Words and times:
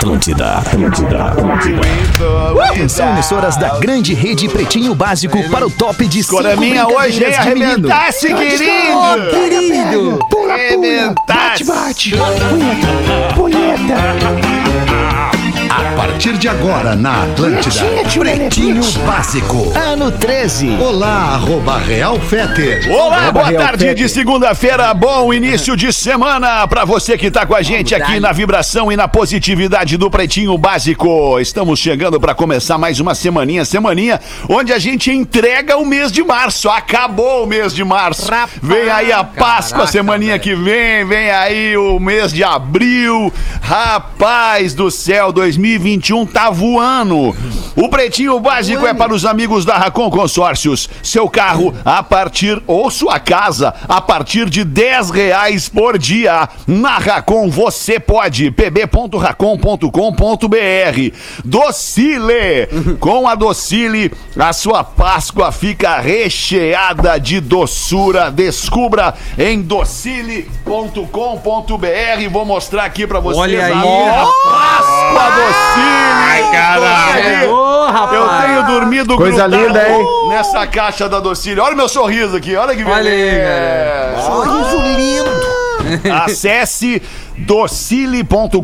Atlântida, 0.00 0.54
Atlântida, 0.54 1.24
Atlântida. 1.26 1.80
Atenção, 2.70 3.10
emissoras 3.10 3.58
da 3.58 3.78
grande 3.78 4.14
rede 4.14 4.48
Pretinho 4.48 4.94
Básico 4.94 5.36
para 5.50 5.66
o 5.66 5.70
top 5.70 6.08
de 6.08 6.22
cinco 6.22 6.36
Coraminha 6.36 6.86
hoje, 6.86 7.22
hein? 7.22 7.30
brincadeiras 7.30 7.44
de 7.44 7.54
menino. 7.54 7.92
Arrebentasse, 7.92 8.34
querido! 8.34 9.30
Querido! 9.30 10.18
Arrebentasse! 10.50 11.64
Bate, 11.64 12.10
punheta, 12.48 13.34
punheta. 13.34 14.59
A 15.70 15.84
partir 15.94 16.36
de 16.36 16.48
agora 16.48 16.96
na 16.96 17.22
Atlântida, 17.22 17.84
Pretinho 18.18 18.82
Básico. 19.06 19.72
Ano 19.78 20.10
13. 20.10 20.76
Olá, 20.80 21.34
arroba 21.34 21.78
Real 21.78 22.18
Feter. 22.18 22.90
Olá, 22.90 23.30
boa 23.30 23.52
tarde 23.52 23.94
de 23.94 24.08
segunda-feira, 24.08 24.92
bom 24.92 25.32
início 25.32 25.76
de 25.76 25.92
semana 25.92 26.66
pra 26.66 26.84
você 26.84 27.16
que 27.16 27.30
tá 27.30 27.46
com 27.46 27.54
a 27.54 27.62
gente 27.62 27.94
aqui 27.94 28.18
na 28.18 28.32
vibração 28.32 28.90
e 28.90 28.96
na 28.96 29.06
positividade 29.06 29.96
do 29.96 30.10
Pretinho 30.10 30.58
Básico. 30.58 31.38
Estamos 31.38 31.78
chegando 31.78 32.18
pra 32.18 32.34
começar 32.34 32.76
mais 32.76 32.98
uma 32.98 33.14
semaninha, 33.14 33.64
semaninha 33.64 34.20
onde 34.48 34.72
a 34.72 34.78
gente 34.78 35.12
entrega 35.12 35.76
o 35.76 35.86
mês 35.86 36.10
de 36.10 36.24
março. 36.24 36.68
Acabou 36.68 37.44
o 37.44 37.46
mês 37.46 37.72
de 37.72 37.84
março. 37.84 38.28
Vem 38.60 38.90
aí 38.90 39.12
a 39.12 39.22
Páscoa, 39.22 39.86
semaninha 39.86 40.36
que 40.36 40.52
vem, 40.52 41.04
vem 41.06 41.30
aí 41.30 41.76
o 41.76 42.00
mês 42.00 42.32
de 42.32 42.42
abril. 42.42 43.32
Rapaz 43.62 44.74
do 44.74 44.90
céu, 44.90 45.30
2021 45.60 46.26
tá 46.26 46.50
voando. 46.50 47.36
O 47.76 47.88
Pretinho 47.88 48.40
Básico 48.40 48.86
é 48.86 48.94
para 48.94 49.12
os 49.12 49.26
amigos 49.26 49.64
da 49.64 49.76
Racon 49.76 50.10
Consórcios. 50.10 50.88
Seu 51.02 51.28
carro 51.28 51.74
a 51.84 52.02
partir, 52.02 52.60
ou 52.66 52.90
sua 52.90 53.20
casa, 53.20 53.74
a 53.88 54.00
partir 54.00 54.48
de 54.48 54.64
10 54.64 55.10
reais 55.10 55.68
por 55.68 55.98
dia. 55.98 56.48
Na 56.66 56.96
Racon 56.98 57.50
você 57.50 58.00
pode. 58.00 58.50
pb.racon.com.br 58.50 61.14
Docile. 61.44 62.66
Com 62.98 63.28
a 63.28 63.34
Docile, 63.34 64.10
a 64.38 64.52
sua 64.52 64.82
Páscoa 64.82 65.52
fica 65.52 66.00
recheada 66.00 67.18
de 67.18 67.40
doçura. 67.40 68.30
Descubra 68.30 69.14
em 69.38 69.60
docile.com.br. 69.60 72.30
Vou 72.30 72.46
mostrar 72.46 72.84
aqui 72.84 73.06
para 73.06 73.20
vocês. 73.20 73.38
Olha 73.38 73.66
aí, 73.66 73.72
a 73.72 74.26
Páscoa 74.44 75.30
Docile. 75.30 75.49
Ai, 75.54 76.50
caralho. 76.52 77.50
Eu 77.50 78.24
rapaz. 78.26 78.44
tenho 78.44 78.66
dormido 78.66 79.16
Coisa 79.16 79.46
linda, 79.46 79.88
hein? 79.88 80.06
Nessa 80.28 80.66
caixa 80.66 81.08
da 81.08 81.18
Docile. 81.20 81.60
Olha 81.60 81.74
o 81.74 81.76
meu 81.76 81.88
sorriso 81.88 82.36
aqui, 82.36 82.54
olha 82.56 82.74
que 82.74 82.84
Olha 82.84 83.10
aí, 83.10 83.16
beleza. 83.16 84.22
Sorriso 84.26 84.76
lindo. 84.96 85.60
Acesse 86.24 87.02
docile.com.br 87.40 88.60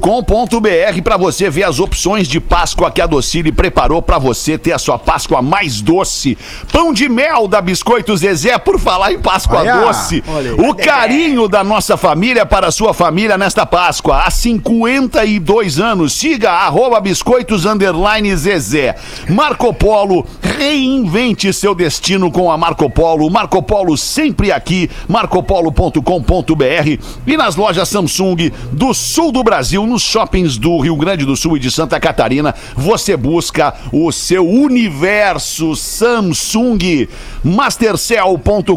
para 1.02 1.16
você 1.16 1.48
ver 1.50 1.64
as 1.64 1.80
opções 1.80 2.28
de 2.28 2.38
Páscoa 2.38 2.90
que 2.90 3.00
a 3.00 3.06
Docile 3.06 3.50
preparou 3.50 4.02
para 4.02 4.18
você 4.18 4.58
ter 4.58 4.72
a 4.72 4.78
sua 4.78 4.98
Páscoa 4.98 5.40
mais 5.42 5.80
doce. 5.80 6.36
Pão 6.70 6.92
de 6.92 7.08
mel 7.08 7.48
da 7.48 7.60
Biscoito 7.60 8.16
Zezé, 8.16 8.58
por 8.58 8.78
falar 8.78 9.12
em 9.12 9.18
Páscoa 9.18 9.60
Olha, 9.60 9.76
doce. 9.78 10.22
O 10.58 10.74
carinho 10.74 11.48
da 11.48 11.64
nossa 11.64 11.96
família 11.96 12.44
para 12.44 12.68
a 12.68 12.72
sua 12.72 12.92
família 12.92 13.38
nesta 13.38 13.64
Páscoa. 13.64 14.22
Há 14.22 14.30
52 14.30 15.80
anos. 15.80 16.12
Siga 16.12 16.52
arroba 16.52 17.00
biscoitos 17.00 17.66
underline 17.66 18.34
Zezé. 18.36 18.94
Marco 19.28 19.72
Polo, 19.72 20.26
reinvente 20.40 21.52
seu 21.52 21.74
destino 21.74 22.30
com 22.30 22.50
a 22.50 22.56
Marco 22.58 22.88
Polo. 22.90 23.30
Marco 23.30 23.62
Polo 23.62 23.96
sempre 23.96 24.52
aqui, 24.52 24.90
marcopolo.com.br 25.08 27.02
e 27.26 27.36
nas 27.36 27.56
lojas 27.56 27.88
Samsung 27.88 28.52
do 28.72 28.92
sul 28.94 29.32
do 29.32 29.42
Brasil, 29.42 29.86
nos 29.86 30.02
shoppings 30.02 30.58
do 30.58 30.80
Rio 30.80 30.96
Grande 30.96 31.24
do 31.24 31.36
Sul 31.36 31.56
e 31.56 31.60
de 31.60 31.70
Santa 31.70 31.98
Catarina, 32.00 32.54
você 32.74 33.16
busca 33.16 33.74
o 33.92 34.10
seu 34.12 34.46
universo 34.48 35.74
Samsung. 35.74 37.08
Mastercell.com.br 37.42 38.76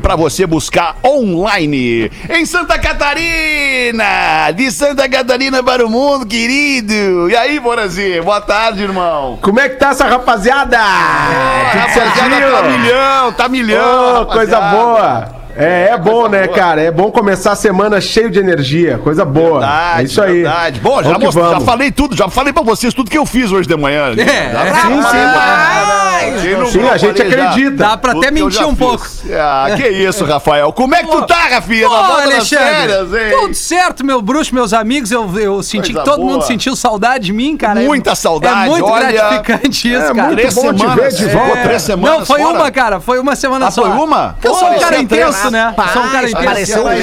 para 0.00 0.16
você 0.16 0.46
buscar 0.46 0.96
online. 1.04 2.10
Em 2.28 2.46
Santa 2.46 2.78
Catarina! 2.78 4.50
De 4.54 4.70
Santa 4.70 5.08
Catarina 5.08 5.62
para 5.62 5.84
o 5.84 5.90
mundo, 5.90 6.26
querido! 6.26 7.28
E 7.30 7.36
aí, 7.36 7.58
Borazinho? 7.58 8.24
Boa 8.24 8.40
tarde, 8.40 8.82
irmão. 8.82 9.38
Como 9.42 9.58
é 9.58 9.68
que 9.68 9.76
tá 9.76 9.90
essa 9.90 10.06
rapaziada? 10.06 10.78
Tudo 10.78 11.80
Rapaziada, 11.80 12.50
tá 12.50 12.62
milhão, 12.62 13.32
tá 13.32 13.48
milhão. 13.48 14.22
Ô, 14.22 14.26
coisa 14.26 14.60
boa. 14.60 15.39
É, 15.56 15.90
é 15.92 15.98
bom, 15.98 16.28
né, 16.28 16.46
cara? 16.48 16.80
É 16.80 16.90
bom 16.90 17.10
começar 17.10 17.52
a 17.52 17.56
semana 17.56 18.00
cheio 18.00 18.30
de 18.30 18.38
energia. 18.38 18.98
Coisa 18.98 19.24
boa. 19.24 19.60
Verdade, 19.60 20.00
é 20.00 20.04
isso 20.04 20.22
aí. 20.22 20.42
verdade. 20.42 20.80
Bom, 20.80 21.02
já, 21.02 21.18
most- 21.18 21.38
já 21.38 21.60
falei 21.60 21.90
tudo, 21.90 22.16
já 22.16 22.28
falei 22.28 22.52
pra 22.52 22.62
vocês 22.62 22.94
tudo 22.94 23.10
que 23.10 23.18
eu 23.18 23.26
fiz 23.26 23.50
hoje 23.52 23.68
de 23.68 23.76
manhã. 23.76 24.12
É, 24.16 24.52
Já- 24.52 24.74
Sim, 24.82 25.02
sim. 25.02 26.09
Quem 26.40 26.56
não 26.56 26.66
Sim, 26.66 26.88
a 26.88 26.96
gente 26.96 27.22
acredita. 27.22 27.70
Dá 27.76 27.96
pra 27.96 28.12
até 28.12 28.30
mentir 28.30 28.64
um 28.64 28.70
fiz. 28.70 28.78
pouco. 28.78 29.06
Ah, 29.32 29.66
que 29.76 29.88
isso, 29.88 30.24
Rafael. 30.24 30.72
Como 30.72 30.94
é 30.94 31.02
que 31.02 31.10
tu 31.10 31.22
tá, 31.26 31.48
Rafinha? 31.50 31.88
Pô, 31.88 31.94
Alexandre, 31.94 32.66
férias, 32.66 33.14
hein? 33.14 33.36
tudo 33.40 33.54
certo, 33.54 34.04
meu 34.04 34.20
bruxo, 34.22 34.54
meus 34.54 34.72
amigos, 34.72 35.10
eu, 35.10 35.28
eu 35.38 35.62
senti 35.62 35.92
Coisa 35.92 35.98
que 36.00 36.04
todo 36.04 36.20
boa. 36.20 36.32
mundo 36.32 36.44
sentiu 36.46 36.74
saudade 36.76 37.26
de 37.26 37.32
mim, 37.32 37.56
cara. 37.56 37.82
É- 37.82 37.86
Muita 37.86 38.14
saudade, 38.14 38.66
É 38.66 38.70
muito 38.70 38.84
olha. 38.86 39.10
gratificante 39.12 39.92
isso, 39.92 40.02
É 40.02 40.14
cara. 40.14 40.22
muito 40.28 40.38
Três 40.38 40.54
bom 40.54 40.72
te 40.72 40.78
semanas. 40.80 40.96
ver 40.96 41.10
de 41.12 41.24
Ficou 41.30 41.46
volta. 41.46 41.62
três 41.62 41.82
semanas 41.82 42.18
Não, 42.18 42.26
foi 42.26 42.40
fora. 42.40 42.54
uma, 42.58 42.70
cara. 42.70 43.00
Foi 43.00 43.18
uma 43.18 43.36
semana 43.36 43.66
Ah, 43.66 43.70
só. 43.70 43.82
foi 43.82 43.90
uma? 43.90 44.36
Eu 44.42 44.54
sou 44.54 44.70
um 44.70 44.78
cara 44.78 44.98
intenso, 44.98 45.50
né? 45.50 45.74
Sou 45.92 46.02
um 46.02 46.08
cara 46.10 46.28
intenso. 46.30 46.44
pareceu 46.44 46.84
um. 46.84 46.88
É, 46.90 46.94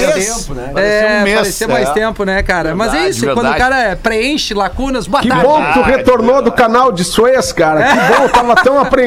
Parecia 0.73 1.19
um 1.19 1.23
mês, 1.23 1.35
parecia 1.39 1.67
mais 1.67 1.89
é. 1.89 1.91
tempo, 1.94 2.23
né, 2.23 2.44
cara? 2.44 2.75
Mas 2.75 2.94
é 2.94 3.09
isso, 3.09 3.25
quando 3.33 3.50
o 3.50 3.56
cara 3.56 3.77
é, 3.79 3.95
preenche 3.95 4.53
lacunas, 4.53 5.07
boa 5.07 5.22
Que 5.22 5.29
tarde. 5.29 5.44
bom 5.44 5.63
que 5.66 5.73
tu 5.73 5.81
retornou 5.81 6.41
do 6.41 6.51
canal 6.51 6.91
de 6.91 7.03
Suez, 7.03 7.51
cara. 7.51 7.83
Que 7.88 7.95
bom, 8.16 8.23
eu 8.23 8.29
tava 8.29 8.56
tão 8.56 8.79
apreensivo. 8.79 9.06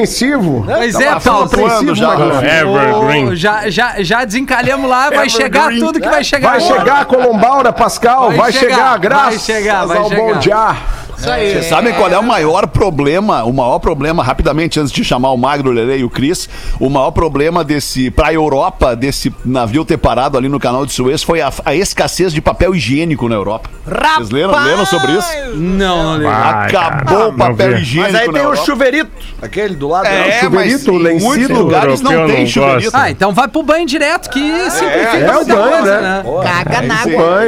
Pois 0.65 0.93
Tava 0.93 1.03
é, 1.05 1.07
Paulo. 1.09 1.21
faltando 1.21 1.65
apreensivo, 1.65 1.95
já. 1.95 2.15
Ô, 2.15 3.35
já, 3.35 3.69
já, 3.69 3.95
já 3.99 4.25
desencalhamos 4.25 4.89
lá, 4.89 5.09
vai 5.09 5.25
Evergreen. 5.25 5.29
chegar 5.29 5.69
tudo 5.79 5.99
que 5.99 6.09
vai 6.09 6.23
chegar. 6.23 6.51
Vai 6.51 6.61
chegar 6.61 7.01
a 7.01 7.05
Colombaura, 7.05 7.71
Pascal. 7.73 8.27
Vai 8.29 8.37
Vai, 8.37 8.51
chegar, 8.51 8.75
chegar, 8.75 8.99
graças 8.99 9.47
vai 9.47 9.55
chegar, 9.57 9.85
vai 9.85 9.97
ao 9.97 10.09
chegar. 10.09 10.21
bom 10.33 10.39
dia. 10.39 10.77
Vocês 11.21 11.65
sabem 11.65 11.93
qual 11.93 12.09
é 12.09 12.17
o 12.17 12.23
maior 12.23 12.67
problema? 12.67 13.43
O 13.43 13.53
maior 13.53 13.79
problema, 13.79 14.23
rapidamente, 14.23 14.79
antes 14.79 14.91
de 14.91 15.03
chamar 15.03 15.31
o 15.31 15.37
Magro, 15.37 15.69
o 15.69 15.73
Lele 15.73 15.97
e 15.97 16.03
o 16.03 16.09
Cris, 16.09 16.49
o 16.79 16.89
maior 16.89 17.11
problema 17.11 17.63
desse, 17.63 18.09
pra 18.09 18.33
Europa, 18.33 18.95
desse 18.95 19.33
navio 19.45 19.85
ter 19.85 19.97
parado 19.97 20.37
ali 20.37 20.49
no 20.49 20.59
canal 20.59 20.85
de 20.85 20.91
Suez 20.91 21.21
foi 21.21 21.41
a, 21.41 21.51
a 21.63 21.75
escassez 21.75 22.33
de 22.33 22.41
papel 22.41 22.73
higiênico 22.73 23.29
na 23.29 23.35
Europa. 23.35 23.69
Vocês 23.85 24.31
leram, 24.31 24.63
leram 24.63 24.85
sobre 24.85 25.11
isso? 25.11 25.29
Não, 25.55 26.03
não 26.03 26.13
lembro. 26.13 26.29
Acabou 26.31 27.29
o 27.29 27.33
papel 27.33 27.77
higiênico 27.77 28.11
Mas 28.13 28.21
aí 28.21 28.27
na 28.27 28.33
tem 28.33 28.47
o 28.47 28.55
chuveirito, 28.55 29.11
aquele 29.41 29.75
do 29.75 29.87
lado. 29.87 30.07
É, 30.07 30.39
chuveirito, 30.39 30.93
mas 30.93 31.13
em 31.13 31.19
muitos 31.19 31.49
lugares 31.49 32.01
não 32.01 32.27
tem 32.27 32.39
não 32.41 32.47
chuveirito. 32.47 32.91
Ah, 32.93 33.11
então 33.11 33.31
vai 33.33 33.47
pro 33.47 33.61
banho 33.63 33.85
direto, 33.85 34.29
que 34.29 34.69
simplifica 34.71 35.17
é 35.17 35.31
o 35.31 35.35
muita 35.35 35.55
banho, 35.55 35.71
coisa, 35.71 36.01
né? 36.01 36.23
Caga 36.43 36.81
na 36.81 37.01
água. 37.01 37.41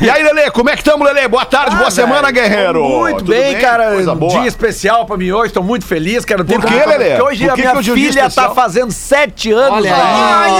E 0.00 0.10
aí, 0.10 0.22
Lele, 0.22 0.50
como 0.50 0.70
é 0.70 0.72
que 0.72 0.82
estamos, 0.82 1.06
Lele? 1.06 1.28
Boa 1.28 1.44
tarde, 1.44 1.76
boa 1.76 1.90
semana, 1.90 2.30
guerreiro. 2.30 2.99
Muito 3.00 3.18
Tudo 3.18 3.30
bem, 3.30 3.56
cara. 3.58 3.92
Coisa 3.92 4.12
Um 4.12 4.16
boa. 4.16 4.32
dia 4.38 4.46
especial 4.48 5.06
pra 5.06 5.16
mim 5.16 5.30
hoje, 5.32 5.52
tô 5.52 5.62
muito 5.62 5.84
feliz. 5.86 6.24
Quero 6.24 6.44
ter 6.44 6.54
Por 6.60 6.64
quê, 6.64 6.74
Lelê? 6.86 7.10
Porque 7.10 7.22
hoje 7.22 7.44
Por 7.44 7.50
a 7.50 7.54
que 7.54 7.60
minha 7.62 7.72
que 7.82 7.90
é 7.90 7.94
filha 7.94 8.08
especial? 8.26 8.48
tá 8.48 8.54
fazendo 8.54 8.90
sete 8.92 9.52
anos. 9.52 9.78
Olha 9.78 9.92
Ai, 9.94 10.50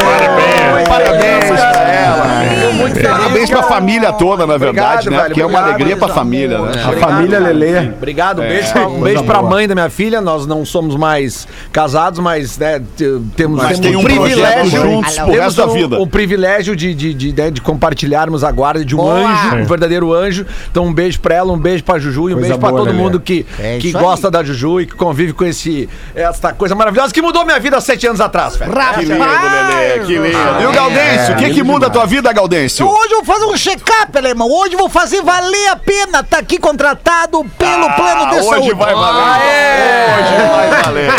Parabéns. 0.00 0.88
Parabéns 0.88 1.44
pra 1.50 1.88
ela. 1.92 2.26
Tô 2.66 2.72
muito 2.72 2.94
feliz. 2.94 3.10
Parabéns 3.10 3.50
pra 3.50 3.62
família 3.62 4.12
toda, 4.12 4.46
na 4.46 4.56
verdade, 4.56 5.08
Obrigado, 5.08 5.10
né? 5.10 5.16
velho, 5.16 5.28
Porque 5.28 5.42
é 5.42 5.46
uma 5.46 5.60
alegria 5.60 5.96
pra 5.96 6.08
família, 6.08 6.58
né? 6.58 6.72
A 6.84 6.92
família 6.92 7.38
Lelê. 7.38 7.78
Obrigado, 7.90 8.42
um 8.42 8.46
beijo, 8.48 8.72
pra, 8.72 8.88
um 8.88 9.00
beijo 9.00 9.24
pra 9.24 9.42
mãe 9.42 9.68
da 9.68 9.74
minha 9.74 9.90
filha. 9.90 10.20
Nós 10.20 10.46
não 10.46 10.64
somos 10.64 10.96
mais 10.96 11.46
casados, 11.72 12.18
mas 12.20 12.58
né, 12.58 12.80
te- 12.96 13.20
temos, 13.36 13.62
Mas 13.62 13.78
temos 13.78 14.04
tem 14.04 14.14
um 14.14 14.16
projeto 14.18 14.66
juntos 14.68 15.14
pro 15.14 15.24
temos 15.26 15.40
resto 15.40 15.66
da 15.66 15.72
vida. 15.72 15.98
O 16.00 16.06
privilégio 16.06 16.74
de, 16.76 16.94
de, 16.94 17.14
de, 17.14 17.32
né, 17.32 17.50
de 17.50 17.60
compartilharmos 17.60 18.42
a 18.44 18.50
guarda 18.50 18.84
de 18.84 18.96
um 18.96 19.08
anjo, 19.10 19.56
um 19.56 19.64
verdadeiro 19.64 20.12
anjo. 20.12 20.46
Então, 20.70 20.79
um 20.80 20.92
beijo 20.92 21.20
pra 21.20 21.34
ela, 21.34 21.52
um 21.52 21.58
beijo 21.58 21.82
pra 21.84 21.98
Juju 21.98 22.30
e 22.30 22.32
um 22.32 22.36
Coisa 22.36 22.40
beijo 22.48 22.58
pra 22.58 22.68
boa, 22.70 22.80
todo 22.80 22.90
Lelê. 22.90 23.02
mundo 23.02 23.20
que, 23.20 23.46
É 23.58 23.78
que 23.78 23.88
isso 23.88 23.98
aí. 23.98 24.02
gosta 24.04 24.30
da 24.30 24.42
Juju 24.42 24.80
e 24.80 24.86
que 24.86 24.94
convive 24.94 25.32
com 25.32 25.44
esse, 25.44 25.88
essa 26.14 26.52
coisa 26.52 26.74
maravilhosa 26.74 27.12
que 27.12 27.20
mudou 27.22 27.44
minha 27.44 27.58
vida 27.60 27.76
há 27.76 27.80
sete 27.80 28.06
anos 28.06 28.20
atrás, 28.20 28.56
velho. 28.56 28.70
Que 28.72 29.00
lindo, 29.04 29.18
Lelê, 29.24 29.98
que 30.06 30.18
lindo. 30.18 30.62
E 30.62 30.66
o 30.66 30.72
Gaudêncio, 30.72 31.34
o 31.34 31.36
que 31.36 31.50
que 31.50 31.62
muda 31.62 31.86
a 31.86 31.90
tua 31.90 32.06
vida, 32.06 32.32
Gaudêncio? 32.32 32.86
Hoje 32.86 33.12
eu 33.12 33.22
vou 33.22 33.34
fazer 33.34 33.44
um 33.46 33.56
check-up, 33.56 34.16
alemão. 34.16 34.50
Hoje 34.50 34.74
eu 34.74 34.78
vou 34.78 34.88
fazer 34.88 35.22
valer 35.22 35.68
a 35.68 35.76
pena 35.76 36.20
estar 36.20 36.38
aqui 36.38 36.58
contratado 36.58 37.44
pelo 37.58 37.90
plano 37.94 38.30
de 38.30 38.38
Ah, 38.38 38.42
saúde. 38.42 38.60
hoje 38.60 38.74
vai 38.74 38.94
valer. 38.94 40.10
Hoje 40.20 40.50
vai 40.50 40.82
valer. 40.82 41.10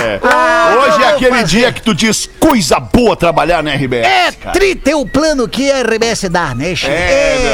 Hoje 0.78 1.04
é 1.04 1.08
aquele 1.10 1.44
dia 1.44 1.72
que 1.72 1.82
tu 1.82 1.94
diz 1.94 2.30
coisa 2.40 2.80
boa 2.80 3.16
trabalhar 3.16 3.62
na 3.64 3.72
RBS. 3.74 4.06
É 4.08 4.32
cara. 4.32 4.52
tri 4.54 4.76
ter 4.76 4.96
o 4.96 5.06
plano 5.06 5.48
que 5.48 5.72
a 5.72 5.82
RBS 5.82 6.30
dá, 6.30 6.54
né? 6.56 6.72
É 6.72 6.76
tri, 6.76 6.88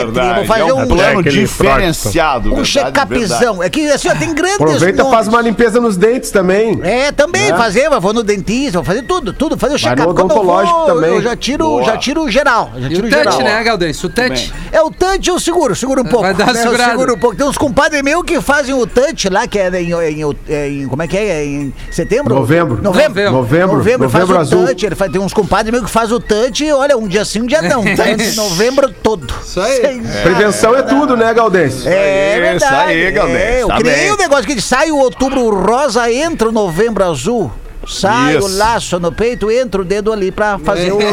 verdade. 0.05 0.35
Vou 0.35 0.45
fazer 0.45 0.61
é 0.61 0.73
um 0.73 0.77
um 0.81 0.87
plano 0.87 1.19
É 1.19 1.23
diferenciado. 1.23 1.96
Diferenciado, 1.97 2.53
Um 2.53 2.63
check-upzão. 2.63 3.61
É 3.63 3.69
que 3.69 3.89
assim, 3.89 4.07
ó, 4.09 4.15
tem 4.15 4.33
grandes 4.33 4.55
Aproveita 4.61 4.99
e 4.99 5.03
nomes. 5.03 5.13
faz 5.13 5.27
uma 5.27 5.41
limpeza 5.41 5.79
nos 5.81 5.97
dentes 5.97 6.31
também. 6.31 6.79
É, 6.83 7.11
também 7.11 7.49
fazer, 7.49 7.85
eu 7.91 8.01
vou 8.01 8.13
no 8.13 8.23
dentista, 8.23 8.77
vou 8.79 8.83
fazer 8.85 9.01
tudo, 9.03 9.33
tudo, 9.33 9.57
fazer 9.57 9.75
o 9.75 9.79
check-up. 9.79 10.13
Quando 10.13 10.31
eu 10.35 10.43
vou, 10.43 10.85
também. 10.85 11.09
Eu 11.11 11.21
já 11.21 11.35
tiro, 11.35 11.63
Boa. 11.65 11.83
já 11.83 11.97
tiro 11.97 12.29
geral. 12.29 12.71
Já 12.77 12.87
E 12.87 12.89
tiro 12.93 13.07
o 13.07 13.09
geral. 13.09 13.33
touch, 13.33 13.43
né, 13.43 13.63
Galdêncio? 13.63 14.07
O 14.09 14.11
touch. 14.11 14.53
É 14.71 14.81
o 14.81 14.91
touch, 14.91 15.27
eu 15.29 15.39
seguro, 15.39 15.75
seguro 15.75 16.01
um 16.01 16.05
pouco. 16.05 16.23
Vai 16.23 16.33
dar 16.33 16.53
né, 16.53 16.63
eu 16.65 16.75
seguro 16.77 17.13
um 17.15 17.19
pouco. 17.19 17.35
Tem 17.35 17.45
uns 17.45 17.57
compadres 17.57 18.01
meus 18.01 18.23
que 18.23 18.39
fazem 18.41 18.73
o 18.73 18.85
touch 18.85 19.29
lá, 19.29 19.47
que 19.47 19.57
é 19.59 19.69
em, 19.81 19.91
em- 19.91 20.83
em- 20.83 20.87
Como 20.87 21.01
é 21.01 21.07
que 21.07 21.17
é? 21.17 21.45
Em 21.45 21.73
setembro? 21.91 22.33
Novembro. 22.35 22.81
Novembro. 22.81 23.31
Novembro. 23.31 23.31
Novembro, 23.31 23.77
Novembro 23.77 24.09
faz 24.09 24.29
o 24.29 24.37
azul. 24.37 24.65
touch. 24.67 24.85
Ele 24.85 24.95
faz, 24.95 25.11
tem 25.11 25.21
uns 25.21 25.33
compadres 25.33 25.71
meus 25.71 25.85
que 25.85 25.91
faz 25.91 26.11
o 26.11 26.19
touch, 26.19 26.71
olha, 26.71 26.97
um 26.97 27.07
dia 27.07 27.23
sim, 27.25 27.41
um 27.41 27.45
dia 27.45 27.61
não. 27.61 27.83
Touch 27.95 28.35
novembro 28.35 28.89
todo. 29.01 29.27
Isso 29.43 29.59
aí. 29.59 29.81
Sem- 29.81 30.01
Prevenção 30.23 30.75
é 30.75 30.81
tudo, 30.81 31.15
né, 31.17 31.33
É 31.93 32.33
Isso 32.33 32.41
verdade. 32.41 32.91
aí, 32.91 33.11
Galdês, 33.11 33.41
é, 33.41 33.63
eu 33.63 33.67
tá 33.67 33.77
criei 33.77 33.95
bem. 33.95 34.11
um 34.11 34.17
negócio 34.17 34.45
que 34.45 34.61
sai 34.61 34.91
o 34.91 34.97
outubro 34.97 35.49
rosa, 35.49 36.11
entra 36.11 36.49
o 36.49 36.51
novembro 36.51 37.03
azul. 37.03 37.51
Sai 37.87 38.35
Isso. 38.35 38.45
o 38.45 38.57
laço 38.57 38.99
no 38.99 39.11
peito, 39.13 39.49
entra 39.49 39.81
o 39.81 39.85
dedo 39.85 40.11
ali 40.11 40.29
pra 40.29 40.59
fazer 40.59 40.91
o. 40.91 40.97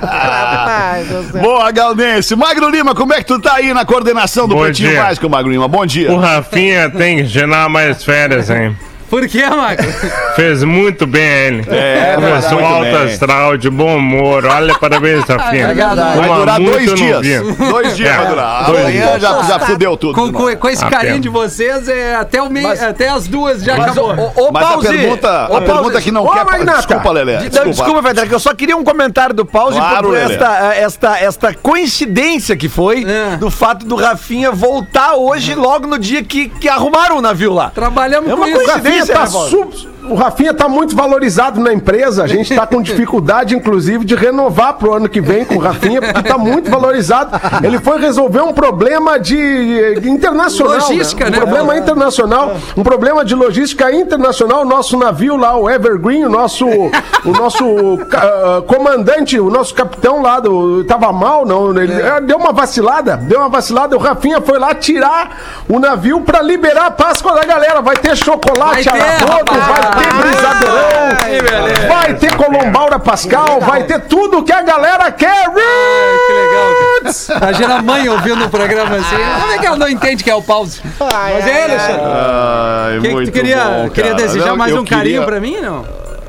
Rapaz. 0.00 1.06
Boa, 1.42 1.70
Galdense. 1.70 2.34
Magro 2.34 2.70
Lima, 2.70 2.94
como 2.94 3.12
é 3.12 3.18
que 3.18 3.24
tu 3.26 3.38
tá 3.38 3.54
aí 3.54 3.74
na 3.74 3.84
coordenação 3.84 4.48
do 4.48 4.54
Bom 4.54 4.62
Pretinho 4.62 4.90
dia. 4.90 5.02
Básico, 5.02 5.28
Magro 5.28 5.50
Lima? 5.50 5.68
Bom 5.68 5.84
dia. 5.84 6.10
O 6.12 6.18
Rafinha 6.18 6.90
tem 6.90 7.18
que 7.18 7.26
gerar 7.26 7.68
mais 7.68 8.02
férias, 8.04 8.48
hein? 8.50 8.76
Por 9.08 9.26
quê, 9.26 9.46
Marco? 9.48 9.82
Fez 10.36 10.62
muito 10.62 11.06
bem 11.06 11.22
ele. 11.22 11.64
É, 11.70 12.12
Começou 12.14 12.52
muito 12.60 12.64
alto 12.66 12.96
astral, 13.10 13.56
de 13.56 13.70
bom 13.70 13.96
humor. 13.96 14.44
Olha, 14.44 14.74
parabéns, 14.78 15.24
Rafinha. 15.24 15.64
Obrigado. 15.66 15.96
Vai 15.96 16.14
Como 16.16 16.32
há 16.32 16.36
durar 16.38 16.60
dois 16.60 16.86
não 16.86 16.94
dias. 17.20 17.56
Dois 17.56 17.96
dias 17.96 18.10
É, 18.10 18.16
vai 18.16 18.26
durar. 18.26 18.64
dois 18.66 18.80
Amanhã 18.80 19.06
dias. 19.06 19.22
já, 19.22 19.42
já 19.42 19.58
fudeu 19.60 19.96
tudo. 19.96 20.14
Com, 20.14 20.32
com, 20.32 20.56
com 20.56 20.68
esse 20.68 20.84
carinho 20.84 21.12
pena. 21.14 21.20
de 21.20 21.28
vocês, 21.28 21.88
é, 21.88 22.14
até, 22.16 22.42
o 22.42 22.50
meio, 22.50 22.68
até 22.70 23.08
as 23.08 23.26
duas 23.26 23.62
já 23.62 23.76
Mas, 23.76 23.86
acabou. 23.92 24.32
ô, 24.36 24.52
Mas 24.52 24.64
a 24.64 24.68
Pause, 24.68 24.88
pergunta, 24.88 25.48
ô, 25.50 25.56
a 25.56 25.60
pergunta 25.62 26.00
que 26.00 26.10
não 26.10 26.24
Ô, 26.24 26.30
quer... 26.30 26.44
Magnata. 26.44 26.78
Desculpa, 26.78 27.10
Lelé. 27.10 27.32
Não, 27.34 27.40
Desculpa. 27.48 27.68
desculpa, 27.70 28.02
Pedro, 28.02 28.26
que 28.28 28.34
eu 28.34 28.40
só 28.40 28.54
queria 28.54 28.76
um 28.76 28.84
comentário 28.84 29.34
do 29.34 29.44
Pause 29.46 29.78
Claro, 29.78 30.08
por 30.08 30.16
esta, 30.16 30.74
esta, 30.74 31.18
esta 31.18 31.54
coincidência 31.54 32.56
que 32.56 32.68
foi 32.68 33.04
É. 33.04 33.36
do 33.36 33.50
fato 33.50 33.86
do 33.86 33.96
Rafinha 33.96 34.50
voltar 34.52 35.14
hoje, 35.14 35.54
logo 35.54 35.86
no 35.86 35.98
dia 35.98 36.22
que, 36.22 36.48
que 36.48 36.68
arrumaram 36.68 37.18
o 37.18 37.20
navio 37.22 37.52
lá. 37.54 37.70
Trabalhamos 37.70 38.28
É 38.28 38.32
com 38.32 38.36
uma 38.36 38.46
Rafinha, 38.46 38.64
Coincidência, 38.66 38.97
tá 39.06 39.24
né, 39.24 39.30
Paulo? 39.30 39.72
O 40.08 40.14
Rafinha 40.14 40.54
tá 40.54 40.68
muito 40.68 40.96
valorizado 40.96 41.60
na 41.60 41.72
empresa. 41.72 42.24
A 42.24 42.26
gente 42.26 42.54
tá 42.54 42.66
com 42.66 42.82
dificuldade, 42.82 43.54
inclusive, 43.54 44.04
de 44.04 44.14
renovar 44.14 44.74
pro 44.74 44.94
ano 44.94 45.08
que 45.08 45.20
vem 45.20 45.44
com 45.44 45.56
o 45.56 45.58
Rafinha, 45.58 46.00
porque 46.00 46.22
tá 46.22 46.38
muito 46.38 46.70
valorizado. 46.70 47.38
Ele 47.62 47.78
foi 47.78 48.00
resolver 48.00 48.40
um 48.40 48.52
problema 48.52 49.18
de 49.18 49.38
eh, 49.38 50.08
internacional. 50.08 50.74
Logística, 50.76 51.26
Um 51.26 51.30
né? 51.30 51.36
problema 51.36 51.76
internacional, 51.76 52.56
um 52.76 52.82
problema 52.82 53.24
de 53.24 53.34
logística 53.34 53.90
internacional. 53.92 54.62
O 54.62 54.64
nosso 54.64 54.96
navio 54.96 55.36
lá, 55.36 55.56
o 55.56 55.68
Evergreen, 55.68 56.24
o 56.24 56.30
nosso, 56.30 56.66
o 56.66 57.32
nosso 57.32 57.64
ah, 58.12 58.62
comandante, 58.66 59.38
o 59.38 59.50
nosso 59.50 59.74
capitão 59.74 60.22
lá, 60.22 60.40
do, 60.40 60.84
tava 60.84 61.12
mal, 61.12 61.44
não. 61.46 61.76
Ele 61.78 61.92
eh, 61.92 62.20
deu 62.22 62.36
uma 62.36 62.52
vacilada, 62.52 63.16
deu 63.16 63.40
uma 63.40 63.48
vacilada. 63.48 63.96
O 63.96 63.98
Rafinha 63.98 64.40
foi 64.40 64.58
lá 64.58 64.74
tirar 64.74 65.64
o 65.68 65.78
navio 65.78 66.20
pra 66.20 66.40
liberar 66.42 66.86
a 66.86 66.90
Páscoa 66.90 67.34
da 67.34 67.44
galera. 67.44 67.80
Vai 67.80 67.96
ter 67.96 68.16
chocolate 68.16 68.84
Vai 68.88 68.98
ter, 68.98 69.24
a 69.24 69.26
rapaz. 69.26 69.94
vai 69.94 69.97
ter 69.98 70.12
brisadeirão, 70.14 71.88
vai 71.88 72.14
ter 72.14 72.34
colombaura 72.36 72.98
pascal, 72.98 73.60
vai 73.60 73.84
ter 73.84 74.00
tudo 74.02 74.42
que 74.42 74.52
a 74.52 74.62
galera 74.62 75.10
quer. 75.12 75.44
Que 75.50 76.32
legal. 76.32 77.38
Imagina 77.42 77.74
a 77.78 77.82
mãe 77.82 78.08
ouvindo 78.08 78.44
o 78.44 78.50
programa 78.50 78.96
assim. 78.96 79.16
Como 79.40 79.52
é 79.52 79.58
que 79.58 79.66
ela 79.66 79.76
não 79.76 79.88
entende 79.88 80.22
que 80.24 80.30
é 80.30 80.34
o 80.34 80.42
pause? 80.42 80.80
Mas 80.98 81.46
é, 81.46 81.64
Alexandre. 81.64 82.02
Ai, 82.04 82.98
O 82.98 83.02
que, 83.02 83.08
muito 83.10 83.30
tu 83.30 83.34
queria, 83.34 83.64
bom, 83.64 83.90
queria 83.90 84.14
desejar 84.14 84.46
Não, 84.48 84.56
mais 84.56 84.72
um 84.72 84.84
carinho 84.84 85.04
queria- 85.04 85.22
pra 85.26 85.40
mim, 85.40 85.58
não? 85.60 85.84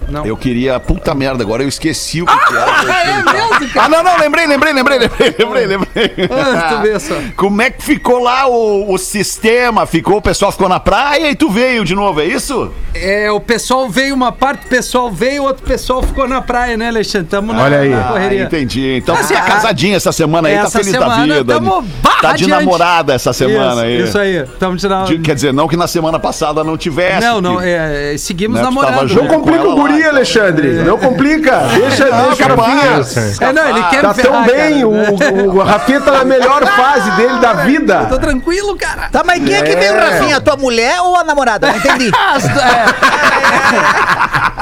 Não. 0.09 0.25
Eu 0.25 0.35
queria. 0.37 0.79
Puta 0.79 1.13
merda, 1.13 1.43
agora 1.43 1.63
eu 1.63 1.67
esqueci 1.69 2.21
o 2.21 2.25
que, 2.25 2.37
que 2.47 2.53
era. 2.53 2.65
Ah, 2.65 3.03
é 3.03 3.33
mesmo, 3.33 3.73
cara? 3.73 3.85
Ah, 3.85 3.89
não, 3.89 4.03
não, 4.03 4.17
lembrei, 4.17 4.45
lembrei, 4.47 4.73
lembrei, 4.73 4.99
lembrei, 4.99 5.35
lembrei, 5.37 5.65
lembrei. 5.65 6.11
Ah, 6.31 6.69
tu 6.75 6.81
vê 6.81 6.99
só. 6.99 7.15
Como 7.35 7.61
é 7.61 7.69
que 7.69 7.83
ficou 7.83 8.19
lá 8.19 8.47
o, 8.47 8.93
o 8.93 8.97
sistema? 8.97 9.85
Ficou, 9.85 10.17
o 10.17 10.21
pessoal 10.21 10.51
ficou 10.51 10.67
na 10.69 10.79
praia 10.79 11.29
e 11.29 11.35
tu 11.35 11.49
veio 11.49 11.83
de 11.85 11.95
novo, 11.95 12.21
é 12.21 12.25
isso? 12.25 12.71
É, 12.93 13.31
o 13.31 13.39
pessoal 13.39 13.89
veio, 13.89 14.13
uma 14.15 14.31
parte 14.31 14.63
do 14.63 14.67
pessoal 14.69 15.11
veio, 15.11 15.43
outro 15.43 15.63
pessoal 15.65 16.01
ficou 16.01 16.27
na 16.27 16.41
praia, 16.41 16.75
né, 16.77 16.87
Alexandre? 16.87 17.27
Tamo 17.29 17.53
na, 17.53 17.63
Olha 17.63 17.79
aí. 17.79 17.89
na 17.89 18.01
Ah, 18.01 18.11
correria. 18.11 18.43
entendi. 18.43 18.95
Então 18.97 19.15
Assim, 19.15 19.33
tá 19.33 19.41
a- 19.41 19.45
casadinha 19.45 19.95
essa 19.97 20.11
semana 20.11 20.47
aí, 20.49 20.55
tá 20.55 20.61
essa 20.61 20.79
feliz 20.79 20.93
da 20.93 20.99
semana 20.99 21.33
vida. 21.35 21.53
tamo 21.53 21.85
tá 22.21 22.33
de 22.33 22.47
namorada 22.47 23.13
essa 23.13 23.31
semana 23.33 23.73
isso, 23.73 23.81
aí. 23.81 24.01
Isso 24.03 24.17
aí, 24.17 24.35
estamos 24.43 24.81
tirando. 24.81 25.07
De- 25.07 25.19
quer 25.19 25.35
dizer, 25.35 25.53
não 25.53 25.67
que 25.67 25.77
na 25.77 25.87
semana 25.87 26.19
passada 26.19 26.63
não 26.63 26.77
tivesse. 26.77 27.25
Não, 27.25 27.39
não, 27.41 27.57
que- 27.57 27.65
é, 27.65 28.13
é, 28.13 28.17
seguimos 28.17 28.59
Né, 28.59 28.65
tu 28.65 28.73
tava 28.73 28.85
namorando. 28.91 29.07
junto 29.09 29.51
né? 29.51 29.61
o 29.61 29.75
guri, 29.75 29.98
Alexandre. 30.07 30.73
Não 30.83 30.97
complica. 30.97 31.59
Deixa, 31.73 32.05
deixa 32.05 32.53
o 32.53 32.55
Rafinha. 32.55 33.01
É, 33.49 33.53
não, 33.53 33.69
ele 33.69 33.83
quer 33.89 34.01
Tá 34.01 34.13
tão 34.13 34.43
bem, 34.43 34.73
cara. 34.81 34.87
o, 34.87 35.55
o 35.57 35.63
Rafinha 35.63 36.01
tá 36.01 36.11
na 36.11 36.25
melhor 36.25 36.65
fase 36.75 37.11
dele 37.11 37.39
da 37.39 37.55
Tô 37.55 37.63
vida. 37.65 38.05
tranquilo, 38.19 38.75
cara. 38.77 39.09
Tá, 39.11 39.23
mas 39.25 39.43
quem 39.43 39.55
é 39.55 39.61
que 39.61 39.75
veio, 39.75 39.93
Rafinha? 39.99 40.37
A 40.37 40.41
tua 40.41 40.55
mulher 40.57 40.99
ou 41.01 41.15
a 41.17 41.23
namorada? 41.23 41.67
Não 41.67 41.75
entendi. 41.77 42.11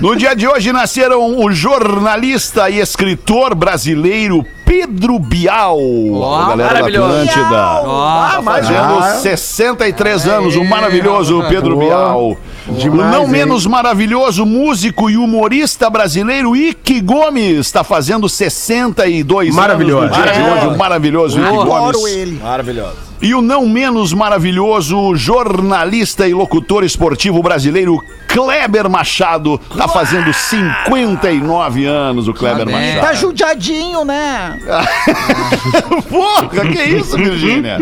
No 0.00 0.16
dia 0.16 0.34
de 0.34 0.46
hoje 0.48 0.72
nasceram 0.84 1.38
o 1.40 1.50
jornalista 1.50 2.68
e 2.68 2.78
escritor 2.78 3.54
brasileiro 3.54 4.44
Pedro 4.66 5.18
Bial. 5.18 5.78
a 5.78 6.48
galera 6.50 6.74
da 6.74 6.80
maravilhoso. 6.80 7.06
Atlântida. 7.14 7.82
Ó, 7.86 8.28
Tá 8.28 8.42
fazendo 8.42 9.20
63 9.22 10.28
anos, 10.28 10.56
o 10.56 10.64
maravilhoso 10.64 11.42
Pedro 11.48 11.76
Boa. 11.76 11.86
Bial. 11.86 12.36
Demais, 12.68 13.08
o 13.14 13.18
não 13.18 13.24
hein? 13.24 13.28
menos 13.30 13.66
maravilhoso 13.66 14.46
músico 14.46 15.10
e 15.10 15.16
humorista 15.16 15.90
brasileiro 15.90 16.56
Ike 16.56 17.00
Gomes 17.00 17.58
está 17.66 17.84
fazendo 17.84 18.28
62 18.28 19.54
Maravilhoso. 19.54 20.06
anos 20.06 20.16
no 20.16 20.22
dia 20.24 20.32
de 20.32 20.40
hoje. 20.40 20.66
O 20.66 20.78
maravilhoso 20.78 21.38
Ike 21.40 21.50
Gomes. 21.50 21.72
Adoro 21.72 22.08
ele. 22.08 22.40
Maravilhoso. 22.42 23.14
E 23.22 23.34
o 23.34 23.40
não 23.40 23.66
menos 23.66 24.12
maravilhoso 24.12 25.14
jornalista 25.14 26.28
e 26.28 26.34
locutor 26.34 26.84
esportivo 26.84 27.42
brasileiro 27.42 27.98
Kleber 28.28 28.90
Machado 28.90 29.58
tá 29.78 29.86
fazendo 29.86 30.32
59 30.32 31.84
anos 31.86 32.26
o 32.26 32.34
Kleber 32.34 32.66
Parabéns. 32.66 32.96
Tá 32.96 33.00
Machado. 33.02 33.16
judiadinho, 33.20 34.04
né? 34.04 34.58
Porra, 36.10 36.48
que 36.66 36.82
isso, 36.82 37.16
Virgínia? 37.16 37.78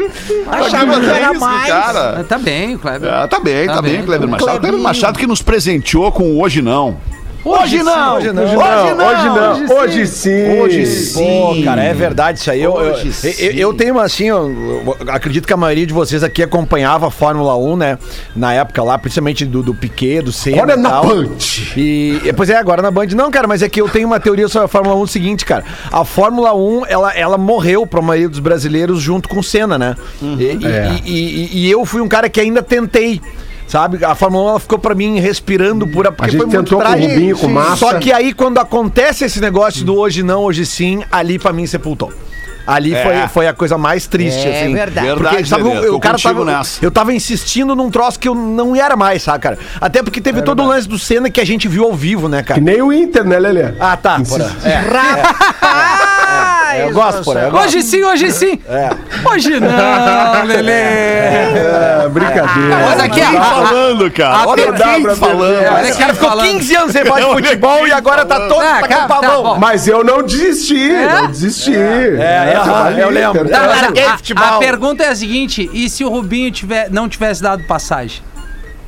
Achava 0.46 1.00
que 1.00 1.06
era 1.06 1.30
isso, 1.32 1.40
mais. 1.40 1.68
cara? 1.72 2.24
Tá 2.28 2.38
bem, 2.38 2.76
Kleber. 2.76 3.12
Ah, 3.12 3.26
tá 3.26 3.40
bem, 3.40 3.66
tá, 3.66 3.74
Tá 3.76 3.82
bem, 3.82 3.92
bem. 3.94 4.02
Kleber 4.04 4.28
O 4.28 4.30
Machado. 4.30 4.60
Kleber 4.60 4.71
Machado 4.78 5.18
que 5.18 5.26
nos 5.26 5.42
presenteou 5.42 6.10
com 6.12 6.24
o 6.24 6.42
Hoje 6.42 6.62
Não. 6.62 6.96
Hoje 7.44 7.82
não! 7.82 8.18
Hoje 8.18 8.32
não. 8.32 8.44
Hoje 8.44 8.54
não, 8.54 9.06
hoje 9.08 9.66
não, 9.66 9.76
hoje 9.76 10.06
sim. 10.06 10.60
Hoje 10.60 10.86
sim. 10.86 11.40
Pô, 11.40 11.60
cara, 11.64 11.82
é 11.82 11.92
verdade 11.92 12.38
isso 12.38 12.48
aí. 12.48 12.62
Eu, 12.62 12.80
eu, 12.80 12.92
Hoje 12.92 13.08
eu- 13.08 13.12
sim. 13.12 13.28
eu 13.56 13.74
tenho 13.74 13.98
assim, 13.98 14.26
eu, 14.28 14.96
eu 15.00 15.12
acredito 15.12 15.44
que 15.44 15.52
a 15.52 15.56
maioria 15.56 15.84
de 15.84 15.92
vocês 15.92 16.22
aqui 16.22 16.40
acompanhava 16.40 17.08
a 17.08 17.10
Fórmula 17.10 17.56
1, 17.58 17.76
né? 17.76 17.98
Na 18.36 18.52
época 18.54 18.80
lá, 18.84 18.96
principalmente 18.96 19.44
do, 19.44 19.60
do 19.60 19.74
Piquet, 19.74 20.22
do 20.22 20.30
Senna 20.30 20.62
Olha 20.62 20.74
e 20.74 20.76
na 20.76 21.00
punch. 21.00 21.72
E, 21.76 22.20
e, 22.24 22.32
pois 22.32 22.48
é, 22.48 22.54
agora 22.54 22.80
na 22.80 22.92
Band. 22.92 23.06
Não, 23.06 23.28
cara, 23.28 23.48
mas 23.48 23.60
é 23.60 23.68
que 23.68 23.80
eu 23.80 23.88
tenho 23.88 24.06
uma 24.06 24.20
teoria 24.20 24.46
sobre 24.46 24.66
a 24.66 24.68
Fórmula 24.68 24.94
1 24.94 25.06
seguinte, 25.08 25.44
cara. 25.44 25.64
A 25.90 26.04
Fórmula 26.04 26.54
1, 26.54 26.86
ela, 26.86 27.12
ela 27.12 27.36
morreu 27.36 27.84
pra 27.84 28.00
maioria 28.00 28.28
dos 28.28 28.38
brasileiros 28.38 29.02
junto 29.02 29.28
com 29.28 29.40
o 29.40 29.42
Senna, 29.42 29.76
né? 29.76 29.96
Uhum. 30.22 30.36
E, 30.38 30.44
e- 30.44 30.64
É. 30.64 30.96
e- 31.04 31.10
e- 31.10 31.50
e 31.66 31.70
eu 31.72 31.84
fui 31.84 32.00
um 32.00 32.06
cara 32.08 32.28
que 32.28 32.40
ainda 32.40 32.62
tentei. 32.62 33.20
Sabe? 33.66 34.04
A 34.04 34.14
Fórmula 34.14 34.44
1 34.44 34.48
ela 34.50 34.60
ficou 34.60 34.78
pra 34.78 34.94
mim 34.94 35.18
respirando 35.18 35.86
pura 35.86 36.12
porque 36.12 36.30
gente 36.32 36.40
foi 36.40 36.46
muito 36.46 36.58
tentou 36.64 36.78
com 36.78 36.84
o 36.84 36.88
trágico. 36.88 37.12
Rubinho, 37.12 37.38
com. 37.38 37.48
Massa. 37.48 37.76
Só 37.76 37.98
que 37.98 38.12
aí 38.12 38.32
quando 38.34 38.58
acontece 38.58 39.24
esse 39.24 39.40
negócio 39.40 39.84
do 39.84 39.96
hoje 39.96 40.22
não, 40.22 40.42
hoje 40.42 40.66
sim, 40.66 41.02
ali 41.10 41.38
pra 41.38 41.52
mim 41.52 41.66
sepultou. 41.66 42.12
Ali 42.64 42.94
É. 42.94 43.02
foi, 43.02 43.28
foi 43.28 43.48
a 43.48 43.52
coisa 43.52 43.76
mais 43.76 44.06
triste, 44.06 44.46
É 44.46 44.62
assim. 44.62 44.72
verdade. 44.72 45.08
Porque, 45.08 45.22
Verdade, 45.24 45.48
sabe, 45.48 45.62
Lelê, 45.64 45.88
o, 45.88 45.96
o 45.96 46.00
cara 46.00 46.16
tava, 46.16 46.44
nessa. 46.44 46.84
eu 46.84 46.92
tava 46.92 47.12
insistindo 47.12 47.74
num 47.74 47.90
troço 47.90 48.20
que 48.20 48.28
eu 48.28 48.36
não 48.36 48.76
era 48.76 48.94
mais, 48.94 49.22
sabe, 49.22 49.40
cara? 49.40 49.58
Até 49.80 50.00
porque 50.00 50.20
teve 50.20 50.42
todo 50.42 50.62
o 50.62 50.66
lance 50.68 50.86
do 50.88 50.96
Senna 50.96 51.28
que 51.28 51.40
a 51.40 51.44
gente 51.44 51.66
viu 51.66 51.82
ao 51.84 51.92
vivo, 51.92 52.28
né, 52.28 52.40
Que 52.42 52.48
cara? 52.50 52.60
nem 52.60 52.80
o 52.80 52.92
Inter, 52.92 53.24
né, 53.24 53.36
Lelê? 53.40 53.72
Ah, 53.80 53.96
tá. 53.96 54.20
Porra. 54.20 54.48
É, 54.64 54.76
Rapaz! 54.76 56.01
Eu 56.80 56.92
gosto, 56.92 57.22
porra. 57.24 57.40
Eu 57.40 57.50
gosto. 57.50 57.64
Hoje 57.66 57.82
sim, 57.82 58.02
hoje 58.04 58.30
sim. 58.32 58.58
Hoje 59.32 59.60
não, 59.60 60.44
Lelê. 60.46 60.72
É, 60.72 62.08
brincadeira. 62.10 62.76
Mas 62.86 63.00
aqui, 63.00 63.20
a- 63.20 63.42
falando, 63.42 64.10
cara? 64.10 64.34
a- 64.36 64.46
Olha 64.46 64.68
a- 64.70 64.72
quem 64.72 65.06
a- 65.06 65.16
falando. 65.16 65.74
Olha 65.74 65.94
cara 65.94 66.14
ficou 66.14 66.28
falando. 66.30 66.46
15 66.46 66.74
anos 66.76 66.92
sem 66.92 67.04
falar 67.04 67.20
de 67.20 67.26
futebol 67.32 67.86
e 67.86 67.92
agora 67.92 68.24
tá 68.24 68.40
todo 68.48 68.60
Ah, 68.60 68.80
tá 68.80 68.88
com 68.88 69.08
tá. 69.08 69.58
Mas 69.58 69.86
eu 69.88 70.04
não 70.04 70.22
desisti, 70.22 70.88
não 70.92 71.26
desisti. 71.28 71.74
É, 71.74 72.52
é, 72.54 72.56
ali, 72.86 73.00
eu 73.00 73.10
lembro. 73.10 73.48
Tá, 73.48 73.60
a, 73.60 74.16
futebol. 74.16 74.44
a 74.44 74.58
pergunta 74.58 75.02
é 75.02 75.08
a 75.08 75.14
seguinte: 75.16 75.70
e 75.72 75.88
se 75.88 76.04
o 76.04 76.08
Rubinho 76.08 76.50
tiver, 76.50 76.90
não 76.90 77.08
tivesse 77.08 77.42
dado 77.42 77.62
passagem? 77.64 78.22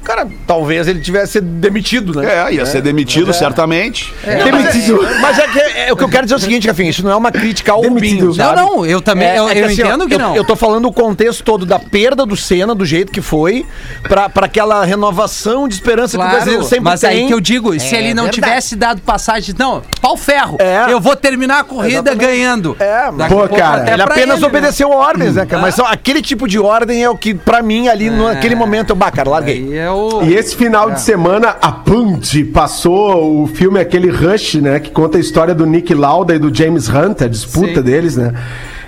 Cara, 0.04 0.28
talvez 0.46 0.86
ele 0.86 1.00
tivesse 1.00 1.32
sido 1.34 1.46
demitido, 1.46 2.20
né? 2.20 2.48
É, 2.48 2.54
ia 2.54 2.66
ser 2.66 2.82
demitido, 2.82 3.32
certamente. 3.32 4.12
Demitido. 4.22 5.00
Mas 5.20 5.38
é, 5.38 5.48
que, 5.48 5.58
é, 5.58 5.92
o 5.92 5.96
que 5.96 6.04
eu 6.04 6.08
quero 6.08 6.24
dizer 6.24 6.34
é 6.34 6.38
o 6.38 6.40
seguinte, 6.40 6.68
Rafinha, 6.68 6.90
isso 6.90 7.02
não 7.04 7.10
é 7.10 7.16
uma 7.16 7.32
crítica 7.32 7.72
ao. 7.72 7.82
Rubinho, 7.82 8.26
Não, 8.26 8.34
sabe? 8.34 8.60
não, 8.60 8.84
eu 8.86 9.00
também, 9.00 9.28
É, 9.28 9.38
eu, 9.38 9.48
é 9.48 9.52
que 9.54 9.60
eu 9.60 9.66
assim, 9.66 9.82
ó, 9.82 9.86
entendo 9.86 10.06
que 10.08 10.14
eu, 10.14 10.18
não. 10.18 10.36
Eu 10.36 10.44
tô 10.44 10.56
falando 10.56 10.86
o 10.86 10.92
contexto 10.92 11.42
todo 11.42 11.64
da 11.66 11.78
perda 11.78 12.24
do 12.26 12.36
Senna, 12.36 12.74
do 12.74 12.84
jeito 12.84 13.12
que 13.12 13.20
foi, 13.20 13.64
pra, 14.02 14.28
pra 14.28 14.46
aquela 14.46 14.84
renovação 14.84 15.66
de 15.68 15.74
esperança 15.74 16.16
que 16.18 16.24
o 16.24 16.28
brasileiro 16.28 16.64
sempre 16.64 16.80
mas 16.84 17.00
tem. 17.00 17.10
aí 17.10 17.26
que 17.26 17.34
eu 17.34 17.40
digo, 17.40 17.78
se 17.78 17.94
É 17.94 17.98
ele 17.98 18.14
não 18.14 18.24
verdade. 18.24 18.42
tivesse 18.46 18.76
dado 18.76 19.00
passagem, 19.02 19.54
não, 19.58 19.82
pau 20.00 20.16
ferro, 20.16 20.56
É. 20.60 20.92
eu 20.92 21.00
vou 21.00 21.14
terminar 21.16 21.60
a 21.60 21.64
corrida 21.64 22.10
Exatamente. 22.10 22.26
ganhando. 22.26 22.76
É, 22.78 23.10
Daqui 23.12 23.34
pô, 23.34 23.40
pouco 23.40 23.56
cara, 23.56 23.82
até 23.82 23.92
Ele 23.94 24.02
pra 24.04 24.14
apenas 24.14 24.36
ele, 24.36 24.40
né? 24.42 24.46
obedeceu 24.46 24.90
ordens, 24.90 25.34
né, 25.36 25.46
cara? 25.46 25.62
Mas 25.62 25.74
só 25.74 25.84
aquele 25.86 26.20
tipo 26.22 26.46
de 26.48 26.58
ordem 26.58 27.02
é 27.02 27.08
o 27.10 27.16
que, 27.16 27.34
pra 27.34 27.62
mim, 27.62 27.88
ali 27.88 28.10
naquele 28.10 28.54
momento, 28.54 28.90
eu, 28.90 28.96
bah, 28.96 29.10
cara, 29.10 29.30
larguei. 29.30 29.64
Aí 29.70 29.78
é 29.78 29.90
o... 29.94 30.22
E 30.24 30.34
esse 30.34 30.56
final 30.56 30.90
de 30.90 31.00
semana, 31.00 31.56
a 31.60 31.72
Punch 31.72 32.44
passou 32.44 33.42
o 33.42 33.46
filme 33.46 33.80
aquele 33.80 34.10
Rush, 34.10 34.56
né? 34.56 34.80
Que 34.80 34.90
conta 34.90 35.18
a 35.18 35.20
história 35.20 35.54
do 35.54 35.64
Nick 35.64 35.94
Lauda 35.94 36.34
e 36.34 36.38
do 36.38 36.54
James 36.54 36.88
Hunt, 36.88 37.22
a 37.22 37.28
disputa 37.28 37.76
Sim. 37.76 37.82
deles, 37.82 38.16
né? 38.16 38.32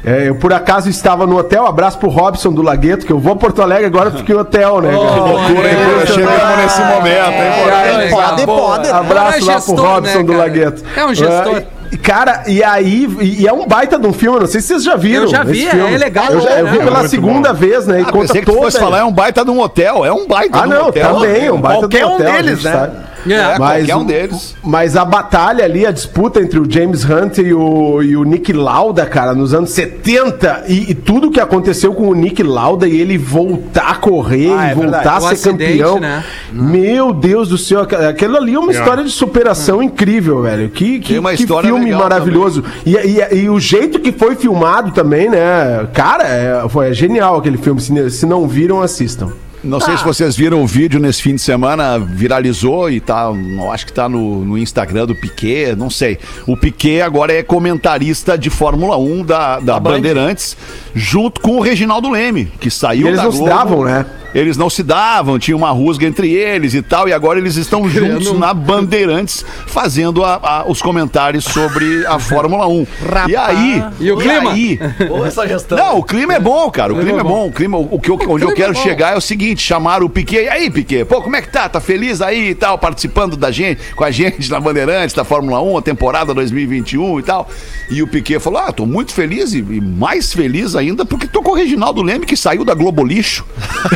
É, 0.05 0.29
eu, 0.29 0.37
por 0.37 0.53
acaso, 0.53 0.89
estava 0.89 1.27
no 1.27 1.37
hotel. 1.37 1.67
Abraço 1.67 1.99
pro 1.99 2.09
Robson 2.09 2.53
do 2.53 2.63
Lagueto, 2.63 3.05
que 3.05 3.13
eu 3.13 3.19
vou 3.19 3.33
a 3.33 3.37
Porto 3.37 3.61
Alegre 3.61 3.87
agora, 3.87 4.13
fiquei 4.13 4.37
em 4.37 4.39
hotel, 4.39 4.81
né? 4.81 4.91
cara? 4.97 5.17
Loucura, 5.17 5.69
hein? 5.69 5.77
é. 6.03 6.07
Chegamos 6.07 6.57
nesse 6.59 6.81
momento, 6.81 7.33
hein? 7.33 8.05
É, 8.05 8.09
Pode, 8.09 8.47
pode, 8.47 8.47
pode. 8.47 8.89
Abraço 8.89 9.51
É 9.51 9.55
lá 9.55 9.61
pro 9.61 9.75
Robson 9.75 10.19
né, 10.19 10.25
do? 10.25 10.33
Lagueto. 10.37 10.85
É 10.97 11.05
um 11.05 11.13
gestor. 11.13 11.57
e, 11.57 11.75
Cara, 12.02 12.45
e 12.47 12.62
aí, 12.62 13.07
e 13.21 13.47
é 13.47 13.52
um 13.52 13.66
baita 13.66 13.99
de 13.99 14.07
um 14.07 14.12
filme, 14.12 14.38
não 14.40 14.47
sei 14.47 14.61
se 14.61 14.69
vocês 14.69 14.85
já 14.85 14.97
viram. 14.97 15.23
Eu 15.25 15.28
já 15.28 15.43
vi, 15.45 15.64
esse 15.64 15.78
é 15.78 15.99
legal, 15.99 16.26
Eu, 16.31 16.40
já, 16.40 16.50
eu 16.59 16.64
né? 16.64 16.71
vi 16.73 16.78
É 16.78 16.85
pela 16.85 17.09
segunda 17.09 17.52
bom. 17.52 17.59
vez, 17.59 17.87
né? 17.87 17.99
E 18.00 18.02
Ah, 18.02 18.05
conta 18.07 18.19
pensei 18.28 18.40
que 18.40 18.47
toda. 18.47 18.59
fosse 18.62 18.78
falar, 18.78 18.99
é 19.00 19.05
um 19.05 19.12
baita 19.12 19.45
de 19.45 19.50
um 19.50 19.61
hotel. 19.61 20.05
É 20.05 20.12
um 20.12 20.26
baita 20.26 20.59
Ah, 20.59 20.62
de 20.62 20.69
um 20.69 20.71
não, 20.71 20.87
hotel. 20.88 21.14
também, 21.14 21.50
um 21.50 21.61
baita 21.61 21.78
Qualquer 21.81 21.99
de 21.99 22.05
um 22.05 22.14
hotel, 22.14 22.28
a 22.28 22.33
deles, 22.33 22.61
gente 22.61 22.64
né? 22.64 22.73
sabe. 22.73 22.97
É, 23.33 23.56
qualquer 23.56 23.97
um 23.97 24.04
deles. 24.04 24.54
Mas 24.62 24.97
a 24.97 25.04
batalha 25.04 25.64
ali, 25.64 25.87
a 25.87 25.90
disputa 25.90 26.40
entre 26.40 26.59
o 26.59 26.71
James 26.71 27.04
Hunt 27.04 27.38
e 27.38 27.52
o, 27.52 28.02
e 28.02 28.16
o 28.16 28.25
Nick 28.25 28.52
Lauda, 28.52 29.04
cara, 29.06 29.35
nos 29.35 29.52
anos 29.54 29.71
70, 29.71 30.64
e, 30.68 30.90
e 30.90 30.95
tudo 30.95 31.30
que 31.30 31.40
aconteceu 31.40 31.95
com 31.95 32.09
o 32.09 32.14
Nick 32.14 32.42
Lauda 32.42 32.87
e 32.88 33.00
ele 33.00 33.16
voltar 33.18 33.90
a 33.90 33.95
correr 33.97 34.50
Ah, 34.52 34.68
e 34.68 34.71
é 34.71 34.75
voltar 34.75 34.90
verdade. 35.02 35.09
a 35.09 35.18
O 35.18 35.21
ser 35.28 35.35
acidente, 35.35 35.73
campeão. 35.78 36.00
né? 36.00 36.25
Meu 36.52 37.12
Deus 37.12 37.49
do 37.49 37.59
céu, 37.59 37.80
aqu- 37.83 37.95
aquilo 37.97 38.37
ali 38.37 38.54
é 38.54 38.59
uma 38.59 38.73
É. 38.73 38.75
história 38.78 39.04
de 39.04 39.11
superação 39.11 39.83
incrível, 39.83 40.42
velho. 40.42 40.68
Que, 40.68 40.99
que, 41.00 41.21
que 41.21 41.47
filme 41.47 41.92
maravilhoso. 41.92 42.62
E, 42.85 42.95
e, 42.97 43.37
e 43.42 43.49
o 43.50 43.59
jeito 43.61 44.00
que 44.00 44.12
foi 44.12 44.35
filmado 44.37 44.90
também, 44.92 45.28
né? 45.28 45.87
Cara, 45.92 46.25
é, 46.25 46.68
foi 46.68 46.92
genial 46.92 47.37
aquele 47.37 47.56
filme. 47.59 47.80
Se, 47.80 48.11
se 48.11 48.26
não 48.26 48.47
viram, 48.47 48.80
assistam. 48.83 49.30
Não 49.66 49.80
sei 49.80 49.96
se 49.96 50.04
vocês 50.04 50.37
viram 50.37 50.62
o 50.62 50.66
vídeo 50.66 51.00
nesse 51.00 51.20
fim 51.20 51.35
de 51.35 51.40
semana, 51.40 51.99
viralizou 51.99 52.88
e 52.90 53.00
tá, 53.00 53.28
acho 53.73 53.85
que 53.87 53.92
tá 53.92 54.08
no, 54.08 54.44
no 54.44 54.56
Instagram 54.56 55.06
do 55.06 55.14
Piquet, 55.14 55.75
não 55.76 55.90
sei. 55.90 56.18
O 56.46 56.56
Piquet 56.56 57.00
agora 57.02 57.32
é 57.32 57.42
comentarista 57.42 58.38
de 58.38 58.49
Fórmula 58.49 58.96
1 58.96 59.25
da, 59.25 59.58
da 59.61 59.80
Bandeirantes, 59.80 60.56
junto 60.94 61.40
com 61.40 61.56
o 61.56 61.61
Reginaldo 61.61 62.11
Leme, 62.11 62.46
que 62.61 62.70
saiu 62.70 63.06
E 63.06 63.08
eles 63.08 63.18
da 63.18 63.25
não 63.25 63.32
se 63.32 63.38
Globo. 63.38 63.52
davam, 63.52 63.85
né? 63.85 64.06
Eles 64.38 64.57
não 64.59 64.69
se 64.69 64.83
davam, 64.83 65.38
tinha 65.38 65.57
uma 65.57 65.71
rusga 65.71 66.07
entre 66.07 66.31
eles 66.33 66.75
e 66.75 66.83
tal, 66.83 67.09
e 67.09 67.12
agora 67.12 67.38
eles 67.38 67.57
estão 67.57 67.88
juntos 67.88 68.38
na 68.38 68.52
Bandeirantes 68.52 69.43
fazendo 69.66 70.23
a- 70.23 70.38
a- 70.43 70.64
os 70.69 70.83
comentários 70.83 71.45
sobre 71.45 72.05
a 72.07 72.19
Fórmula 72.21 72.66
1. 72.69 72.87
E 73.28 73.35
aí. 73.35 73.83
E 73.99 74.12
o 74.12 74.19
clima? 74.19 74.50
aí- 74.52 74.78
Boa 75.09 75.26
essa 75.26 75.49
gestão. 75.49 75.78
não, 75.78 75.99
o 75.99 76.02
clima 76.05 76.35
é 76.35 76.38
bom, 76.38 76.71
cara. 76.71 76.93
O 76.93 76.99
clima 77.00 77.21
é 77.21 77.25
bom. 77.25 77.47
O 77.49 77.52
clima, 77.52 77.78
o 77.78 77.99
que 77.99 78.11
eu, 78.11 78.14
onde 78.28 78.45
eu 78.45 78.52
clima 78.52 78.55
quero 78.55 78.73
é 78.73 78.75
chegar 78.83 79.14
é 79.14 79.16
o 79.16 79.21
seguinte: 79.23 79.62
chamar 79.62 80.02
o 80.02 80.09
Piquet. 80.11 80.45
E 80.45 80.49
aí, 80.50 80.71
Piquet? 80.71 81.05
Pô, 81.07 81.23
como 81.23 81.35
é 81.37 81.40
que 81.40 81.49
tá? 81.49 81.66
Tá 81.69 81.81
feliz 81.81 82.21
aí 82.21 82.50
e 82.50 82.55
tal, 82.55 82.76
participando 82.78 83.37
da 83.38 83.50
gente, 83.50 83.81
com 83.95 84.05
a 84.05 84.11
gente 84.12 84.50
na 84.50 84.61
Bandeirantes, 84.61 85.16
da 85.16 85.25
Fórmula 85.25 85.62
1, 85.62 85.78
a 85.78 85.83
temporada 85.83 86.35
2021 86.35 87.21
e 87.21 87.23
tal. 87.23 87.49
E 87.90 88.02
o 88.02 88.07
Piquet 88.07 88.38
falou: 88.38 88.61
Ah, 88.61 88.71
tô 88.71 88.85
muito 88.85 89.14
feliz 89.14 89.55
e, 89.55 89.59
e 89.61 89.81
mais 89.81 90.33
feliz 90.33 90.76
ainda 90.76 91.07
porque 91.07 91.26
tô 91.26 91.43
com 91.43 91.52
o 91.52 91.55
Reginaldo 91.55 92.02
Leme, 92.02 92.26
que 92.26 92.37
saiu 92.37 92.64
da 92.66 92.75
Globo 92.75 93.02
Lixo. 93.02 93.47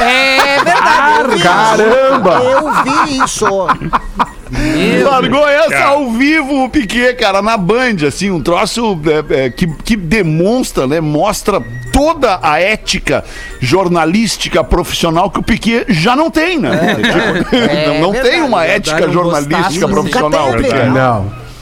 É 0.01 0.30
verdade. 0.65 1.21
eu 1.23 1.29
vi 1.29 1.39
isso. 1.39 1.43
Caramba! 1.43 2.31
Eu 2.43 2.73
vi 2.85 3.25
isso. 3.25 3.47
Largou 5.05 5.49
essa 5.49 5.71
Cara. 5.71 5.85
ao 5.87 6.11
vivo 6.11 6.65
o 6.65 6.69
Piquet, 6.69 7.15
cara, 7.15 7.41
na 7.41 7.57
Band, 7.57 8.07
assim, 8.07 8.31
um 8.31 8.41
troço 8.43 8.99
é, 9.31 9.45
é, 9.47 9.51
que, 9.51 9.67
que 9.85 9.97
demonstra, 9.97 10.87
né, 10.89 11.01
mostra 11.01 11.63
toda 11.93 12.41
a 12.43 12.61
ética 12.61 13.25
jornalística 13.61 14.65
profissional 14.65 15.31
que 15.31 15.39
o 15.39 15.43
Piquet 15.43 15.85
já 15.89 16.17
não 16.17 16.31
tem, 16.31 16.59
né? 16.59 16.97
Tipo, 16.97 17.57
É 17.57 17.87
não 17.95 18.01
não 18.01 18.13
verdade, 18.13 18.31
tem 18.35 18.43
uma 18.43 18.61
verdade, 18.63 18.91
ética 18.91 19.13
jornalística 19.13 19.89
profissional. 19.89 20.53
nunca 20.53 20.69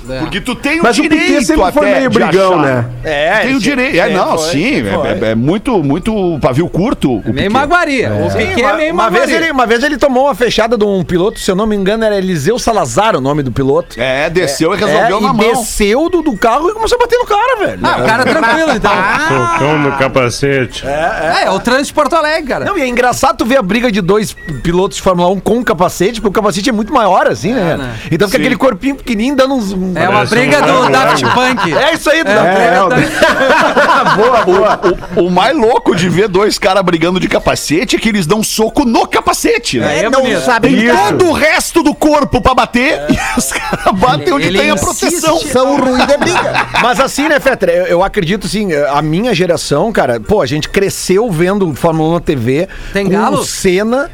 Não. 0.09 0.21
Porque 0.21 0.41
tu 0.41 0.55
tem 0.55 0.81
o 0.81 0.83
Mas 0.83 0.99
o 0.99 1.03
direito 1.03 1.25
Piquet 1.27 1.45
sempre 1.45 1.73
foi 1.73 1.87
meio 1.91 2.11
brigão, 2.11 2.61
né? 2.61 2.85
É, 3.05 3.39
Tem 3.41 3.55
o 3.55 3.61
direito. 3.61 3.97
É, 3.99 4.11
não, 4.11 4.39
foi, 4.39 4.49
sim, 4.51 4.83
é, 4.83 5.27
é- 5.27 5.31
é 5.31 5.35
muito, 5.35 5.83
muito 5.83 6.39
pavio 6.41 6.69
curto. 6.69 7.19
o 7.19 7.23
É 7.27 7.33
meio 7.33 7.51
maguaria. 7.53 8.13
O 8.13 8.31
Sim, 8.31 8.39
Piquet 8.39 8.63
uma, 8.63 8.71
é 8.73 8.77
meio 8.77 8.95
uma 8.95 9.11
vez 9.11 9.31
ele, 9.31 9.51
uma 9.51 9.67
vez 9.67 9.83
ele 9.83 9.99
tomou 9.99 10.25
uma 10.25 10.35
fechada 10.35 10.77
de 10.79 10.85
um 10.85 11.03
piloto, 11.05 11.39
se 11.41 11.51
eu 11.51 11.55
não 11.57 11.67
me 11.67 11.77
engano, 11.77 12.05
era 12.05 12.17
Eliseu 12.17 12.59
Salazar 12.59 13.15
o 13.17 13.21
nome 13.21 13.43
do 13.43 13.53
piloto. 13.53 14.01
É, 14.01 14.29
desceu 14.31 14.75
e 14.75 14.77
resolveu 14.79 15.19
É, 15.19 15.21
na 15.21 15.29
e 15.29 15.33
mão. 15.33 15.37
desceu 15.37 16.09
do, 16.09 16.23
do 16.23 16.37
carro 16.37 16.71
e 16.71 16.73
começou 16.75 16.97
a 16.97 17.01
bater 17.01 17.19
no 17.19 17.27
cara, 17.27 17.57
velho. 17.67 17.81
Ah, 17.83 17.97
o 18.03 18.07
cara 18.07 18.23
é 18.23 18.27
tranquilo, 18.27 18.71
então. 18.75 18.93
Socão 19.29 19.79
no 19.79 19.93
capacete. 19.99 20.87
É, 20.87 21.45
é 21.45 21.51
o 21.51 21.59
trânsito 21.61 21.87
de 21.89 21.93
Porto 21.95 22.15
Alegre, 22.15 22.49
cara. 22.49 22.65
Não, 22.65 22.77
e 22.79 22.83
é 22.83 22.87
engraçado 22.89 23.37
tu 23.39 23.45
ver 23.45 23.57
a 23.59 23.63
briga 23.63 23.91
de 23.91 24.01
dois 24.01 24.35
pilotos 24.63 24.97
de 24.97 25.03
Fórmula 25.03 25.29
1 25.31 25.41
com 25.41 25.63
capacete, 25.65 26.21
porque 26.21 26.29
o 26.29 26.33
capacete 26.33 26.69
é 26.71 26.73
muito 26.73 26.93
maior, 26.93 27.27
assim, 27.27 27.53
né? 27.53 27.77
né? 27.77 27.95
Então 28.11 28.29
fica 28.29 28.39
Sim. 28.39 28.45
aquele 28.45 28.57
corpinho 28.57 28.97
pequenininho 28.97 29.37
dando 29.37 29.55
uns. 29.55 29.73
É 30.05 30.09
uma 30.09 30.25
briga 30.25 30.59
um 30.65 30.87
do 30.87 30.93
Daft. 30.93 31.25
Punk. 31.35 31.75
É 31.77 31.95
isso 31.95 32.11
aí, 32.11 32.21
É, 32.21 32.25
dá 32.25 32.33
É, 32.33 32.83
o- 32.83 34.17
boa, 34.17 34.45
boa. 34.45 34.81
O, 35.17 35.25
o 35.27 35.31
mais 35.31 35.57
louco 35.57 35.95
de 35.95 36.09
ver 36.09 36.29
dois 36.29 36.59
caras 36.59 36.83
brigando 36.83 37.19
de 37.21 37.29
capacete 37.29 37.97
é 37.97 37.99
que 37.99 38.09
eles 38.09 38.27
dão 38.27 38.43
soco 38.43 38.85
no 38.85 39.07
capacete, 39.07 39.79
né? 39.79 39.89
Aí 39.89 39.99
é 40.05 40.11
não 40.11 40.23
bonito. 40.23 40.41
sabe 40.45 40.69
Tem 40.69 40.87
Isso. 40.87 40.97
todo 40.97 41.27
o 41.27 41.33
resto 41.33 41.83
do 41.83 41.95
corpo 41.95 42.41
pra 42.41 42.55
bater 42.55 43.01
e 43.11 43.39
os 43.39 43.53
caras 43.53 43.99
batem 43.99 44.33
onde 44.33 44.47
Ele 44.49 44.59
tem 44.59 44.71
a 44.71 44.77
proteção. 44.77 45.39
São 45.39 45.77
ruins 45.81 46.07
de 46.07 46.17
briga. 46.17 46.67
Mas 46.83 47.01
assim, 47.01 47.29
né, 47.29 47.39
Fetter? 47.41 47.69
Eu, 47.71 47.87
eu 47.87 48.03
acredito, 48.05 48.47
assim, 48.47 48.73
a 48.75 49.01
minha 49.03 49.35
geração, 49.35 49.91
cara, 49.93 50.21
pô, 50.21 50.41
a 50.43 50.47
gente 50.47 50.69
cresceu 50.69 51.31
vendo 51.31 51.73
Fórmula 51.75 52.11
1 52.11 52.15
na 52.15 52.21
TV. 52.21 52.69
Tem 52.93 53.05
com 53.07 53.13
galo? 53.13 53.39
o. 53.43 53.45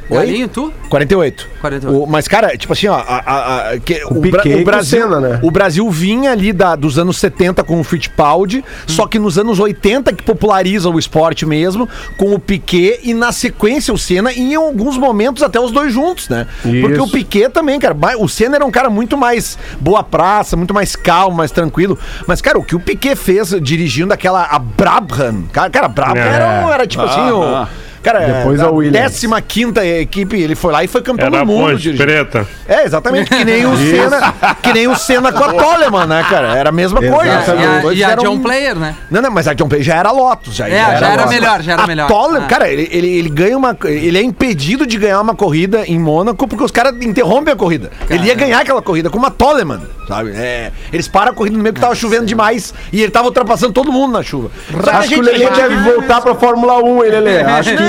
Oi? 0.09 0.17
Galinho, 0.17 0.47
tu? 0.47 0.73
48. 0.89 1.47
48. 1.61 1.95
O- 1.97 2.05
mas, 2.07 2.27
cara, 2.27 2.55
tipo 2.57 2.73
assim, 2.73 2.87
ó, 2.87 2.95
a- 2.95 3.23
a- 3.25 3.69
a- 3.71 3.79
que- 3.79 4.03
o, 4.05 4.21
Piquet 4.21 4.31
Bra- 4.31 4.57
o 4.57 4.61
o 4.61 4.65
Brasil, 4.65 5.01
Senna, 5.01 5.19
né? 5.19 5.39
o 5.41 5.51
Brasil 5.51 5.74
Brasil 5.75 5.89
vinha 5.91 6.31
ali 6.31 6.53
da- 6.53 6.73
dos 6.75 6.97
anos 6.97 7.17
70 7.17 7.61
com 7.63 7.79
o 7.79 7.83
Fittipaldi, 7.83 8.63
só 8.87 9.05
que 9.07 9.19
nos 9.19 9.37
anos 9.37 9.59
80 9.59 10.13
que 10.13 10.23
populariza 10.23 10.89
o 10.89 10.97
esporte 10.97 11.45
mesmo, 11.45 11.87
com 12.17 12.33
o 12.33 12.39
Piquet 12.39 13.01
e 13.03 13.13
na 13.13 13.33
sequência 13.33 13.93
o 13.93 13.97
Senna 13.97 14.31
e 14.31 14.53
em 14.53 14.55
alguns 14.55 14.97
momentos 14.97 15.43
até 15.43 15.59
os 15.59 15.71
dois 15.71 15.91
juntos, 15.91 16.29
né? 16.29 16.47
Porque 16.61 16.93
Isso. 16.93 17.03
o 17.03 17.09
Piquet 17.09 17.49
também, 17.49 17.77
cara, 17.77 17.93
o 18.17 18.27
Senna 18.29 18.55
era 18.55 18.65
um 18.65 18.71
cara 18.71 18.89
muito 18.89 19.17
mais 19.17 19.57
boa 19.81 20.01
praça, 20.01 20.55
muito 20.55 20.73
mais 20.73 20.95
calmo, 20.95 21.35
mais 21.35 21.51
tranquilo. 21.51 21.99
Mas, 22.25 22.39
cara, 22.41 22.57
o 22.57 22.63
que 22.63 22.75
o 22.75 22.79
Piquet 22.79 23.15
fez 23.17 23.49
dirigindo 23.61 24.13
aquela 24.13 24.43
a 24.45 24.57
Brabham, 24.59 25.43
cara, 25.51 25.69
cara 25.69 25.85
a 25.87 25.89
Brabham 25.89 26.23
É. 26.23 26.35
era, 26.35 26.65
um- 26.65 26.71
era 26.71 26.87
tipo 26.87 27.03
assim, 27.03 27.31
o, 27.31 27.67
cara, 28.05 28.19
Depois 28.19 28.59
a 28.61 28.65
a 28.65 28.69
Williams. 28.71 29.19
15 29.19 29.41
quinta 29.47 29.85
equipe, 29.85 30.39
ele 30.41 30.55
foi 30.55 30.71
lá 30.71 30.83
e 30.83 30.87
foi 30.87 31.01
campeão 31.01 31.27
Era 31.27 31.39
do 31.39 31.45
mundo 31.45 31.71
Ponte 31.71 31.81
dirigindo. 31.81 32.03
Preta. 32.03 32.47
É, 32.67 32.85
exatamente, 32.85 33.29
que 33.29 33.43
nem 33.43 33.65
o 33.65 33.75
Senna, 33.75 34.33
que 34.61 34.73
nem 34.73 34.87
o 34.87 34.95
Senna 34.95 35.31
com 35.31 35.43
a 35.43 35.53
Toleman, 35.53 36.05
né, 36.07 36.25
cara? 36.29 36.55
Era 36.55 36.69
a 36.69 36.71
mesma 36.71 36.99
coisa. 37.01 37.25
E 37.25 37.87
a, 37.87 37.93
e 37.93 38.03
a 38.03 38.15
John 38.15 38.39
Player, 38.39 38.75
né? 38.75 38.95
Não, 39.09 39.21
não, 39.21 39.31
mas 39.31 39.47
a 39.47 39.53
John 39.53 39.67
Player 39.67 39.83
já 39.83 39.95
era 39.95 40.11
Lotus. 40.11 40.55
Já, 40.55 40.67
É, 40.67 40.71
já 40.99 41.07
era 41.11 41.23
Lotus. 41.23 41.29
melhor, 41.33 41.61
já 41.61 41.73
era 41.73 41.83
A 41.83 41.87
melhor. 41.87 42.07
Toleman, 42.07 42.45
Ah. 42.45 42.47
cara, 42.47 42.69
ele, 42.69 42.87
ele, 42.91 43.07
ele 43.17 43.29
ganha 43.29 43.57
uma. 43.57 43.75
Ele 43.85 44.17
é 44.17 44.21
impedido 44.21 44.85
de 44.85 44.97
ganhar 44.97 45.19
uma 45.21 45.35
corrida 45.35 45.83
em 45.85 45.99
Mônaco 45.99 46.47
porque 46.47 46.63
os 46.63 46.71
caras 46.71 46.93
interrompem 47.01 47.53
a 47.53 47.55
corrida. 47.55 47.91
Ele 48.09 48.27
ia 48.27 48.35
ganhar 48.35 48.59
aquela 48.61 48.81
corrida 48.81 49.09
com 49.09 49.17
uma 49.17 49.31
Toleman, 49.31 49.81
sabe? 50.07 50.31
É, 50.35 50.71
eles 50.93 51.07
param 51.07 51.31
a 51.31 51.35
corrida 51.35 51.55
no 51.57 51.63
meio 51.63 51.73
que 51.73 51.81
tava 51.81 51.95
chovendo 51.95 52.25
demais 52.25 52.73
e 52.91 53.01
ele 53.01 53.11
tava 53.11 53.25
ultrapassando 53.27 53.73
todo 53.73 53.91
mundo 53.91 54.11
na 54.13 54.23
chuva. 54.23 54.49
Acho 54.93 55.09
que 55.09 55.15
o 55.15 55.21
Lelê 55.21 55.49
deve 55.49 55.75
voltar 55.91 56.21
pra 56.21 56.35
Fórmula 56.35 56.83
1, 56.83 57.03
hein, 57.05 57.11
Lelê? 57.11 57.41
Acho 57.41 57.71
que. 57.71 57.83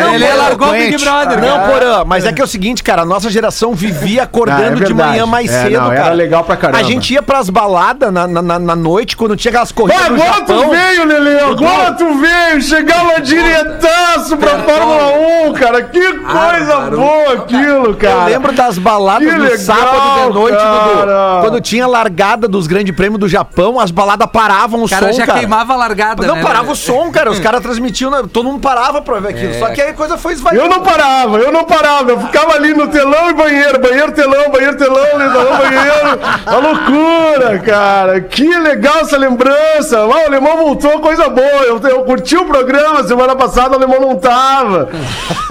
Não, 0.00 0.14
ele 0.14 0.24
Porã, 0.26 0.36
largou 0.36 0.68
o 0.68 0.72
Big. 0.72 0.96
Brother. 1.04 1.40
Não, 1.40 1.58
cara. 1.58 1.72
Porã, 1.72 2.04
mas 2.06 2.24
é 2.24 2.32
que 2.32 2.40
é 2.40 2.44
o 2.44 2.48
seguinte, 2.48 2.82
cara, 2.82 3.02
a 3.02 3.04
nossa 3.04 3.30
geração 3.30 3.74
vivia 3.74 4.22
acordando 4.24 4.78
Ah, 4.80 4.82
é 4.82 4.86
de 4.86 4.94
manhã 4.94 5.26
mais 5.26 5.50
É, 5.50 5.62
cedo, 5.64 5.80
não, 5.80 5.92
era 5.92 6.02
cara. 6.02 6.14
legal 6.14 6.44
pra 6.44 6.56
caramba. 6.56 6.78
A 6.78 6.82
gente 6.82 7.12
ia 7.12 7.22
pras 7.22 7.48
baladas 7.50 8.12
na, 8.12 8.26
na, 8.26 8.42
na- 8.42 8.58
na 8.58 8.76
noite, 8.76 9.16
quando 9.16 9.36
tinha 9.36 9.50
aquelas 9.50 9.72
corridas 9.72 10.02
Ah, 10.02 10.06
agora 10.06 10.32
Japão. 10.34 10.62
tu 10.62 10.70
veio, 10.70 11.04
Lelê! 11.06 11.40
Agora 11.40 11.92
tu 11.92 12.14
veio! 12.14 12.62
Chegava 12.62 13.20
diretaço 13.20 14.36
pra 14.36 14.58
Fórmula 14.60 15.48
1, 15.48 15.52
cara! 15.54 15.82
Que 15.82 16.12
coisa 16.12 16.90
boa 16.90 17.32
aquilo, 17.34 17.94
cara! 17.96 18.14
Eu 18.14 18.24
lembro 18.28 18.52
das 18.52 18.78
baladas 18.78 19.26
Que 19.28 19.34
no 19.34 19.42
legal, 19.44 19.58
sábado 19.58 20.26
de 20.28 20.34
noite, 20.34 20.58
Dudu. 20.58 21.40
Quando 21.42 21.60
tinha 21.60 21.86
largada 21.86 22.48
dos 22.48 22.66
grandes 22.66 22.94
prêmios 22.94 23.18
do 23.20 23.28
Japão, 23.28 23.78
as 23.80 23.90
baladas 23.90 24.28
paravam 24.32 24.80
o 24.80 24.84
O 24.84 24.88
cara 24.88 25.12
som, 25.12 25.18
já 25.18 25.26
cara. 25.26 25.38
queimava 25.38 25.72
a 25.72 25.76
largada, 25.76 26.26
Não, 26.26 26.36
né? 26.36 26.42
parava 26.42 26.72
o 26.72 26.76
som, 26.76 27.10
cara. 27.10 27.30
Os 27.30 27.38
caras 27.40 27.60
transmitiam, 27.60 28.10
né? 28.10 28.22
todo 28.32 28.46
mundo 28.46 28.60
parava 28.60 29.00
pra 29.02 29.18
ver 29.20 29.28
aquilo. 29.30 29.47
Só 29.54 29.68
que 29.70 29.80
aí 29.80 29.90
a 29.90 29.94
coisa 29.94 30.16
foi 30.16 30.32
esvaziando. 30.32 30.66
Eu 30.66 30.70
não 30.70 30.82
parava, 30.82 31.38
eu 31.38 31.52
não 31.52 31.64
parava, 31.64 32.10
eu 32.10 32.20
ficava 32.20 32.54
ali 32.54 32.74
no 32.74 32.88
telão 32.88 33.30
e 33.30 33.34
banheiro, 33.34 33.80
banheiro, 33.80 34.12
telão, 34.12 34.50
banheiro, 34.50 34.76
telão, 34.76 35.04
telão, 35.04 35.58
banheiro. 35.58 36.20
A 36.46 36.56
loucura, 36.56 37.58
cara. 37.60 38.20
Que 38.20 38.48
legal 38.58 39.00
essa 39.00 39.16
lembrança. 39.16 39.98
Ah, 39.98 40.06
o 40.06 40.12
alemão 40.12 40.56
voltou, 40.56 41.00
coisa 41.00 41.28
boa. 41.28 41.62
Eu, 41.66 41.80
eu 41.88 42.04
curti 42.04 42.36
o 42.36 42.44
programa, 42.44 43.04
semana 43.04 43.34
passada 43.36 43.72
o 43.72 43.74
alemão 43.76 44.00
não 44.00 44.16
tava. 44.16 44.88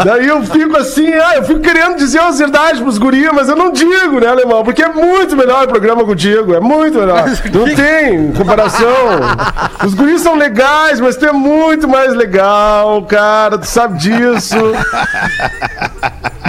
Daí 0.03 0.27
eu 0.27 0.43
fico 0.43 0.77
assim, 0.77 1.11
ah, 1.13 1.35
eu 1.35 1.43
fico 1.43 1.59
querendo 1.59 1.97
dizer 1.97 2.19
as 2.19 2.39
verdades 2.39 2.81
pros 2.81 2.97
gurias, 2.97 3.31
mas 3.33 3.49
eu 3.49 3.55
não 3.55 3.71
digo, 3.71 4.19
né, 4.19 4.27
alemão? 4.27 4.63
Porque 4.63 4.83
é 4.83 4.89
muito 4.89 5.35
melhor 5.35 5.65
o 5.65 5.67
programa 5.67 6.03
contigo, 6.03 6.53
é 6.53 6.59
muito 6.59 6.99
melhor. 6.99 7.25
Não 7.53 7.75
tem 7.75 8.31
comparação. 8.33 8.87
Os 9.85 9.93
guris 9.93 10.21
são 10.21 10.35
legais, 10.35 10.99
mas 10.99 11.15
tu 11.15 11.25
é 11.25 11.31
muito 11.31 11.87
mais 11.87 12.13
legal, 12.13 13.01
cara, 13.03 13.57
tu 13.57 13.65
sabe 13.65 13.86
disso. 13.95 14.57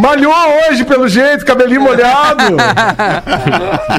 Malhou 0.00 0.32
hoje, 0.68 0.84
pelo 0.84 1.08
jeito, 1.08 1.44
cabelinho 1.44 1.80
molhado. 1.80 2.56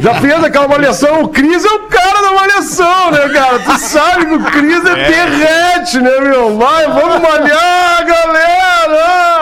Já 0.01 0.15
fez 0.15 0.43
aquela 0.43 0.67
malhação. 0.67 1.24
O 1.24 1.29
Cris 1.29 1.65
é 1.65 1.69
o 1.69 1.79
cara 1.88 2.22
da 2.22 2.31
malhação, 2.34 3.12
né, 3.12 3.29
cara? 3.29 3.60
Tu 3.60 3.79
sabe 3.79 4.25
que 4.25 4.34
o 4.34 4.43
Cris 4.46 4.86
é, 4.86 4.96
derrete, 4.96 6.00
né, 6.00 6.19
meu? 6.22 6.58
Vai, 6.58 6.86
vamos 6.88 7.22
malhar, 7.22 8.05
galera! 8.05 9.38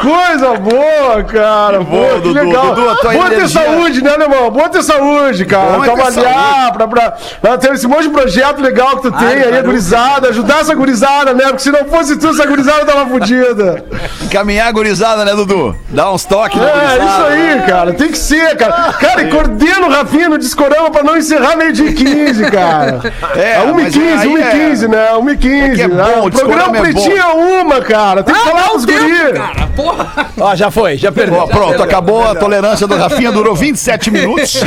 Coisa 0.00 0.54
boa, 0.58 1.24
cara. 1.24 1.80
boa, 1.80 2.14
Dudu. 2.20 2.32
legal. 2.32 2.74
Dudu, 2.74 2.90
a 2.90 2.96
tua 2.96 3.12
Boa 3.12 3.28
ter 3.28 3.34
energia- 3.36 3.62
saúde, 3.62 4.02
né, 4.02 4.10
irmão? 4.20 4.50
Boa 4.50 4.68
ter 4.68 4.82
saúde, 4.82 5.44
cara. 5.44 5.72
Bom 5.78 5.84
é 5.84 5.88
ter 5.88 5.94
Trabalhar, 5.94 6.72
pra, 6.72 6.88
pra, 6.88 7.14
pra 7.40 7.58
ter 7.58 7.72
esse 7.72 7.86
monte 7.86 8.02
de 8.02 8.10
projeto 8.10 8.60
legal 8.60 8.96
que 8.96 9.02
tu 9.02 9.12
tem 9.12 9.28
aí, 9.28 9.58
a 9.58 9.62
gurizada. 9.62 10.28
Ajudar 10.28 10.60
essa 10.60 10.74
gurizada, 10.74 11.32
né? 11.32 11.44
Porque 11.46 11.60
se 11.60 11.70
não 11.70 11.84
fosse 11.86 12.16
tu, 12.16 12.28
essa 12.28 12.46
gurizada 12.46 12.84
tava 12.84 13.06
fodida. 13.06 13.84
Caminhar 14.30 14.72
gurizada, 14.72 15.24
né, 15.24 15.34
Dudu? 15.34 15.74
Dá 15.88 16.10
uns 16.10 16.24
toques. 16.24 16.60
na 16.60 16.66
É, 16.68 16.96
isso 16.98 17.22
aí, 17.28 17.62
cara. 17.66 17.92
Tem 17.94 18.08
que 18.08 18.18
ser, 18.18 18.56
cara. 18.56 18.92
Cara, 18.94 19.22
e 19.22 19.30
coordena 19.30 19.86
o 19.86 19.90
Rafinha 19.90 20.28
no 20.28 20.38
Discorama 20.38 20.90
pra 20.90 21.02
não 21.02 21.16
encerrar 21.16 21.56
meio 21.56 21.72
dia 21.72 21.92
15, 21.92 22.50
cara. 22.50 23.00
É, 23.36 23.56
É 23.56 23.62
1 23.62 23.78
e 23.80 23.82
mas 23.82 23.94
15, 23.94 24.08
aí 24.22 24.28
1 24.28 24.38
e 24.38 24.42
é- 24.42 24.50
15, 24.50 24.88
né? 24.88 25.12
1 25.14 25.30
e 25.30 25.36
15. 25.36 25.56
É 25.70 25.74
que 25.74 25.82
é 25.82 25.88
bom, 25.88 25.94
né? 25.96 26.14
o 26.22 26.26
O 26.26 26.30
programa 26.30 26.76
é 26.76 26.80
Pretinho 26.80 27.16
é 27.18 27.26
uma, 27.62 27.80
cara. 27.80 28.22
Tem 28.22 28.34
que 28.34 28.40
falar 28.40 28.62
pros 28.70 28.84
guris. 28.84 29.35
Cara, 29.38 29.66
porra. 29.68 30.26
Ó, 30.38 30.54
já 30.54 30.70
foi, 30.70 30.96
já 30.96 31.10
perdeu. 31.12 31.38
Ó, 31.40 31.46
pronto, 31.46 31.82
acabou 31.82 32.26
a 32.26 32.34
tolerância 32.34 32.86
do 32.86 32.96
Rafinha, 32.96 33.32
durou 33.32 33.54
27 33.54 34.10
minutos 34.10 34.62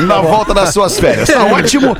na 0.00 0.20
volta 0.20 0.52
das 0.52 0.70
suas 0.72 0.98
férias. 0.98 1.28
Tá 1.28 1.44
ótimo. 1.44 1.96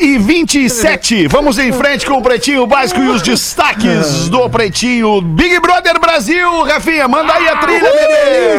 1 0.00 0.04
e 0.04 0.18
27. 0.18 1.26
Vamos 1.28 1.58
em 1.58 1.72
frente 1.72 2.06
com 2.06 2.14
o 2.14 2.22
Pretinho 2.22 2.66
Básico 2.66 3.00
e 3.00 3.08
os 3.08 3.22
destaques 3.22 4.28
do 4.28 4.48
Pretinho 4.48 5.20
Big 5.20 5.60
Brother 5.60 6.00
Brasil. 6.00 6.62
Rafinha, 6.64 7.08
manda 7.08 7.32
aí 7.32 7.48
a 7.48 7.56
trilha, 7.56 7.90
bebê. 7.90 8.58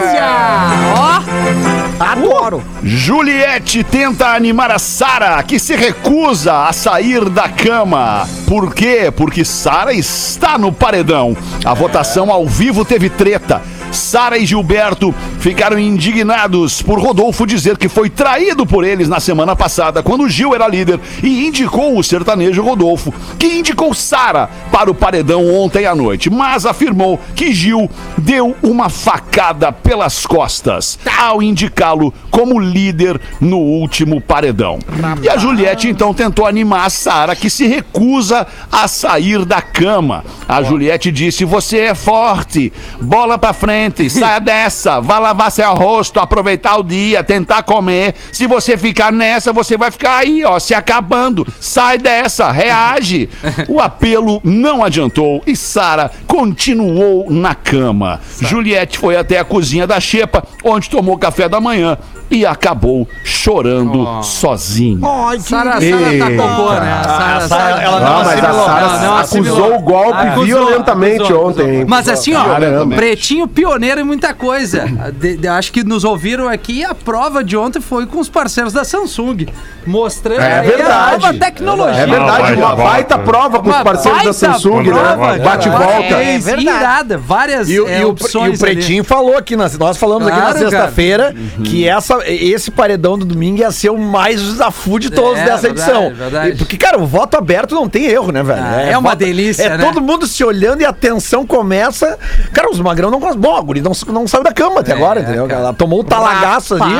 Ó, 0.97 1.89
Adoro. 1.99 2.63
Juliette 2.81 3.83
tenta 3.83 4.27
animar 4.27 4.71
a 4.71 4.79
Sara, 4.79 5.43
que 5.43 5.59
se 5.59 5.75
recusa 5.75 6.63
a 6.65 6.71
sair 6.71 7.29
da 7.29 7.49
cama. 7.49 8.27
Por 8.47 8.73
quê? 8.73 9.11
Porque 9.15 9.43
Sara 9.43 9.93
está 9.93 10.57
no 10.57 10.71
paredão. 10.71 11.35
A 11.65 11.73
votação 11.73 12.31
ao 12.31 12.47
vivo 12.47 12.85
teve 12.85 13.09
treta. 13.09 13.61
Sara 13.91 14.37
e 14.37 14.45
Gilberto 14.45 15.13
ficaram 15.39 15.79
indignados 15.79 16.81
por 16.81 16.99
Rodolfo 16.99 17.45
dizer 17.45 17.77
que 17.77 17.89
foi 17.89 18.09
traído 18.09 18.65
por 18.65 18.83
eles 18.83 19.09
na 19.09 19.19
semana 19.19 19.55
passada, 19.55 20.03
quando 20.03 20.29
Gil 20.29 20.53
era 20.53 20.67
líder 20.67 20.99
e 21.23 21.47
indicou 21.47 21.97
o 21.97 22.03
sertanejo 22.03 22.61
Rodolfo, 22.61 23.13
que 23.37 23.47
indicou 23.47 23.93
Sara 23.93 24.49
para 24.71 24.91
o 24.91 24.95
paredão 24.95 25.47
ontem 25.53 25.85
à 25.85 25.95
noite, 25.95 26.29
mas 26.29 26.65
afirmou 26.65 27.19
que 27.35 27.51
Gil 27.51 27.89
deu 28.17 28.55
uma 28.61 28.89
facada 28.89 29.71
pelas 29.71 30.25
costas 30.25 30.99
ao 31.17 31.41
indicá-lo 31.41 32.13
como 32.29 32.59
líder 32.69 33.19
no 33.41 33.57
último 33.57 34.21
paredão. 34.21 34.79
E 35.21 35.29
a 35.29 35.37
Juliette 35.37 35.87
então 35.87 36.13
tentou 36.13 36.45
animar 36.45 36.85
a 36.85 36.89
Sara, 36.89 37.35
que 37.35 37.49
se 37.49 37.67
recusa 37.67 38.47
a 38.71 38.87
sair 38.87 39.45
da 39.45 39.61
cama. 39.61 40.23
A 40.47 40.61
Juliette 40.61 41.11
disse: 41.11 41.45
Você 41.45 41.79
é 41.79 41.95
forte, 41.95 42.71
bola 43.01 43.37
pra 43.37 43.53
frente, 43.53 44.09
saia 44.09 44.39
dessa, 44.39 44.99
vá 44.99 45.19
lavar 45.19 45.51
seu 45.51 45.73
rosto, 45.73 46.19
aproveitar 46.19 46.77
o 46.77 46.83
dia, 46.83 47.23
tentar 47.23 47.63
comer. 47.63 48.15
Se 48.31 48.47
você 48.47 48.77
ficar 48.77 49.11
nessa, 49.11 49.51
você 49.53 49.77
vai 49.77 49.91
ficar 49.91 50.17
aí, 50.17 50.43
ó, 50.43 50.59
se 50.59 50.73
acabando. 50.73 51.45
Sai 51.59 51.97
dessa, 51.97 52.51
reage. 52.51 53.29
O 53.67 53.79
apelo 53.79 54.41
não 54.43 54.83
adiantou 54.83 55.43
e 55.45 55.55
Sara 55.55 56.11
continuou 56.25 57.29
na 57.29 57.53
cama. 57.53 58.19
Juliette 58.41 58.97
foi 58.97 59.15
até 59.15 59.37
a 59.37 59.43
cozinha 59.43 59.85
da 59.85 59.99
Xepa, 59.99 60.43
onde 60.63 60.89
tomou 60.89 61.17
café 61.17 61.47
da 61.47 61.59
manhã 61.61 61.97
e 62.31 62.45
acabou 62.59 63.07
chorando 63.23 64.21
sozinha. 64.23 64.99
Ai, 65.07 65.37
que 65.37 65.43
Sara, 65.43 65.71
Sara 65.79 66.37
tá 66.37 66.47
boa, 66.55 66.79
né? 66.79 66.91
A 66.93 67.03
Sara, 67.03 67.47
Sara- 67.47 67.81
ela 67.81 67.97
Ah, 67.97 67.99
não 68.01 68.23
mas 68.25 68.43
a. 68.43 68.53
Sara 68.53 69.19
acusou 69.21 69.75
o 69.75 69.79
golpe 69.79 70.19
Acusou, 70.27 70.45
violentamente 70.45 71.23
acusou, 71.23 71.47
ontem. 71.47 71.75
hein? 71.79 71.85
Mas 71.87 72.09
assim, 72.09 72.33
ó, 72.35 72.43
Caramba. 72.43 72.95
Pretinho 72.95 73.47
pioneiro 73.47 74.01
em 74.01 74.03
muita 74.03 74.33
coisa. 74.33 74.85
De- 75.19 75.37
de- 75.37 75.47
acho 75.47 75.71
que 75.71 75.83
nos 75.83 76.03
ouviram 76.03 76.47
aqui. 76.49 76.83
A 76.83 76.93
prova 76.93 77.43
de 77.43 77.55
ontem 77.55 77.79
foi 77.79 78.05
com 78.05 78.19
os 78.19 78.27
parceiros 78.29 78.73
da 78.73 78.83
Samsung, 78.83 79.47
mostrando 79.87 80.41
É 80.41 80.59
aí 80.59 80.67
a 80.73 80.77
verdade. 80.77 81.21
nova 81.23 81.33
tecnologia. 81.39 82.01
É 82.01 82.05
verdade, 82.07 82.53
uma 82.55 82.75
baita 82.75 83.17
prova 83.17 83.59
com 83.61 83.69
os 83.69 83.77
parceiros 83.77 84.19
da 84.19 84.23
baita 84.25 84.33
Samsung, 84.33 84.83
prova, 84.83 85.37
né? 85.37 85.39
Bate 85.43 85.67
e 85.67 85.71
volta. 85.71 85.85
É, 85.93 86.35
É 86.35 86.37
verdade. 86.39 87.15
várias 87.17 87.69
E, 87.69 87.79
o- 87.79 87.87
é, 87.87 88.01
e 88.01 88.05
o, 88.05 88.09
opções 88.09 88.59
o 88.59 88.63
Pretinho 88.63 89.03
falou 89.03 89.37
aqui, 89.37 89.55
nós, 89.55 89.77
falamos 89.97 90.27
aqui 90.27 90.39
na 90.39 90.53
sexta-feira 90.53 91.33
que 91.63 91.87
essa, 91.87 92.17
esse 92.53 92.71
paredão 92.71 93.17
do 93.17 93.25
domingo 93.25 93.59
ia 93.59 93.71
ser 93.71 93.89
o 93.89 93.97
mais 93.97 94.41
desafude 94.41 95.09
de 95.09 95.15
todos 95.15 95.39
É, 95.39 95.45
dessa 95.45 95.61
verdade, 95.67 95.89
edição. 95.91 96.13
verdade. 96.15 96.55
Porque, 96.57 96.77
cara, 96.77 96.97
o 96.99 97.05
voto 97.05 97.35
aberto 97.37 97.73
não 97.75 97.87
tem 97.89 98.05
erro, 98.05 98.31
né, 98.31 98.41
velho? 98.43 98.61
Ah, 98.63 98.81
é 98.81 98.97
uma 98.97 99.11
voto- 99.11 99.19
delícia, 99.19 99.63
É 99.63 99.77
né? 99.77 99.83
todo 99.83 100.01
mundo 100.01 100.27
se 100.27 100.43
olhando 100.43 100.81
e 100.81 100.85
a 100.85 100.93
tensão 100.93 101.45
começa. 101.45 102.17
Cara, 102.53 102.69
os 102.69 102.79
magrão 102.79 103.09
não 103.11 103.19
conseguem. 103.19 103.41
Bom, 103.41 103.55
a 103.55 103.61
guri 103.61 103.81
não, 103.81 103.91
não 104.07 104.27
saiu 104.27 104.43
da 104.43 104.51
cama 104.53 104.81
até 104.81 104.91
É, 104.91 104.95
agora, 104.95 105.21
entendeu? 105.21 105.47
cara. 105.47 105.61
Ela 105.61 105.73
tomou 105.73 105.99
o 106.01 106.03
talagaço 106.03 106.75
ali. 106.75 106.95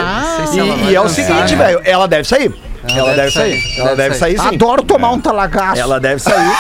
se 0.48 0.60
E, 0.60 0.92
e 0.92 0.96
é 0.96 1.02
o 1.02 1.10
seguinte, 1.10 1.56
né? 1.56 1.66
velho, 1.66 1.82
ela 1.84 2.08
deve 2.08 2.28
sair. 2.28 2.54
Ela, 2.88 3.14
deve 3.14 3.32
sair. 3.32 3.62
sair, 3.62 3.80
Ela 3.80 3.90
deve 3.90 3.98
deve 4.10 4.16
sair, 4.16 4.38
sair. 4.38 4.50
sim. 4.50 4.56
Adoro 4.56 4.84
tomar 4.84 5.12
um 5.12 5.20
talagaço. 5.20 5.80
Ela 5.80 6.00
deve 6.00 6.20
sair. 6.22 6.52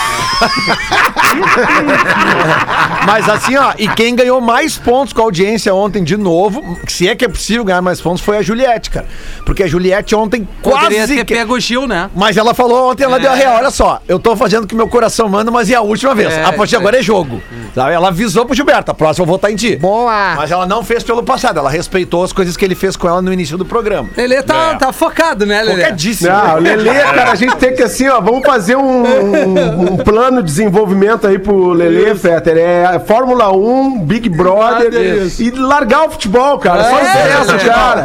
Mas 3.06 3.28
assim, 3.30 3.56
ó, 3.56 3.74
e 3.78 3.88
quem 3.90 4.16
ganhou 4.16 4.40
mais 4.42 4.78
pontos 4.78 5.14
com 5.14 5.22
a 5.22 5.24
audiência 5.26 5.74
ontem 5.74 6.04
de 6.04 6.18
novo, 6.18 6.78
se 6.88 7.08
é 7.08 7.16
que 7.16 7.26
é 7.26 7.28
possível 7.28 7.64
ganhar 7.64 7.82
mais 7.82 8.00
pontos, 8.02 8.22
foi 8.22 8.38
a 8.38 8.42
Juliette, 8.42 8.90
cara. 8.90 9.06
Porque 9.46 9.64
a 9.64 9.68
Juliette 9.68 10.16
ontem 10.16 10.48
Poderia 10.62 11.00
quase. 11.00 11.16
ter 11.16 11.26
que- 11.26 11.34
pego 11.34 11.56
o 11.56 11.60
Gil, 11.60 11.88
né? 11.88 12.10
Mas 12.16 12.38
ela 12.38 12.54
falou 12.54 12.92
ontem, 12.92 13.04
ela 13.04 13.18
É. 13.18 13.20
deu 13.20 13.32
a 13.32 13.36
real. 13.36 13.56
Olha 13.58 13.72
só, 13.72 14.02
eu 14.08 14.20
tô 14.20 14.36
fazendo 14.36 14.64
o 14.64 14.68
que 14.68 14.76
meu 14.76 14.88
coração 14.88 15.28
manda, 15.28 15.50
mas 15.52 15.70
é 15.70 15.76
a 15.76 15.82
última 15.82 16.14
vez. 16.14 16.32
É, 16.34 16.42
a 16.44 16.54
partir 16.54 16.58
de 16.58 16.66
isso 16.68 16.78
agora 16.78 17.00
é 17.00 17.04
jogo. 17.04 17.42
Sabe? 17.74 17.94
Ela 17.94 18.10
avisou 18.10 18.46
pro 18.46 18.56
Gilberto, 18.56 18.92
a 18.92 18.94
próxima 18.94 19.24
eu 19.24 19.28
vou 19.28 19.36
estar 19.38 19.52
em 19.52 19.56
ti. 19.56 19.76
Boa. 19.76 20.36
Mas 20.36 20.52
ela 20.52 20.66
não 20.66 20.84
fez 20.84 21.04
pelo 21.04 21.24
passado, 21.24 21.60
ela 21.60 21.70
respeitou 21.70 22.24
as 22.24 22.34
coisas 22.34 22.56
que 22.58 22.66
ele 22.66 22.76
fez 22.76 22.96
com 22.96 23.08
ela 23.08 23.22
no 23.22 23.32
início 23.32 23.58
do 23.58 23.66
programa. 23.66 24.10
Lelê 24.16 24.42
tá, 24.44 24.76
tá 24.76 24.92
focado, 24.94 25.46
né, 25.46 25.62
Lelê? 25.62 25.82
Focadíssimo. 26.13 26.30
Não, 26.32 26.56
o 26.56 26.60
Lelê, 26.60 26.93
cara, 27.00 27.32
a 27.32 27.36
gente 27.36 27.56
tem 27.58 27.74
que 27.76 27.84
assim, 27.84 28.08
ó, 28.08 28.19
vamos 28.22 28.45
fazer 28.45 28.76
um, 28.76 29.04
um- 29.04 29.93
um 29.93 29.98
plano 29.98 30.38
de 30.41 30.48
desenvolvimento 30.50 31.28
aí 31.28 31.38
pro 31.39 31.69
Lelê, 31.74 32.15
Fetter. 32.15 32.58
É 32.58 33.00
Fórmula 33.00 33.52
1, 33.56 34.00
Big 34.02 34.30
Brother 34.30 34.93
Isso. 35.26 35.41
e 35.41 35.52
largar 35.52 36.06
o 36.06 36.10
futebol, 36.12 36.58
cara. 36.60 36.84
Só 36.84 37.00
É, 37.00 37.41
isso, 37.41 37.56
é, 37.56 37.69
cara. 37.69 38.04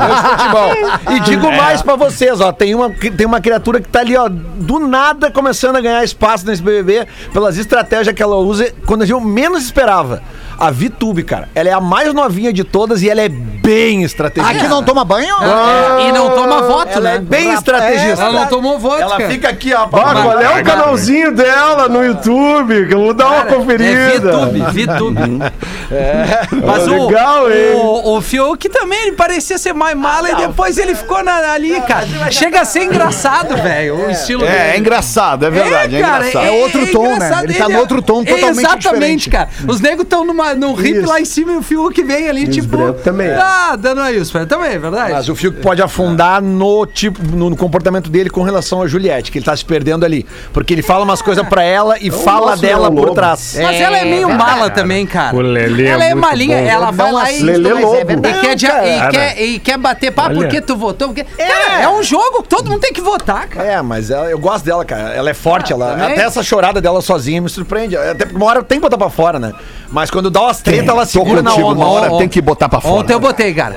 E 1.17 1.21
digo 1.21 1.51
mais 1.53 1.83
pra 1.83 1.97
vocês, 1.97 2.41
ó, 2.41 2.53
tem 2.53 2.75
uma, 2.75 2.91
tem 2.91 3.27
uma 3.27 3.41
criatura 3.41 3.81
que 3.81 3.89
tá 3.89 4.01
ali, 4.01 4.17
ó, 4.17 4.29
do 4.29 4.79
nada 4.79 5.31
começando 5.31 5.77
a 5.77 5.81
ganhar 5.81 6.03
espaço 6.05 6.47
nesse 6.47 6.63
BBB 6.63 7.07
pelas 7.33 7.59
estratégias 7.59 8.15
que 8.15 8.23
ela 8.23 8.37
usa 8.37 8.73
quando 8.87 9.03
a 9.03 9.07
gente 9.07 9.23
menos 9.25 9.65
esperava. 9.65 10.23
A 10.57 10.71
Vitube, 10.71 11.25
cara, 11.25 11.49
ela 11.53 11.69
é 11.69 11.73
a 11.73 11.81
mais 11.81 12.15
novinha 12.15 12.53
de 12.53 12.63
todas 12.63 13.03
e 13.03 13.11
ela 13.11 13.21
é 13.21 13.29
bem 13.29 14.05
estrategista. 14.05 14.57
Aqui 14.57 14.69
não 14.69 14.85
toma 14.85 15.05
banho? 15.05 15.35
É, 15.43 16.09
e 16.09 16.13
não 16.13 16.31
toma 16.31 16.63
voto, 16.63 16.91
Ela 16.93 17.01
né? 17.01 17.17
é 17.17 17.19
bem 17.19 17.49
Rapaz, 17.49 17.59
Ela 18.03 18.33
não 18.33 18.47
tomou 18.47 18.79
voto, 18.79 19.03
Ela 19.03 19.17
cara. 19.17 19.31
fica 19.31 19.49
aqui, 19.49 19.73
ó. 19.73 19.85
Ó, 19.85 19.87
qual 19.89 20.41
é 20.41 20.61
o 20.61 20.65
canalzinho 20.65 21.33
dela 21.33 21.89
no 21.89 22.05
YouTube? 22.05 22.87
Que 22.87 22.95
eu 22.95 23.01
vou 23.01 23.15
dar 23.15 23.27
uma 23.29 23.45
Cara, 23.45 23.55
conferida. 23.57 23.91
É 23.91 24.19
VTube, 24.19 24.61
VTube. 24.61 25.21
Mas 26.65 26.87
o, 26.89 27.07
Legal, 27.07 27.51
hein? 27.51 27.75
o, 27.75 28.17
o 28.17 28.21
Fiuk 28.21 28.69
também, 28.69 29.01
ele 29.03 29.13
parecia 29.13 29.59
ser 29.59 29.73
mais 29.73 29.97
mala 29.97 30.31
e 30.31 30.37
depois 30.37 30.79
ele 30.79 30.95
ficou 30.95 31.23
na- 31.23 31.53
ali, 31.53 31.81
cara. 31.83 32.07
Chega 32.31 32.61
a 32.63 32.65
ser 32.65 32.85
engraçado, 32.85 33.57
velho, 33.57 34.07
o 34.07 34.11
estilo 34.11 34.45
É, 34.45 34.49
é 34.49 34.65
dele. 34.67 34.79
engraçado, 34.79 35.47
é 35.47 35.51
verdade, 35.51 35.97
é, 35.97 36.01
cara, 36.01 36.29
engraçado. 36.29 36.47
É 36.47 36.51
outro 36.51 36.87
tom, 36.93 37.17
né? 37.17 37.41
Ele 37.45 37.55
tá 37.55 37.69
no 37.69 37.79
outro 37.79 38.03
tom 38.03 38.25
totalmente 38.25 38.59
Exatamente, 38.59 38.81
diferente. 39.29 39.31
cara. 39.31 39.49
Os 39.69 39.81
negros 39.81 40.05
estão 40.05 40.25
num 40.25 40.75
rip 40.75 41.01
lá 41.07 41.21
em 41.21 41.25
cima 41.25 41.53
e 41.53 41.57
o 41.57 41.63
Fiuk 41.63 42.03
vem 42.03 42.29
ali, 42.29 42.49
tipo... 42.49 42.93
também. 42.95 43.31
Ah, 43.31 43.77
dando 43.79 44.01
aí. 44.01 44.23
Também, 44.49 44.73
é 44.73 44.79
verdade. 44.79 45.13
Mas 45.13 45.29
o 45.29 45.35
Fiuk 45.35 45.61
pode 45.61 45.83
afundar 45.83 46.41
no 46.43 46.87
tipo, 46.87 47.21
no, 47.37 47.51
no 47.51 47.57
comportamento 47.85 48.11
dele 48.11 48.31
com 48.31 48.43
relação 48.43 48.83
a 48.83 48.87
Juliette, 48.87 49.31
que 49.31 49.39
ele 49.39 49.45
tá 49.45 49.55
se 49.55 49.65
perdendo 49.65 50.05
ali. 50.05 50.27
Porque 50.53 50.73
ele 50.73 50.83
fala 50.83 51.05
umas 51.05 51.21
coisas 51.21 51.47
pra 51.47 51.63
ela 51.63 51.97
e 52.01 52.11
fala 52.11 52.53
nosso 52.53 52.63
dela 52.63 52.91
por 52.91 53.11
trás. 53.11 53.59
Mas 53.63 53.81
ela 53.81 53.99
é 53.99 54.05
meio 54.05 54.29
mala 54.31 54.71
também, 54.71 55.07
cara. 55.07 55.37
O 55.37 55.41
Lelê 55.41 55.85
é 55.85 55.89
ela 55.91 56.05
é, 56.05 56.15
muito 56.15 56.27
malinha, 56.27 56.57
bom. 56.59 56.67
ela 56.67 56.91
vai 56.91 57.13
lá 57.13 57.31
e, 57.31 57.43
Lelê 57.43 57.69
é 57.69 57.75
Lobo. 57.75 57.97
e 58.13 58.57
quer, 58.57 58.87
e 58.87 59.11
quer, 59.11 59.43
e 59.43 59.59
quer 59.59 59.79
bater 59.79 60.11
papo 60.11 60.31
Olha. 60.31 60.39
porque 60.41 60.61
tu 60.61 60.77
votou. 60.77 61.09
Porque... 61.09 61.25
Cara, 61.25 61.83
é 61.83 61.89
um 61.89 62.03
jogo, 62.03 62.43
todo 62.49 62.71
mundo 62.71 62.81
tem 62.81 62.93
que 62.93 63.01
votar, 63.03 63.47
cara. 63.49 63.67
É, 63.67 63.83
mas 63.83 64.11
ela- 64.11 64.31
eu 64.31 64.39
gosto 64.39 64.65
dela, 64.65 64.85
cara. 64.85 65.11
Ela 65.15 65.31
é 65.31 65.35
forte, 65.35 65.73
ela, 65.73 65.91
também. 65.93 66.13
até 66.13 66.23
essa 66.23 66.43
chorada 66.43 66.81
dela 66.81 67.03
sozinha 67.03 67.41
me 67.43 67.49
surpreende. 67.51 67.97
Até 67.97 68.25
porque 68.25 68.37
uma 68.37 68.47
hora 68.47 68.63
tem 68.63 68.79
que 68.79 68.83
botar 68.83 68.97
pra 68.97 69.11
fora, 69.11 69.39
né? 69.39 69.53
Mas 69.91 70.11
quando 70.11 70.31
dá 70.31 70.41
umas 70.43 70.61
treta, 70.61 70.91
ela 70.91 71.05
segura 71.05 71.43
na 71.43 71.55
onda. 71.55 71.67
uma 71.79 71.89
hora 71.89 72.19
tem 72.19 72.29
que 72.29 72.41
botar 72.41 72.69
pra 72.69 72.81
fora. 72.81 72.95
Ontem 72.95 73.13
eu 73.13 73.21
botei, 73.21 73.53
cara. 73.53 73.77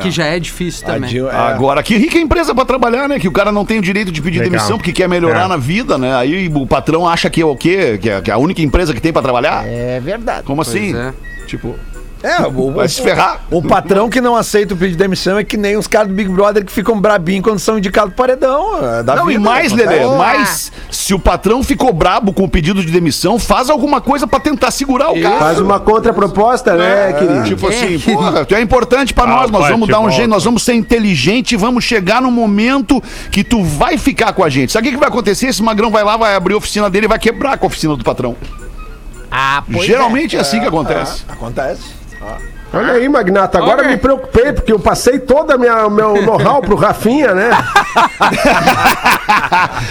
Que 0.00 0.12
já 0.12 0.26
é 0.26 0.38
difícil 0.38 0.86
também. 0.86 1.10
Adil- 1.10 1.28
é. 1.28 1.34
Agora, 1.34 1.82
que 1.82 1.96
rica 1.96 2.16
empresa 2.16 2.54
pra 2.54 2.64
trabalhar, 2.64 3.08
né? 3.08 3.18
Que 3.18 3.26
o 3.26 3.32
cara 3.32 3.50
não 3.50 3.64
tem 3.64 3.80
o 3.80 3.82
direito 3.82 4.12
de 4.12 4.22
pedir 4.22 4.38
Legal. 4.38 4.52
demissão 4.52 4.76
porque 4.78 4.92
quer 4.92 5.08
melhorar 5.08 5.46
É. 5.46 5.48
na 5.48 5.56
vida, 5.56 5.98
né? 5.98 6.14
Aí 6.14 6.46
o 6.54 6.64
patrão 6.68 7.08
acha 7.08 7.28
que 7.28 7.42
é 7.42 7.44
o 7.44 7.56
quê? 7.56 7.98
Que 8.00 8.08
é, 8.10 8.20
que 8.20 8.30
é 8.30 8.34
a 8.34 8.38
única 8.38 8.62
empresa 8.62 8.94
que 8.94 9.00
tem 9.00 9.12
pra 9.12 9.20
trabalhar? 9.22 9.66
É 9.66 9.98
verdade. 9.98 10.44
Como 10.44 10.62
assim? 10.62 10.94
é. 10.94 11.12
Tipo, 11.48 11.74
É, 12.22 12.40
o, 12.46 12.72
vai 12.72 12.88
se 12.88 13.02
ferrar. 13.02 13.40
o 13.50 13.60
patrão 13.60 14.08
que 14.08 14.20
não 14.20 14.36
aceita 14.36 14.74
o 14.74 14.76
pedido 14.76 14.96
de 14.96 15.02
demissão 15.02 15.38
é 15.38 15.44
que 15.44 15.56
nem 15.56 15.76
os 15.76 15.86
caras 15.86 16.08
do 16.08 16.14
Big 16.14 16.30
Brother 16.30 16.64
que 16.64 16.70
ficam 16.72 17.00
brabinhos 17.00 17.42
quando 17.42 17.58
são 17.58 17.78
indicados 17.78 18.14
pro 18.14 18.24
paredão. 18.24 18.78
é 18.98 19.02
da 19.02 19.16
Não, 19.16 19.26
vida, 19.26 19.40
e 19.40 19.42
mais, 19.42 19.72
né? 19.72 19.84
Lelê, 19.84 20.06
mais 20.16 20.70
se 20.90 21.12
o 21.14 21.18
patrão 21.18 21.62
ficou 21.64 21.92
brabo 21.92 22.32
com 22.32 22.44
o 22.44 22.48
pedido 22.48 22.84
de 22.84 22.92
demissão, 22.92 23.38
faz 23.38 23.68
alguma 23.70 24.00
coisa 24.00 24.26
pra 24.26 24.38
tentar 24.38 24.70
segurar 24.70 25.10
o 25.10 25.20
cara. 25.20 25.38
Faz 25.38 25.58
uma 25.60 25.80
contraproposta, 25.80 26.74
né, 26.76 27.12
querido? 27.14 27.44
Tipo 27.44 27.68
assim, 27.68 27.98
porra, 27.98 28.44
tu 28.44 28.54
é 28.54 28.60
importante 28.60 29.12
pra 29.12 29.26
nós, 29.26 29.48
Ah, 29.48 29.52
nós 29.52 29.62
pai, 29.62 29.70
vamos 29.72 29.88
dar 29.88 29.98
um 29.98 30.02
volta. 30.02 30.16
jeito, 30.16 30.30
nós 30.30 30.44
vamos 30.44 30.62
ser 30.62 30.74
inteligente 30.74 31.52
e 31.52 31.56
vamos 31.56 31.82
chegar 31.82 32.22
no 32.22 32.30
momento 32.30 33.02
que 33.30 33.42
tu 33.42 33.64
vai 33.64 33.98
ficar 33.98 34.32
com 34.32 34.44
a 34.44 34.48
gente. 34.48 34.70
Sabe 34.72 34.86
o 34.86 34.90
que, 34.90 34.96
que 34.96 35.00
vai 35.00 35.08
acontecer? 35.08 35.48
Esse 35.48 35.62
magrão 35.62 35.90
vai 35.90 36.04
lá, 36.04 36.16
vai 36.16 36.34
abrir 36.36 36.54
a 36.54 36.58
oficina 36.58 36.88
dele 36.88 37.06
e 37.06 37.08
vai 37.08 37.18
quebrar 37.18 37.58
com 37.58 37.66
a 37.66 37.68
oficina 37.68 37.96
do 37.96 38.04
patrão. 38.04 38.36
Ah, 39.30 39.62
pois 39.72 39.86
Geralmente 39.86 40.36
é, 40.36 40.40
assim 40.40 40.60
que 40.60 40.66
acontece. 40.66 41.24
Acontece. 41.28 42.01
啊 42.22 42.40
Olha 42.74 42.94
aí, 42.94 43.06
Magnata, 43.08 43.58
agora 43.58 43.80
Ok. 43.82 43.90
me 43.90 43.96
preocupei, 43.98 44.52
porque 44.52 44.72
eu 44.72 44.78
passei 44.78 45.18
todo 45.18 45.54
o 45.54 45.58
meu 45.90 46.22
know-how 46.22 46.62
pro 46.62 46.74
Rafinha, 46.74 47.34
né? 47.34 47.50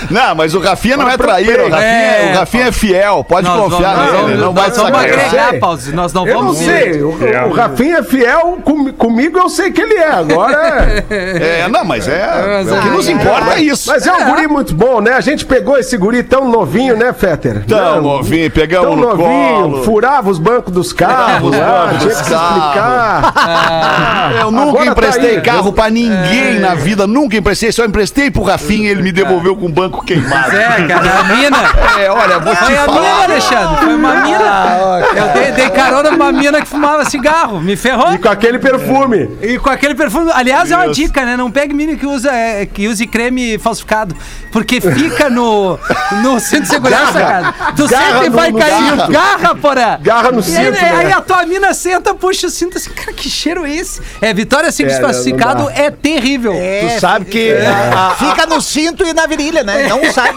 Não, 0.10 0.36
mas 0.36 0.54
o 0.54 0.60
Rafinha 0.60 0.98
não 0.98 1.10
é 1.10 1.18
traíra, 1.18 1.66
o. 1.66 1.70
Rafinha 1.70 1.92
é, 1.92 2.30
É. 2.30 2.34
o 2.34 2.38
Rafinha 2.40 2.68
é 2.68 2.72
fiel, 2.72 3.24
pode 3.24 3.48
Nós 3.48 3.62
confiar 3.72 3.96
vamos- 3.96 4.12
nele, 4.12 4.22
nós 4.22 4.32
ele 4.32 4.42
não 4.42 4.54
vai 4.54 4.68
nós 4.68 4.78
vamos 4.78 5.00
agregar. 5.00 5.60
Pause. 5.60 5.92
Nós 5.94 6.14
não 6.14 6.28
Eu 6.28 6.34
não 6.36 6.42
vamos 6.44 6.58
sei, 6.58 7.02
o, 7.04 7.10
o 7.50 7.54
Rafinha 7.54 7.98
é 7.98 8.04
fiel, 8.04 8.60
com- 8.64 8.92
comigo 8.94 9.38
eu 9.38 9.50
sei 9.50 9.72
que 9.72 9.82
ele 9.82 9.96
é, 9.96 10.12
agora... 10.12 11.04
É, 11.10 11.68
não, 11.70 11.84
mas 11.86 12.08
é, 12.08 12.64
é 12.68 12.74
o 12.74 12.82
que 12.82 12.90
nos 12.90 13.10
importa 13.10 13.54
é 13.56 13.62
isso. 13.62 13.90
Mas 13.90 14.06
é 14.08 14.14
um 14.14 14.26
guri 14.26 14.48
muito 14.48 14.74
bom, 14.74 15.02
né? 15.02 15.14
A 15.14 15.22
gente 15.22 15.46
pegou 15.46 15.78
esse 15.78 15.98
guri 15.98 16.24
tão 16.24 16.50
novinho, 16.50 16.96
né, 16.98 17.14
Fetter? 17.14 17.64
Tão 17.68 17.96
Não, 17.96 18.02
novinho, 18.02 18.50
pegamos 18.52 18.88
Tão 18.88 18.96
no 18.96 19.08
novinho, 19.10 19.62
colo. 19.72 19.84
furava 19.84 20.30
os 20.30 20.40
bancos 20.40 20.74
dos 20.74 20.94
carros, 20.94 21.52
os 21.52 21.56
ah, 21.62 21.86
bancos 21.86 21.98
tinha 22.00 22.10
dos 22.10 22.22
que 22.22 22.28
se 22.28 22.34
explicar. 22.34 22.71
Eu 24.42 24.52
nunca 24.52 24.70
Agora 24.70 24.86
tá 24.86 24.92
emprestei 24.92 25.36
aí. 25.38 25.42
carro 25.42 25.74
pra 25.74 25.90
ninguém 25.90 26.60
na 26.60 26.74
vida, 26.76 27.06
nunca 27.08 27.36
emprestei, 27.38 27.72
só 27.72 27.84
emprestei 27.86 28.32
pro 28.32 28.44
Rafinha 28.44 28.88
e 28.88 28.92
ele 28.92 29.02
me 29.02 29.12
devolveu 29.12 29.56
com 29.56 29.66
o 29.66 29.70
banco 29.70 30.04
queimado. 30.06 30.56
É, 30.56 30.88
cara, 30.88 31.20
a 31.20 31.24
mina. 31.24 31.58
É, 32.00 32.10
olha, 32.12 32.40
vou 32.40 32.56
te 32.56 32.64
Foi 32.66 32.78
a 32.78 32.82
mina, 32.88 32.94
falar. 32.94 33.24
Alexandre. 33.24 33.86
Foi 33.86 33.96
uma 33.96 34.12
Ah, 34.12 34.22
mina. 34.22 35.20
Eu 35.22 35.34
dei, 35.34 35.52
dei 35.52 35.70
carona 35.70 36.12
numa 36.12 36.32
mina 36.32 36.62
que 36.62 36.68
fumava 36.68 37.06
cigarro. 37.06 37.62
Me 37.62 37.76
ferrou. 37.76 38.14
E 38.14 38.18
com 38.18 38.30
aquele 38.30 38.60
perfume. 38.60 39.30
E 39.42 39.58
com 39.60 39.70
aquele 39.70 39.96
perfume. 39.96 40.32
Aliás, 40.34 40.72
é 40.72 40.76
uma 40.76 40.90
dica, 40.90 41.26
né? 41.26 41.36
Não 41.38 41.50
pegue 41.52 41.74
mina 41.74 41.96
que, 41.96 42.06
usa, 42.06 42.32
é, 42.32 42.66
que 42.66 42.88
use 42.88 43.06
creme 43.08 43.58
falsificado. 43.58 44.16
Porque 44.52 44.80
fica 44.82 45.30
no, 45.30 45.78
no 46.24 46.40
cinto 46.40 46.64
de 46.64 46.68
segurança, 46.70 47.14
cara. 47.20 47.54
Tu 47.76 47.88
Garra 47.88 48.06
sempre 48.14 48.30
no- 48.30 48.36
vai 48.36 48.52
no 48.52 48.60
cair. 48.60 49.08
Garra, 49.10 49.56
porra. 49.56 50.00
Garra 50.02 50.32
no 50.32 50.40
E 50.42 50.44
aí, 50.44 50.66
cinto, 50.66 50.72
né? 50.72 50.94
aí 50.98 51.12
a 51.12 51.22
tua 51.22 51.46
mina 51.46 51.74
senta, 51.74 52.14
puxa 52.14 52.48
o 52.48 52.50
cinto 52.66 52.78
assim. 52.78 52.90
Cara, 52.92 53.14
que 53.14 53.30
cheiro 53.30 53.66
é 53.66 53.72
esse? 53.76 54.02
É, 54.22 54.34
Vitória 54.34 54.72
Secret 54.72 54.96
É, 54.98 55.02
dá. 55.02 55.72
é 55.74 55.90
terrível. 55.92 56.54
É, 56.56 56.88
Tu 56.96 57.00
sabe 57.00 57.26
que 57.26 57.50
é, 57.50 57.66
a- 57.68 58.08
a- 58.12 58.16
fica 58.16 58.46
no 58.46 58.62
cinto 58.62 59.04
e 59.06 59.14
na 59.14 59.26
virilha, 59.28 59.64
né? 59.64 59.88
Não 59.88 60.12
sai. 60.12 60.32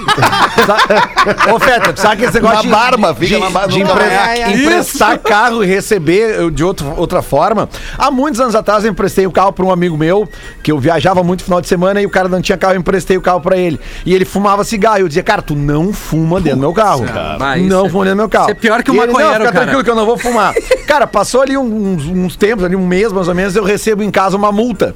Ô, 1.55 1.59
Feta, 1.59 1.93
tu 1.93 2.01
sabe 2.01 2.17
que 2.19 2.25
esse 2.25 2.35
negócio 2.35 2.57
Na 2.57 2.63
de- 2.63 2.69
barba, 2.69 3.13
de, 3.15 3.27
fica 3.27 3.39
na 3.39 3.51
barba, 3.51 3.69
de 3.73 3.81
empre- 3.81 4.63
emprestar 4.63 5.19
carro 5.19 5.63
e 5.63 5.67
receber 5.67 6.51
de 6.51 6.65
outro, 6.65 6.93
outra 6.97 7.23
forma. 7.23 7.69
Há 7.99 8.11
muitos 8.11 8.41
anos 8.41 8.55
atrás 8.55 8.85
eu 8.85 8.91
emprestei 8.91 9.27
o 9.27 9.33
carro 9.33 9.53
para 9.53 9.65
um 9.65 9.71
amigo 9.73 9.97
meu, 9.97 10.29
que 10.63 10.71
eu 10.73 10.79
viajava 10.79 11.23
muito 11.23 11.41
no 11.41 11.45
final 11.45 11.61
de 11.61 11.69
semana 11.69 12.01
e 12.01 12.07
o 12.07 12.11
cara 12.11 12.29
não 12.29 12.41
tinha 12.41 12.57
carro, 12.59 12.75
eu 12.75 12.81
emprestei 12.81 13.17
o 13.17 13.21
carro 13.23 13.41
para 13.41 13.57
ele. 13.57 13.79
E 14.05 14.15
ele 14.15 14.25
fumava 14.25 14.65
cigarro. 14.65 14.99
E 14.99 15.01
eu 15.03 15.09
dizia, 15.09 15.23
cara, 15.23 15.43
tu 15.43 15.55
não 15.55 15.93
fuma 15.93 16.41
dentro 16.41 16.59
do 16.59 16.61
meu 16.61 16.73
carro. 16.73 17.05
Isso 17.05 17.69
não 17.69 17.87
é- 17.87 17.89
fuma 17.91 18.05
dentro 18.05 18.17
do 18.17 18.21
meu 18.21 18.29
carro. 18.29 18.45
isso 18.47 18.53
é 18.53 18.55
pior 18.55 18.83
que 18.83 18.91
o 18.91 18.95
ele, 18.95 19.07
maconheiro, 19.07 19.33
não, 19.33 19.41
fica 19.41 19.53
cara." 19.53 19.65
tranquilo 19.65 19.85
que 19.85 19.91
eu 19.91 19.95
não 19.95 20.07
vou 20.07 20.19
fumar. 20.19 20.53
cara, 20.87 21.07
passou 21.07 21.43
ali 21.43 21.57
uns, 21.57 22.05
uns 22.05 22.05
tempos, 22.37 22.65
ali 22.65 22.77
um 22.77 22.87
mês 22.87 23.13
mais 23.13 23.29
ou 23.29 23.35
menos, 23.35 23.55
eu 23.57 23.65
recebo 23.65 24.03
em 24.03 24.11
casa 24.11 24.37
uma 24.37 24.53
multa 24.53 24.95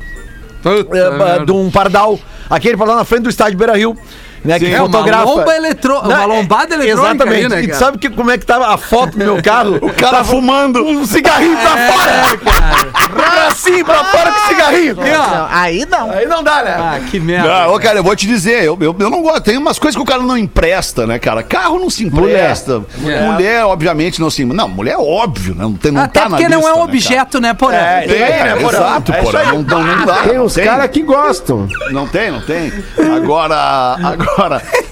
é, 0.64 1.44
de 1.44 1.52
um 1.52 1.70
pardal. 1.70 2.18
Aquele 2.48 2.76
pardal 2.76 2.96
na 2.96 3.04
frente 3.04 3.22
do 3.24 3.28
estádio 3.28 3.58
Beira 3.58 3.76
Rio. 3.76 3.96
Né, 4.44 4.58
que 4.58 4.66
É 4.72 4.80
uma 4.80 4.86
fotografa. 4.86 5.24
lomba 5.24 5.56
eletro- 5.56 5.98
uma 6.00 6.08
Não, 6.08 6.22
é- 6.22 6.26
lombada 6.26 6.74
eletrônica 6.74 7.14
Exatamente. 7.24 7.44
ali, 7.46 7.48
né, 7.54 7.60
e 7.60 7.66
tu 7.66 7.70
cara? 7.70 7.78
sabe 7.84 7.98
que, 7.98 8.10
como 8.10 8.30
é 8.30 8.38
que 8.38 8.46
tava 8.46 8.72
a 8.72 8.78
foto 8.78 9.12
do 9.12 9.18
meu 9.18 9.42
carro? 9.42 9.76
o 9.82 9.92
cara 9.92 10.22
fumando. 10.24 10.82
Um 10.84 11.04
cigarrinho 11.04 11.56
pra 11.56 11.70
fora. 11.92 12.88
Pra 13.14 13.46
assim, 13.48 13.84
pra 13.84 14.04
fora 14.04 14.32
com 14.32 14.38
o 14.40 14.48
cigarrinho. 14.48 14.96
Não, 14.96 15.46
aí 15.50 15.86
não. 15.86 16.10
Aí 16.10 16.26
não 16.26 16.42
dá, 16.42 16.62
né? 16.62 16.76
Ah, 16.78 17.00
que 17.10 17.18
merda. 17.18 17.48
Não, 17.48 17.74
ô, 17.74 17.78
cara, 17.80 17.98
eu 17.98 18.04
vou 18.04 18.14
te 18.14 18.26
dizer, 18.26 18.64
eu, 18.64 18.76
eu, 18.80 18.94
eu 18.98 19.10
não 19.10 19.22
gosto. 19.22 19.42
Tem 19.42 19.56
umas 19.58 19.78
coisas 19.78 19.96
que 19.96 20.02
o 20.02 20.04
cara 20.06 20.22
não 20.22 20.36
empresta, 20.36 21.06
né, 21.06 21.18
cara? 21.18 21.42
Carro 21.42 21.78
não 21.78 21.90
se 21.90 22.04
empresta. 22.04 22.82
Mulher, 22.98 23.64
obviamente, 23.64 24.20
não 24.20 24.30
se. 24.30 24.44
Não, 24.44 24.68
mulher 24.68 24.92
é 24.92 24.98
óbvio, 24.98 25.54
né? 25.54 25.62
Não, 25.62 25.74
tem, 25.74 25.90
não 25.92 26.02
Até 26.02 26.20
tá 26.20 26.28
na 26.28 26.36
porque 26.36 26.48
não 26.48 26.58
lista, 26.58 26.70
é 26.70 26.74
um 26.74 26.78
né, 26.78 26.84
objeto, 26.84 27.40
né, 27.40 27.54
Porã? 27.54 27.76
É, 27.76 28.06
cara? 28.06 28.12
É, 28.16 28.44
né, 28.44 28.56
Porã? 28.56 28.78
exato, 28.78 29.12
É 29.12 29.18
aí. 29.18 29.46
Não, 29.48 29.62
não, 29.62 29.82
não 29.84 30.06
dá. 30.06 30.14
Tem 30.22 30.34
não 30.34 30.44
uns 30.44 30.56
caras 30.56 30.90
que 30.90 31.02
gostam. 31.02 31.68
Não 31.90 32.06
tem, 32.06 32.30
não 32.30 32.40
tem. 32.40 32.72
Agora, 33.16 33.96
agora, 34.02 34.27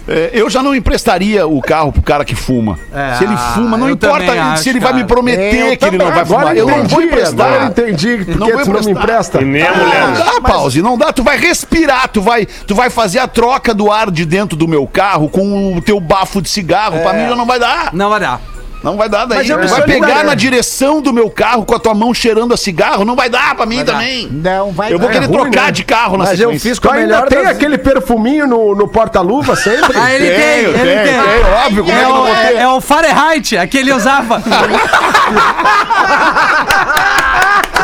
é, 0.08 0.30
eu 0.32 0.48
já 0.48 0.62
não 0.62 0.74
emprestaria 0.74 1.46
o 1.46 1.60
carro 1.60 1.92
pro 1.92 2.02
cara 2.02 2.24
que 2.24 2.34
fuma. 2.34 2.78
se 3.18 3.24
ele 3.24 3.36
fuma, 3.54 3.76
não 3.76 3.90
importa 3.90 4.32
acho, 4.32 4.62
se 4.62 4.68
ele 4.70 4.80
vai 4.80 4.92
cara. 4.92 5.02
me 5.02 5.08
prometer 5.08 5.72
Eu 5.72 5.76
que 5.76 5.84
ele 5.84 5.98
não 5.98 6.06
vai 6.06 6.20
Agora 6.20 6.26
fumar. 6.40 6.56
Eu 6.56 6.66
não 6.66 6.74
vou 6.84 7.00
entendi, 7.02 7.04
emprestar. 7.04 7.46
agora 7.52 7.64
entendi 7.66 8.16
porque 8.18 8.34
Não 8.38 8.48
vou 8.50 8.62
tu 8.64 8.72
não 8.72 8.80
me 8.82 8.90
empresta. 8.92 9.42
E 9.42 9.44
nem 9.44 9.62
a 9.62 9.70
Não 9.76 9.84
mulher. 9.84 10.12
dá, 10.12 10.40
pause, 10.40 10.82
não 10.82 10.96
dá. 10.98 11.12
Tu 11.12 11.22
vai 11.22 11.36
respirar, 11.38 12.08
tu 12.08 12.20
vai, 12.20 12.46
tu 12.46 12.74
vai 12.74 12.90
fazer 12.90 13.18
a 13.18 13.28
troca 13.28 13.74
do 13.74 13.90
ar 13.90 14.10
de 14.10 14.24
dentro 14.24 14.56
do 14.56 14.66
meu 14.68 14.86
carro 14.86 15.28
com 15.28 15.76
o 15.76 15.80
teu 15.80 16.00
bafo 16.00 16.40
de 16.40 16.48
cigarro. 16.48 17.00
Pra 17.00 17.12
mim 17.12 17.28
já 17.28 17.36
não 17.36 17.46
vai 17.46 17.58
dar. 17.58 17.92
Não 17.92 18.08
vai 18.08 18.20
dar. 18.20 18.40
Não 18.86 18.96
vai 18.96 19.08
dar 19.08 19.24
daí. 19.26 19.38
Mas 19.38 19.50
eu 19.50 19.56
Tu 19.58 19.62
me 19.64 19.68
vai 19.68 19.82
pegar 19.82 20.22
na 20.22 20.34
direção 20.36 21.02
do 21.02 21.12
meu 21.12 21.28
carro 21.28 21.64
com 21.64 21.74
a 21.74 21.78
tua 21.80 21.92
mão 21.92 22.14
cheirando 22.14 22.54
a 22.54 22.56
cigarro. 22.56 23.04
Não 23.04 23.16
vai 23.16 23.28
dar 23.28 23.56
pra 23.56 23.66
mim 23.66 23.84
também. 23.84 24.28
Não 24.30 24.70
vai 24.70 24.92
Eu 24.92 24.98
vou 24.98 25.08
dar. 25.08 25.14
querer 25.14 25.26
ruim, 25.26 25.38
trocar 25.40 25.64
né? 25.66 25.70
de 25.72 25.82
carro 25.84 26.16
na 26.16 26.22
Mas 26.24 26.38
eu 26.38 26.50
sequência. 26.50 26.70
fiz 26.70 26.78
Tu 26.78 26.82
com 26.86 26.94
a 26.94 26.96
ainda 26.96 27.14
melhor 27.16 27.28
tem 27.28 27.42
das- 27.42 27.50
aquele 27.56 27.78
perfuminho 27.78 28.46
no, 28.46 28.76
no 28.76 28.86
porta-luva 28.86 29.56
sempre? 29.56 29.92
Ah, 29.98 30.12
ele 30.14 30.30
tem, 30.30 30.38
Tenho, 30.38 30.68
ele 30.70 30.78
tenho, 30.78 31.02
tem. 31.02 31.32
tenho, 31.32 31.46
óbvio, 31.66 31.84
como 31.84 31.96
é 31.96 32.00
É 32.00 32.04
que 32.04 32.04
eu 32.04 32.08
não 32.14 32.22
o, 32.22 32.26
vou 32.26 32.34
ter? 32.36 32.54
é, 32.54 32.60
é 32.62 32.68
o 32.68 32.80
Fahrenheit, 32.80 33.58
aquele 33.58 33.92
usava. 33.92 34.40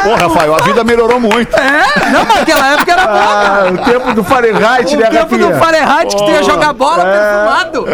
Pô, 0.03 0.15
Rafael, 0.15 0.55
a 0.55 0.61
vida 0.63 0.83
melhorou 0.85 1.21
muito. 1.21 1.55
É? 1.57 1.83
Não, 2.11 2.25
mas 2.25 2.39
naquela 2.39 2.73
época 2.75 2.93
era 2.93 3.07
bom. 3.07 3.19
Ah, 3.19 3.65
o 3.73 3.79
tempo 3.79 4.15
do 4.15 4.25
Fahrenheit, 4.25 4.95
O 4.95 4.99
né, 4.99 5.11
tempo 5.11 5.39
do? 5.39 5.53
Fahrenheit 5.55 6.17
que 6.17 6.25
tu 6.25 6.31
ia 6.31 6.43
jogar 6.43 6.73
bola 6.73 7.05
perfumado. 7.05 7.87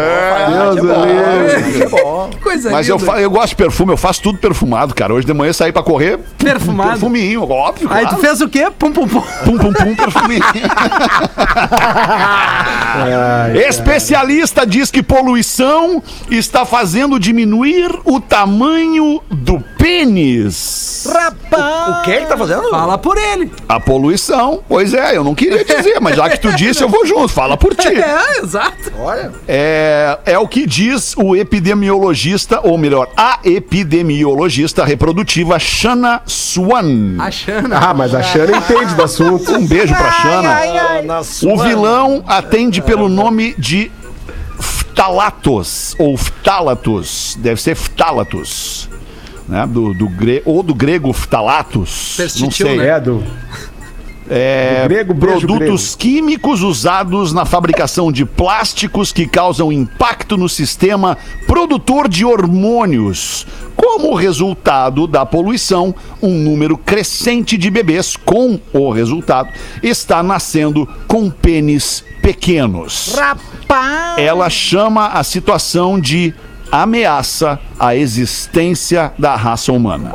Deus 0.49 0.75
do 0.75 1.05
livre. 1.05 1.87
Que 2.31 2.37
coisa 2.39 2.71
Mas 2.71 2.87
eu, 2.89 2.97
linda. 2.97 3.11
fa- 3.11 3.19
eu 3.21 3.29
gosto 3.29 3.49
de 3.49 3.55
perfume, 3.55 3.93
eu 3.93 3.97
faço 3.97 4.21
tudo 4.21 4.37
perfumado, 4.39 4.93
cara. 4.95 5.13
Hoje 5.13 5.25
de 5.27 5.33
manhã 5.33 5.49
eu 5.49 5.53
saí 5.53 5.71
pra 5.71 5.83
correr. 5.83 6.17
Perfumado. 6.37 6.89
Perfuminho, 6.91 7.49
óbvio. 7.49 7.87
Aí 7.91 8.05
tu 8.05 8.09
claro. 8.09 8.23
fez 8.23 8.41
o 8.41 8.49
quê? 8.49 8.67
Pum, 8.77 8.91
pum, 8.91 9.07
pum. 9.07 9.21
Pum, 9.45 9.57
pum, 9.57 9.73
pum, 9.73 9.95
perfuminho. 9.95 10.43
Especialista 13.67 14.65
diz 14.65 14.89
que 14.91 15.01
poluição 15.03 16.01
está 16.29 16.65
fazendo 16.65 17.19
diminuir 17.19 17.89
o 18.05 18.19
tamanho 18.19 19.21
do 19.29 19.59
pênis. 19.77 21.07
O 21.99 22.03
que 22.03 22.11
ele 22.11 22.25
tá 22.25 22.37
fazendo? 22.37 22.69
Fala 22.69 22.97
por 22.97 23.17
ele. 23.17 23.51
A 23.67 23.79
poluição, 23.79 24.63
pois 24.67 24.93
é, 24.93 25.15
eu 25.17 25.23
não 25.23 25.35
queria 25.35 25.63
dizer, 25.63 25.99
mas 25.99 26.15
já 26.15 26.29
que 26.29 26.39
tu 26.39 26.51
disse, 26.55 26.81
eu 26.81 26.89
vou 26.89 27.05
junto. 27.05 27.27
Fala 27.29 27.57
por 27.57 27.75
ti. 27.75 27.87
É, 27.99 28.39
exato. 28.41 28.91
Olha. 28.99 29.31
É, 29.47 30.17
é 30.25 30.37
o 30.39 30.47
que 30.47 30.65
diz 30.65 31.13
o 31.17 31.35
epidemiologista, 31.35 32.59
ou 32.63 32.77
melhor, 32.77 33.09
a 33.17 33.39
epidemiologista 33.43 34.83
reprodutiva 34.85 35.59
Shana 35.59 36.21
Swan. 36.25 37.15
A 37.19 37.29
Xana. 37.31 37.77
Ah, 37.79 37.93
mas 37.93 38.13
a 38.15 38.23
Xana 38.23 38.57
entende 38.57 38.95
do 38.95 39.03
assunto. 39.03 39.51
Um 39.53 39.65
beijo 39.67 39.93
pra 39.95 40.11
Shana. 40.11 41.01
Na 41.03 41.19
O 41.19 41.23
sua- 41.23 41.67
vilão 41.67 42.23
atende 42.27 42.81
pelo 42.81 43.09
nome 43.09 43.53
de 43.57 43.91
Phtalatos, 44.59 45.95
ou 45.97 46.17
Phtalatos, 46.17 47.35
deve 47.39 47.61
ser 47.61 47.75
Phtalatos, 47.75 48.89
né? 49.49 49.67
Do, 49.67 49.93
do 49.93 50.07
gre... 50.07 50.41
Ou 50.45 50.63
do 50.63 50.73
grego 50.73 51.11
Phtalatos, 51.11 52.15
não 52.17 52.25
Persistiu, 52.25 52.67
sei. 52.67 52.77
né? 52.77 52.87
É, 52.87 52.99
do... 52.99 53.23
É, 54.31 54.87
grego, 54.87 55.15
produtos 55.15 55.95
químicos 55.95 56.61
usados 56.61 57.33
na 57.33 57.45
fabricação 57.45 58.11
de 58.11 58.25
plásticos 58.25 59.11
que 59.11 59.25
causam 59.25 59.71
impacto 59.71 60.37
no 60.37 60.47
sistema 60.47 61.17
produtor 61.47 62.07
de 62.07 62.23
hormônios. 62.23 63.47
Como 63.75 64.13
resultado 64.13 65.07
da 65.07 65.25
poluição, 65.25 65.95
um 66.21 66.35
número 66.37 66.77
crescente 66.77 67.57
de 67.57 67.71
bebês 67.71 68.15
com 68.15 68.59
o 68.71 68.91
resultado 68.91 69.49
está 69.81 70.21
nascendo 70.21 70.87
com 71.07 71.31
pênis 71.31 72.03
pequenos. 72.21 73.15
Rapaz. 73.17 74.19
Ela 74.19 74.47
chama 74.47 75.07
a 75.07 75.23
situação 75.23 75.99
de 75.99 76.35
ameaça 76.71 77.59
à 77.79 77.95
existência 77.95 79.11
da 79.17 79.35
raça 79.35 79.71
humana. 79.71 80.11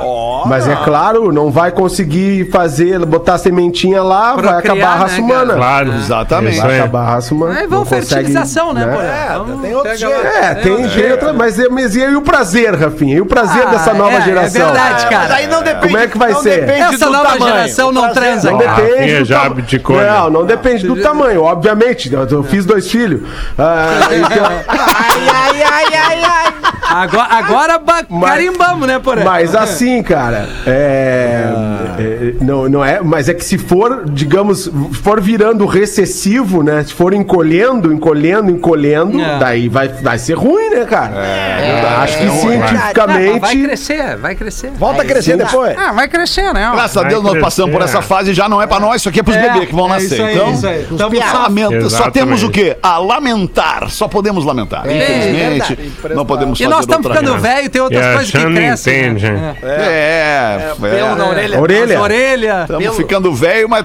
Mas 0.47 0.69
é 0.69 0.77
claro, 0.77 1.33
não 1.33 1.51
vai 1.51 1.71
conseguir 1.73 2.51
fazer, 2.51 2.99
botar 3.07 3.35
a 3.35 3.39
sementinha 3.39 4.03
lá, 4.03 4.35
vai 4.35 4.45
Procriar, 4.45 4.59
acabar 4.77 4.93
a 4.93 4.97
raça 4.97 5.17
né, 5.17 5.23
humana. 5.23 5.47
cara? 5.47 5.57
Claro. 5.57 5.95
Exatamente. 5.95 6.53
Isso 6.57 6.63
Vai 6.67 6.79
acabar 6.79 7.01
a 7.01 7.05
raça 7.15 7.35
humana. 7.35 7.61
Aí 7.61 7.67
vão 7.67 7.79
Não 7.81 7.87
consegue, 7.87 8.07
fertilização, 8.07 8.73
né, 8.73 8.87
Porã? 8.87 9.05
É, 9.05 9.25
Então, 9.35 9.59
tem 9.61 9.75
outro 9.75 9.97
jeito. 9.97 10.15
É, 10.15 10.55
tem, 10.55 10.89
tem 10.89 11.11
outra, 11.13 11.33
mas, 11.33 11.59
é- 11.59 11.69
mas 11.69 11.97
e 11.97 12.05
o 12.15 12.23
prazer, 12.23 12.75
Rafinha? 12.75 13.17
E 13.17 13.21
o 13.21 13.27
prazer 13.27 13.67
Ah, 13.67 13.71
dessa 13.71 13.95
nova 13.95 14.17
é, 14.17 14.21
geração? 14.23 14.63
É 14.63 14.65
verdade, 14.65 14.93
Mas 14.95 15.05
cara. 15.05 15.35
aí 15.37 15.47
não 15.47 15.63
depende. 15.63 15.87
Como 15.87 15.99
é 15.99 16.07
que 16.07 16.19
vai 16.19 16.33
não 16.33 16.43
ser? 16.43 16.61
depende 16.67 16.95
Essa 16.95 17.07
do 17.07 17.13
nova 17.13 17.25
tamanho. 17.33 17.55
geração 17.55 17.93
não 17.93 18.13
transa. 18.13 18.51
Não 18.51 18.61
Ah, 18.61 18.63
depende 18.81 19.25
já 19.25 19.43
abdicou, 19.47 19.97
né? 19.97 20.11
Não, 20.11 20.31
não 20.31 20.45
depende 20.47 20.87
do 20.87 21.01
tamanho, 21.01 21.43
obviamente. 21.43 22.13
Eu, 22.13 22.27
eu 22.29 22.43
fiz 22.43 22.65
dois 22.67 22.91
filhos. 22.91 23.23
Ah, 23.59 23.89
então- 24.13 24.47
Ai, 24.69 25.29
ai, 25.33 25.63
ai, 25.63 25.95
ai, 25.95 26.25
ai. 26.25 26.44
Agora, 26.87 27.29
agora 27.35 27.83
Mas- 28.09 28.31
carimbamos, 28.31 28.87
né, 28.87 28.99
Porã? 29.01 29.25
Mas 29.25 29.55
assim, 29.55 30.01
cara, 30.03 30.49
é, 30.65 31.45
é, 31.99 32.35
não, 32.41 32.69
não 32.69 32.85
é, 32.85 33.01
mas 33.01 33.29
é 33.29 33.35
que 33.35 33.45
se 33.45 33.59
for, 33.59 34.05
digamos, 34.09 34.71
for 35.03 35.21
virando 35.21 35.67
recessivo, 35.67 36.63
né? 36.63 36.85
Se 36.85 36.93
for 36.93 37.13
encolhendo, 37.15 37.93
encolhendo, 37.93 38.51
encolhendo, 38.51 39.21
É. 39.21 39.39
daí 39.39 39.69
vai, 39.69 39.89
vai 39.89 40.19
ser 40.19 40.35
ruim, 40.35 40.71
né, 40.71 40.85
cara? 40.85 41.15
Eu 41.17 41.89
acho 42.03 42.19
que 42.19 42.25
Não, 42.27 42.35
mas 42.35 42.43
vai 42.45 42.59
cientificamente 42.59 43.63
crescer, 43.65 44.17
vai 44.19 44.35
crescer. 44.35 44.71
Volta 44.79 45.03
a 45.03 45.05
crescer 45.05 45.37
depois. 45.37 45.77
Ah, 45.77 45.91
vai 45.93 46.07
crescer, 46.07 46.53
né? 46.53 46.71
Graças 46.75 46.97
a 46.97 47.01
Vai 47.01 47.11
Deus 47.11 47.23
nós 47.23 47.33
crescer. 47.33 47.45
passamos 47.45 47.73
por 47.73 47.83
essa 47.83 48.03
fase 48.03 48.33
já 48.35 48.49
não 48.49 48.61
é 48.63 48.67
pra 48.67 48.79
nós, 48.79 48.97
isso 49.01 49.09
aqui 49.09 49.21
é 49.21 49.23
pros 49.23 49.37
É, 49.37 49.43
bebês 49.49 49.67
que 49.69 49.75
vão 49.75 49.87
é 49.87 49.89
nascer. 49.89 50.15
isso 50.15 50.23
aí, 50.23 50.35
então, 50.37 50.53
isso 50.53 50.67
aí. 50.67 50.87
Tamo 50.97 51.17
só, 51.17 51.43
lamenta- 51.43 51.91
só 51.91 52.11
temos 52.11 52.43
o 52.43 52.51
quê? 52.51 52.77
A 52.83 52.99
lamentar. 52.99 53.89
Só 53.91 54.07
podemos 54.07 54.45
lamentar. 54.45 54.85
Infelizmente, 54.87 55.93
não 56.15 56.25
podemos 56.25 56.34
E 56.43 56.47
fazer 56.47 56.69
nós 56.69 56.81
estamos 56.81 57.07
ficando 57.07 57.39
velho, 57.39 57.71
tem 57.71 57.81
E 57.81 57.83
outras 57.83 58.05
a 58.07 58.13
coisas 58.15 58.31
que 58.31 58.39
crescem. 58.53 58.99
entende, 59.01 59.31
né? 59.31 59.57
hein? 59.63 59.69
É, 59.71 60.73
Pelo 60.81 61.17
na 61.17 61.27
orelha. 61.27 61.61
Orelha. 61.61 61.97
As 61.99 62.03
orelhas. 62.05 62.61
Estamos 62.71 62.97
ficando 62.97 63.33
velho, 63.35 63.69
mas 63.69 63.85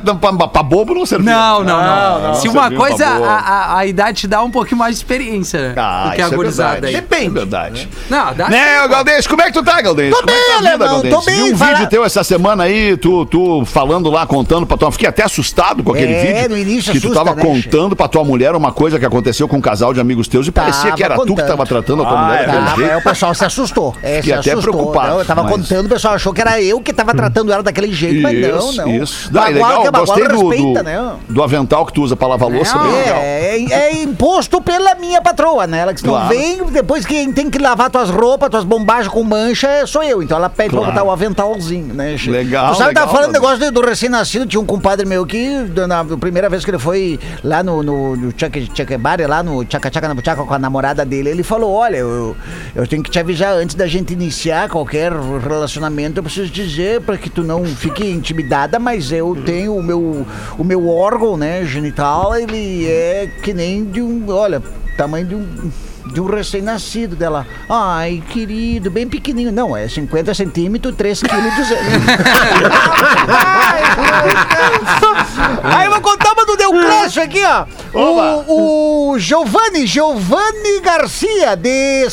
pra 0.52 0.64
bobo 0.64 0.94
não 0.94 1.06
serviu. 1.06 1.26
Não, 1.32 1.64
não, 1.64 2.20
não. 2.22 2.36
Se 2.36 2.48
uma 2.48 2.68
pra 2.70 2.78
coisa, 2.78 3.06
a, 3.06 3.40
a, 3.40 3.78
a 3.80 3.86
idade 3.86 4.22
te 4.22 4.28
dá 4.28 4.42
um 4.44 4.52
pouquinho 4.52 4.78
mais 4.78 4.96
de 4.96 5.00
experiência 5.02 5.60
né, 5.70 5.74
Ah, 5.78 6.10
do 6.10 6.16
que 6.16 6.22
a 6.22 6.26
é 6.26 6.30
gurizada 6.30 6.72
verdade. 6.82 6.96
aí. 6.96 7.02
Depende. 7.02 7.28
É 7.28 7.30
verdade. 7.32 7.90
Não, 8.10 8.34
dá 8.34 8.50
Né, 8.50 8.88
Galdês, 8.88 9.28
como 9.28 9.42
é 9.42 9.46
que 9.46 9.54
tu 9.54 9.64
tá, 9.64 9.82
Galdês? 9.82 10.12
Tô 10.12 10.18
Como 10.18 10.30
é 10.30 10.34
bem, 10.34 10.44
tá 10.44 10.58
vida, 10.58 10.70
alemão, 10.70 10.88
Galdês? 11.02 11.14
tô 11.16 11.22
bem, 11.22 11.36
Vi 11.44 11.54
um 11.54 11.58
fala- 11.58 11.72
vídeo 11.74 11.90
teu 11.90 12.06
essa 12.06 12.24
semana 12.24 12.64
aí, 12.64 12.98
tu, 12.98 13.26
tu 13.26 13.64
falando 13.66 14.10
lá, 14.10 14.26
contando 14.26 14.66
pra 14.66 14.78
tua... 14.78 14.92
Fiquei 14.92 15.08
até 15.08 15.24
assustado 15.24 15.84
com 15.84 15.92
aquele 15.94 16.14
É, 16.14 16.24
vídeo. 16.34 16.50
no 16.50 16.58
início 16.58 16.92
Que 16.92 17.00
tu 17.00 17.14
tava 17.14 17.36
né, 17.36 17.42
contando 17.42 17.96
pra 17.96 18.08
tua 18.08 18.24
mulher 18.24 18.56
uma 18.56 18.72
coisa 18.72 19.00
que 19.00 19.06
aconteceu 19.06 19.48
com 19.48 19.58
um 19.58 19.62
casal 19.62 19.94
de 19.94 20.00
amigos 20.00 20.28
teus 20.28 20.48
e 20.48 20.52
parecia 20.52 20.92
que 20.94 21.04
era 21.04 21.16
tu 21.18 21.36
que 21.36 21.44
tava 21.44 21.66
tratando 21.66 22.04
a 22.04 22.06
tua 22.06 22.20
Ah, 22.20 22.24
mulher 22.26 22.39
é 22.44 22.46
Tá, 22.46 22.76
aí 22.94 22.96
o 22.98 23.02
pessoal 23.02 23.34
se 23.34 23.46
assustou. 23.46 23.96
É, 24.02 24.22
se 24.22 24.32
até 24.34 24.52
assustou. 24.52 24.74
preocupado, 24.74 25.10
Não, 25.12 25.20
eu 25.20 25.26
tava 25.26 25.44
mas- 25.44 25.52
contando, 25.52 25.86
o 25.86 25.90
pessoal 25.90 26.14
achou 26.16 26.34
que 26.34 26.42
era 26.42 26.62
eu 26.62 26.82
que 26.82 26.94
tava 26.94 27.14
tratando 27.14 27.52
ela 27.52 27.64
daquele 27.64 27.92
jeito, 27.94 28.22
mas 28.22 28.40
não, 28.40 28.58
Isso, 28.60 28.78
não. 28.78 28.90
isso. 28.90 29.30
Não, 29.34 29.44
é 29.46 29.50
legal, 29.50 29.82
que 29.82 29.88
é 29.88 29.92
gostei 29.92 30.28
do, 30.28 30.48
respeita, 30.50 30.80
do, 30.80 30.86
né? 30.86 31.16
do 31.30 31.44
avental 31.44 31.86
que 31.86 31.94
tu 31.94 32.02
usa 32.04 32.16
pra 32.16 32.28
lavar 32.28 32.50
louça. 32.50 32.76
Não. 32.76 32.92
É, 32.96 33.58
é, 33.60 33.74
é 33.74 34.02
imposto 34.02 34.62
pela 34.62 34.96
minha 34.96 35.22
patroa, 35.22 35.66
né? 35.68 35.80
Ela 35.80 35.94
que 35.94 36.04
não 36.06 36.14
Claro. 36.14 36.30
vem, 36.30 36.64
depois 36.72 37.06
quem 37.06 37.32
tem 37.32 37.50
que 37.50 37.58
lavar 37.60 37.90
tuas 37.90 38.10
roupas, 38.10 38.50
tuas 38.50 38.64
bombagens 38.64 39.08
com 39.12 39.24
mancha, 39.24 39.68
é- 39.68 39.86
sou 39.86 40.04
eu. 40.04 40.22
Então 40.24 40.38
ela 40.38 40.50
pede 40.50 40.70
Claro. 40.70 40.86
pra 40.86 40.94
botar 40.94 41.04
o 41.08 41.12
aventalzinho, 41.12 41.94
né? 41.94 42.16
Legal, 42.28 42.72
Tu 42.74 42.78
sabe, 42.78 42.90
legal, 42.90 43.04
tava 43.06 43.16
falando 43.16 43.34
Gabriel. 43.34 43.52
negócio 43.56 43.72
do, 43.74 43.82
do 43.82 43.88
recém-nascido, 43.88 44.46
tinha 44.46 44.60
um 44.62 44.66
compadre 44.66 45.06
meu 45.06 45.26
que, 45.26 45.50
na 45.88 46.04
primeira 46.18 46.50
vez 46.50 46.64
que 46.66 46.72
ele 46.72 46.80
foi 46.80 47.20
lá 47.44 47.64
no, 47.64 47.82
no, 47.84 48.16
no 48.16 48.32
Chuck 48.38 48.98
Bar, 48.98 49.18
lá 49.28 49.42
no 49.44 49.66
Chaca 49.70 49.90
Chaca 49.92 50.08
na 50.08 50.14
Buchaca 50.14 50.44
com 50.44 50.54
a 50.54 50.60
namorada 50.60 51.06
dele, 51.06 51.30
ele 51.30 51.44
falou, 51.44 51.74
olha, 51.74 51.98
eu, 51.98 52.29
eu 52.76 52.88
tenho 52.88 53.04
que 53.04 53.10
te 53.10 53.20
avisar 53.20 53.54
antes 53.54 53.76
da 53.76 53.88
gente 53.88 54.14
iniciar 54.14 54.70
qualquer 54.70 55.12
relacionamento, 55.12 56.20
eu 56.20 56.24
preciso 56.24 56.52
dizer 56.52 57.02
para 57.02 57.18
que 57.18 57.30
tu 57.30 57.44
não 57.44 57.64
fique 57.66 58.06
intimidada, 58.10 58.80
mas 58.80 59.12
eu 59.12 59.36
tenho 59.46 59.76
o 59.76 59.84
meu, 59.84 60.26
o 60.58 60.64
meu 60.64 60.88
órgão, 60.90 61.38
né, 61.38 61.66
genital, 61.66 62.36
ele 62.36 62.88
é 62.88 63.30
que 63.44 63.54
nem 63.54 63.84
de 63.86 64.02
um, 64.02 64.26
olha, 64.30 64.62
tamanho 64.98 65.26
de 65.26 65.36
um... 65.36 65.72
De 66.10 66.20
um 66.20 66.26
recém-nascido 66.26 67.16
dela. 67.16 67.46
Ai, 67.70 68.24
querido, 68.32 68.90
bem 68.90 69.08
pequenininho. 69.08 69.52
Não, 69.52 69.78
é 69.78 69.88
50 69.88 70.34
centímetros, 70.34 70.96
3 70.96 71.22
quilos 71.22 71.54
e 71.54 71.56
200. 71.56 71.86
Ai, 73.30 73.82
meu 73.96 74.06
Deus. 74.24 75.30
Aí 75.64 75.86
eu 75.86 75.92
vou 75.92 76.02
contar 76.02 76.34
uma 76.34 76.46
do 76.48 76.58
Deuclésio 76.72 77.24
aqui, 77.24 77.42
ó. 77.44 77.66
O, 77.94 79.14
o 79.14 79.20
Giovanni, 79.20 79.86
Giovanni 79.88 80.80
Garcia, 80.82 81.56
de 81.56 82.08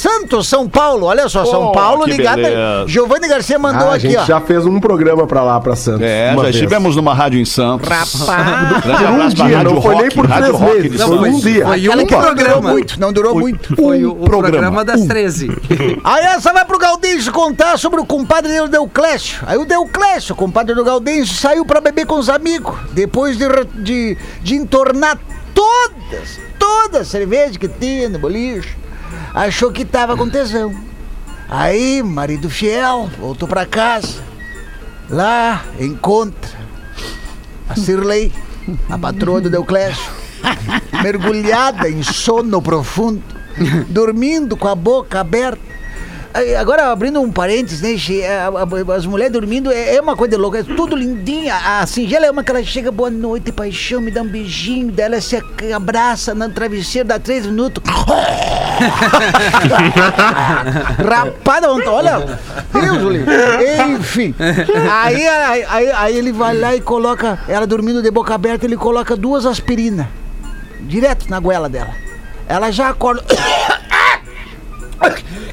Santos, 0.00 0.48
São 0.48 0.68
Paulo. 0.68 1.06
Olha 1.06 1.28
só, 1.28 1.44
São 1.44 1.68
Oh, 1.68 1.72
Paulo 1.72 2.04
que 2.04 2.12
ligado. 2.12 2.38
aí. 2.44 2.54
Giovanni 2.86 3.28
Garcia 3.28 3.58
mandou 3.58 3.88
Ah, 3.88 3.92
a 3.92 3.94
aqui, 3.96 4.08
gente 4.08 4.18
ó. 4.18 4.24
já 4.24 4.40
fez 4.40 4.64
um 4.66 4.80
programa 4.80 5.26
pra 5.26 5.42
lá, 5.42 5.60
pra 5.60 5.76
Santos. 5.76 6.02
É, 6.02 6.28
uma 6.32 6.36
já 6.36 6.42
vez. 6.44 6.54
estivemos 6.56 6.96
numa 6.96 7.12
rádio 7.14 7.38
em 7.40 7.44
Santos. 7.44 7.88
Rapaz. 7.88 8.82
Grande 8.82 8.82
Por 8.82 8.90
um 8.90 9.14
abraço 9.14 9.36
pra 9.36 9.46
dia, 9.46 9.56
Rádio 9.58 9.74
não 9.74 9.82
foi 9.82 9.94
nem 9.96 10.08
por 10.10 10.26
Rádio 10.26 10.44
três 10.46 10.60
Rock 10.60 10.82
meses, 10.82 11.02
foi 11.02 11.16
Santos. 11.18 11.34
um 11.34 11.40
dia. 11.40 11.66
Foi 11.66 11.78
Aquela 11.78 12.02
um 12.02 12.06
que 12.06 12.12
não 12.14 12.20
durou 12.20 12.34
programa. 12.34 12.70
muito, 12.70 13.00
não 13.00 13.12
durou 13.12 13.34
muito. 13.38 13.76
Foi 13.76 14.04
o, 14.04 14.10
o 14.12 14.14
programa. 14.24 14.50
programa, 14.50 14.84
das 14.84 15.04
13. 15.06 15.50
Aí 16.02 16.24
essa 16.24 16.52
vai 16.52 16.64
pro 16.64 16.78
Gaudêncio 16.78 17.32
contar 17.32 17.78
sobre 17.78 18.00
o 18.00 18.06
compadre 18.06 18.50
dele, 18.50 18.64
o 18.64 18.68
Deuclésio. 18.68 19.38
Aí 19.46 19.58
o 19.58 19.64
Deuclésio, 19.64 20.32
o 20.32 20.36
compadre 20.36 20.74
do 20.74 20.82
Gaudêncio, 20.84 21.34
saiu 21.36 21.64
pra 21.64 21.80
beber 21.80 22.06
com 22.06 22.18
os 22.18 22.28
amigos. 22.28 22.74
Depois 22.92 23.36
de, 23.36 23.46
re- 23.46 23.66
de, 23.74 24.16
de 24.42 24.54
entornar 24.54 25.18
todas, 25.54 26.38
todas 26.58 27.02
as 27.02 27.08
cervejas 27.08 27.56
que 27.56 27.68
tinha 27.68 28.08
no 28.08 28.18
boliche, 28.18 28.76
achou 29.34 29.70
que 29.70 29.84
tava 29.84 30.16
com 30.16 30.28
tesão. 30.28 30.74
Aí, 31.48 32.02
marido 32.02 32.48
fiel, 32.48 33.10
voltou 33.18 33.48
pra 33.48 33.66
casa. 33.66 34.22
Lá 35.08 35.64
encontra 35.78 36.50
a 37.68 37.74
Cirlei, 37.74 38.32
a 38.88 38.96
patroa 38.96 39.40
do 39.40 39.50
Deuclésio, 39.50 40.04
mergulhada 41.02 41.88
em 41.88 42.02
sono 42.02 42.62
profundo, 42.62 43.22
dormindo 43.88 44.56
com 44.56 44.68
a 44.68 44.74
boca 44.74 45.20
aberta. 45.20 45.69
Agora, 46.60 46.92
abrindo 46.92 47.20
um 47.20 47.30
parênteses, 47.30 47.80
né? 47.82 47.96
a- 48.28 48.94
As 48.94 49.04
mulheres 49.04 49.32
dormindo 49.32 49.70
é 49.72 49.96
é 49.96 50.00
uma 50.00 50.14
coisa 50.16 50.38
louca, 50.38 50.58
é 50.58 50.62
tudo 50.62 50.94
lindinha. 50.94 51.54
A 51.56 51.84
singela 51.86 52.24
é 52.26 52.30
uma 52.30 52.44
que 52.44 52.50
ela 52.52 52.62
chega, 52.62 52.90
boa 52.92 53.10
noite, 53.10 53.50
paixão, 53.50 54.00
me 54.00 54.10
dá 54.12 54.22
um 54.22 54.28
beijinho, 54.28 54.92
daí 54.92 55.06
ela 55.06 55.20
se 55.20 55.42
abraça 55.74 56.32
no 56.34 56.48
travesseiro, 56.50 57.08
dá 57.08 57.18
três 57.18 57.44
minutos. 57.46 57.82
Rapada, 61.08 61.68
olha. 61.90 62.18
Deus. 62.72 63.88
Enfim. 63.98 64.34
Aí, 64.90 65.26
aí, 65.26 65.64
aí- 65.68 65.90
aí 65.92 66.16
ele 66.16 66.32
vai 66.32 66.56
lá 66.56 66.74
e 66.76 66.80
coloca, 66.80 67.38
ela 67.48 67.66
dormindo 67.66 68.02
de 68.02 68.10
boca 68.10 68.34
aberta, 68.34 68.66
ele 68.66 68.76
coloca 68.76 69.16
duas 69.16 69.44
aspirinas. 69.46 70.06
Direto 70.80 71.28
na 71.28 71.38
goela 71.40 71.68
dela. 71.68 71.90
Ela 72.48 72.70
já 72.70 72.88
acorda. 72.88 73.22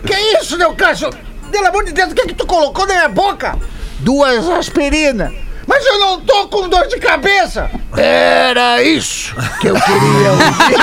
Que 0.06 0.14
isso, 0.42 0.58
meu 0.58 0.74
caso? 0.74 1.10
Pelo 1.52 1.68
amor 1.68 1.86
de 1.86 1.92
Deus, 1.94 2.12
o 2.12 2.16
que, 2.16 2.28
que 2.28 2.34
tu 2.34 2.46
colocou 2.46 2.86
na 2.86 2.94
minha 2.96 3.10
boca? 3.10 3.56
Duas 4.00 4.48
aspirinas. 4.50 5.32
Mas 5.66 5.86
eu 5.86 6.00
não 6.00 6.22
tô 6.22 6.48
com 6.48 6.70
dor 6.70 6.88
de 6.88 6.98
cabeça. 6.98 7.70
Era 7.98 8.82
isso 8.82 9.36
que 9.60 9.68
eu 9.68 9.76
queria 9.76 10.32
ouvir. 10.32 10.78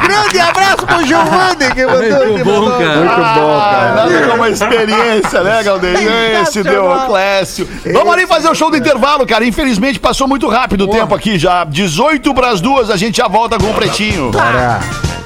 Grande 0.02 0.40
abraço 0.40 0.86
pro 0.86 1.06
Giovanni 1.06 1.74
que 1.74 1.84
mandou 1.84 2.26
Muito 2.26 2.34
que 2.38 2.44
bom, 2.44 2.60
mandou. 2.62 2.78
cara. 2.78 2.96
Muito 2.96 3.14
bom, 3.40 3.58
Ah, 3.58 3.70
cara. 3.70 3.94
nada 3.94 4.20
como 4.22 4.34
uma 4.36 4.48
experiência, 4.48 5.42
né, 5.42 5.62
Galdês? 5.62 6.00
Esse. 6.42 6.62
Clécio. 7.06 7.68
Vamos 7.92 8.12
ali 8.14 8.26
fazer 8.26 8.48
o 8.48 8.54
show 8.54 8.70
do 8.70 8.76
intervalo, 8.78 9.26
cara. 9.26 9.44
Infelizmente 9.44 9.98
passou 9.98 10.26
muito 10.26 10.48
rápido 10.48 10.84
o 10.84 10.88
tempo 10.88 11.14
aqui 11.14 11.38
já. 11.38 11.64
18 11.64 12.32
pras 12.32 12.60
duas, 12.62 12.88
a 12.90 12.96
gente 12.96 13.18
já 13.18 13.28
volta 13.28 13.58
com 13.58 13.70
o 13.70 13.74
Pretinho. 13.74 14.30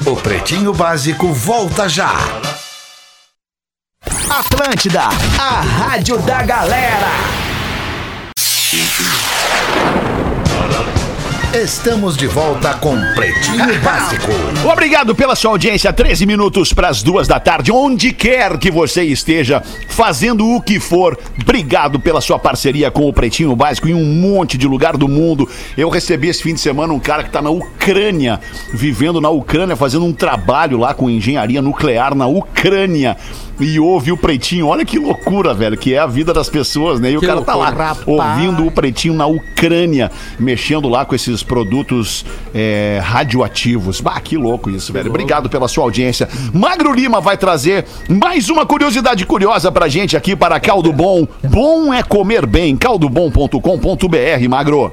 O 0.07 0.17
Pretinho 0.17 0.73
Básico 0.75 1.33
volta 1.33 1.89
já. 1.89 2.13
Atlântida, 4.29 5.05
a 5.39 5.61
rádio 5.61 6.19
da 6.19 6.43
galera. 6.43 7.09
Estamos 11.55 12.17
de 12.17 12.27
volta 12.27 12.75
com 12.75 12.97
Pretinho 13.15 13.79
Básico. 13.81 14.33
Obrigado 14.69 15.15
pela 15.15 15.37
sua 15.37 15.53
audiência. 15.53 15.93
13 15.93 16.27
minutos 16.27 16.73
para 16.73 16.89
as 16.89 17.01
duas 17.01 17.29
da 17.29 17.39
tarde, 17.39 17.71
onde 17.71 18.13
quer 18.13 18.59
que 18.59 18.73
você 18.73 19.05
esteja, 19.05 19.63
fazendo 19.89 20.49
o 20.49 20.61
que 20.61 20.81
for. 20.81 21.17
Obrigado 21.41 22.01
pela 22.01 22.21
sua 22.21 22.41
parceria 22.41 22.91
com 22.91 23.09
o 23.09 23.13
Pretinho 23.13 23.55
Básico 23.55 23.87
em 23.87 23.95
um 23.95 24.05
monte 24.05 24.59
de 24.59 24.67
lugar 24.67 24.97
do 24.97 25.07
mundo. 25.07 25.49
Eu 25.79 25.89
recebi 25.89 26.27
esse 26.27 26.43
fim 26.43 26.55
de 26.55 26.61
semana 26.61 26.93
um 26.93 26.99
cara 26.99 27.23
que 27.23 27.29
está 27.29 27.41
na 27.41 27.51
Ucrânia, 27.51 28.41
vivendo 28.73 29.21
na 29.21 29.31
Ucrânia, 29.31 29.77
fazendo 29.77 30.05
um 30.05 30.13
trabalho 30.13 30.77
lá 30.77 30.93
com 30.93 31.09
engenharia 31.09 31.63
nuclear 31.63 32.17
na 32.17 32.27
Ucrânia. 32.27 33.17
E 33.61 33.79
ouve 33.79 34.11
o 34.11 34.17
Pretinho. 34.17 34.67
Olha 34.67 34.85
que 34.85 34.99
loucura, 34.99 35.55
velho, 35.55 35.77
que 35.77 35.95
é 35.95 35.99
a 35.99 36.07
vida 36.07 36.33
das 36.33 36.49
pessoas, 36.49 36.99
né? 36.99 37.13
E 37.13 37.17
o 37.17 37.21
Que 37.21 37.27
cara 37.27 37.41
tá 37.43 37.55
lá 37.55 37.67
loucura, 37.69 37.85
rapaz. 37.87 38.07
ouvindo 38.09 38.67
o 38.67 38.71
Pretinho 38.71 39.15
na 39.15 39.27
Ucrânia, 39.27 40.11
mexendo 40.41 40.89
lá 40.89 41.05
com 41.05 41.15
esses 41.15 41.43
produtos 41.43 42.27
é, 42.53 43.01
radioativos. 43.03 44.01
Bah, 44.01 44.21
que 44.21 44.37
louco 44.37 44.69
isso, 44.71 44.93
velho. 44.93 45.09
Obrigado 45.09 45.49
pela 45.49 45.69
sua 45.69 45.85
audiência. 45.85 46.29
Magro 46.53 46.93
Lima 46.93 47.21
vai 47.21 47.37
trazer 47.37 47.85
mais 48.09 48.49
uma 48.49 48.67
curiosidade 48.67 49.25
curiosa 49.25 49.71
pra 49.71 49.87
gente 49.89 50.17
aqui 50.17 50.35
para 50.35 50.59
Caldo 50.59 50.93
Bom. 50.93 51.27
Bom 51.45 51.95
é 51.95 52.03
comer 52.03 52.47
bem. 52.47 52.77
caldobom.com.br, 52.77 54.49
Magro. 54.49 54.93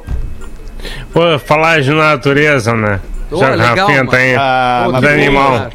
Pô, 1.14 1.22
falar 1.40 1.82
de 1.82 1.92
natureza, 1.92 2.74
né? 2.74 3.00
Ô, 3.32 3.38
Já 3.38 3.50
legal, 3.56 3.90
mano. 3.90 4.10
tem 4.12 4.36
Ah, 4.36 4.84
do 4.88 4.92
bom, 5.02 5.08
animal. 5.08 5.52
cara. 5.52 5.70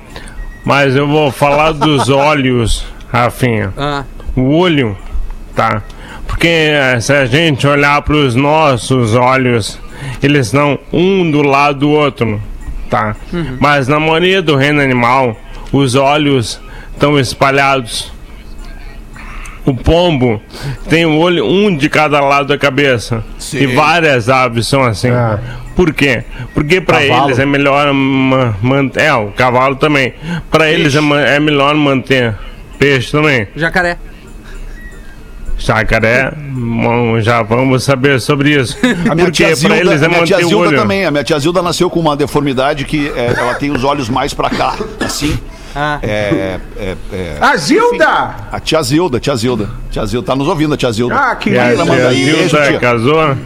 Mas 0.67 0.95
eu 0.97 1.07
vou 1.07 1.31
falar 1.31 1.71
dos 1.73 2.09
olhos, 2.11 2.85
Rafinha. 3.11 3.73
Ah, 3.77 4.05
O 4.35 4.51
olho, 4.59 4.99
tá? 5.55 5.81
Porque 6.27 6.49
eh, 6.49 6.99
se 7.01 7.13
a 7.13 7.25
gente 7.25 7.67
olhar 7.67 8.03
para 8.03 8.17
os 8.17 8.35
nossos 8.35 9.15
olhos, 9.15 9.79
eles 10.23 10.47
estão 10.47 10.79
um 10.93 11.31
do 11.31 11.41
lado 11.41 11.79
do 11.79 11.91
outro, 11.91 12.43
tá? 12.91 13.15
Mas 13.61 13.87
na 13.89 13.99
maioria 14.01 14.43
do 14.43 14.57
reino 14.57 14.81
animal, 14.83 15.37
os 15.73 15.95
olhos 15.95 16.61
estão 16.93 17.19
espalhados. 17.19 18.13
O 19.65 19.73
pombo 19.75 20.41
tem 20.89 21.07
o 21.07 21.17
olho 21.17 21.45
um 21.45 21.77
de 21.77 21.89
cada 21.89 22.21
lado 22.21 22.49
da 22.49 22.59
cabeça. 22.59 23.25
E 23.53 23.67
várias 23.67 24.29
aves 24.29 24.67
são 24.67 24.83
assim. 24.83 25.11
É. 25.11 25.39
Por 25.77 25.93
quê? 25.93 26.25
Porque 26.55 26.81
para 26.81 27.05
eles 27.05 27.39
é 27.39 27.45
melhor 27.47 27.93
manter. 27.93 29.03
É, 29.03 29.15
o 29.15 29.29
cavalo 29.29 29.77
também. 29.77 30.15
Para 30.51 30.71
eles 30.71 30.95
é, 30.97 31.37
é 31.37 31.39
melhor 31.39 31.75
manter. 31.75 32.35
Peixe 32.79 33.13
também. 33.13 33.47
jacaré. 33.55 33.99
Jacaré, 35.59 36.33
bom, 36.37 37.19
já 37.21 37.43
vamos 37.43 37.83
saber 37.83 38.21
sobre 38.21 38.51
isso. 38.61 38.77
A 39.11 39.15
minha 39.15 39.27
Porque 39.27 39.45
tia 39.45 39.55
Zilda, 39.55 39.75
para 39.75 39.85
eles 39.87 40.03
é 40.03 40.05
a 40.05 40.09
minha 40.09 40.25
tia 40.25 40.37
Zilda 40.39 40.57
olho. 40.69 40.77
também. 40.79 41.07
A 41.07 41.11
minha 41.11 41.25
tia 41.25 41.39
Zilda 41.39 41.63
nasceu 41.63 41.89
com 41.89 41.99
uma 41.99 42.15
deformidade 42.15 42.85
que 42.85 43.09
é, 43.17 43.33
ela 43.37 43.55
tem 43.55 43.71
os 43.71 43.83
olhos 43.83 44.09
mais 44.11 44.35
pra 44.35 44.51
cá, 44.51 44.77
assim. 45.01 45.39
Ah. 45.75 45.99
É, 46.03 46.59
é, 46.79 46.97
é, 47.13 47.37
A 47.41 47.57
Zilda! 47.57 48.35
a 48.53 48.61
tia 48.61 48.83
Zilda, 48.83 49.19
tia 49.19 49.35
Zilda. 49.35 49.71
Tia 49.91 50.05
Zilda, 50.05 50.27
tá 50.27 50.37
nos 50.37 50.47
ouvindo, 50.47 50.75
a 50.75 50.77
tia 50.77 50.93
Zilda. 50.93 51.15
Ah, 51.15 51.37
que 51.37 51.57
a 51.59 51.65
Ela 51.73 51.85
manda 51.87 52.11
tia 52.15 52.35
Zilda 52.49 52.67
tia. 52.69 52.79
casou. 52.79 53.37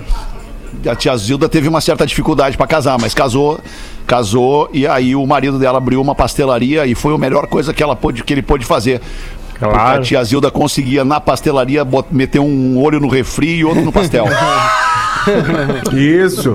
A 0.88 0.94
tia 0.94 1.16
Zilda 1.16 1.48
teve 1.48 1.68
uma 1.68 1.80
certa 1.80 2.06
dificuldade 2.06 2.56
pra 2.56 2.66
casar, 2.66 2.98
mas 2.98 3.12
casou, 3.14 3.58
casou 4.06 4.68
e 4.72 4.86
aí 4.86 5.14
o 5.14 5.26
marido 5.26 5.58
dela 5.58 5.78
abriu 5.78 6.00
uma 6.00 6.14
pastelaria 6.14 6.86
e 6.86 6.94
foi 6.94 7.14
a 7.14 7.18
melhor 7.18 7.46
coisa 7.46 7.72
que 7.74 7.82
ela 7.82 7.94
pôde, 7.96 8.22
que 8.24 8.32
ele 8.32 8.42
pôde 8.42 8.64
fazer. 8.64 9.00
Porque 9.50 9.64
Claro. 9.74 9.98
a 10.00 10.02
tia 10.02 10.24
Zilda 10.24 10.50
conseguia 10.50 11.04
na 11.04 11.20
pastelaria 11.20 11.84
bot- 11.84 12.08
meter 12.10 12.38
um 12.40 12.78
olho 12.78 12.98
no 12.98 13.08
refri 13.08 13.56
e 13.58 13.64
outro 13.64 13.82
no 13.84 13.92
pastel. 13.92 14.24
Isso. 15.92 16.54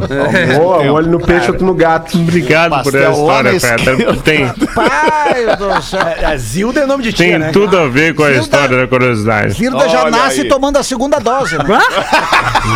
Boa, 0.58 0.80
um 0.82 0.92
olho 0.92 1.08
no 1.12 1.20
peixe, 1.20 1.52
outro 1.52 1.66
no 1.66 1.76
gato. 1.76 2.18
Obrigado 2.18 2.82
por 2.84 2.96
essa 2.96 3.12
história, 3.12 3.50
esquerda. 3.52 4.16
Tem, 4.24 4.48
Pai 4.74 5.56
do 5.56 5.82
céu. 5.84 6.00
A 6.28 6.36
Zilda 6.38 6.80
é 6.82 6.86
nome 6.88 7.04
de 7.04 7.14
tia, 7.14 7.26
tem 7.28 7.38
né? 7.38 7.52
tudo 7.52 7.78
a 7.78 7.88
ver 7.88 8.16
com 8.16 8.24
a 8.24 8.28
Zilda- 8.28 8.42
história 8.42 8.78
da 8.80 8.88
curiosidade. 8.88 9.54
Zilda 9.54 9.88
já 9.88 10.02
Olha 10.02 10.12
nasce 10.12 10.42
aí. 10.42 10.48
tomando 10.48 10.78
a 10.78 10.84
segunda 10.84 11.20
dose, 11.20 11.58
né? 11.58 11.64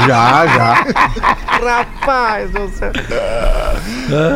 Já, 0.08 0.46
já. 0.48 0.86
Rapaz 1.64 2.50
do 2.52 2.70
céu. 2.70 2.92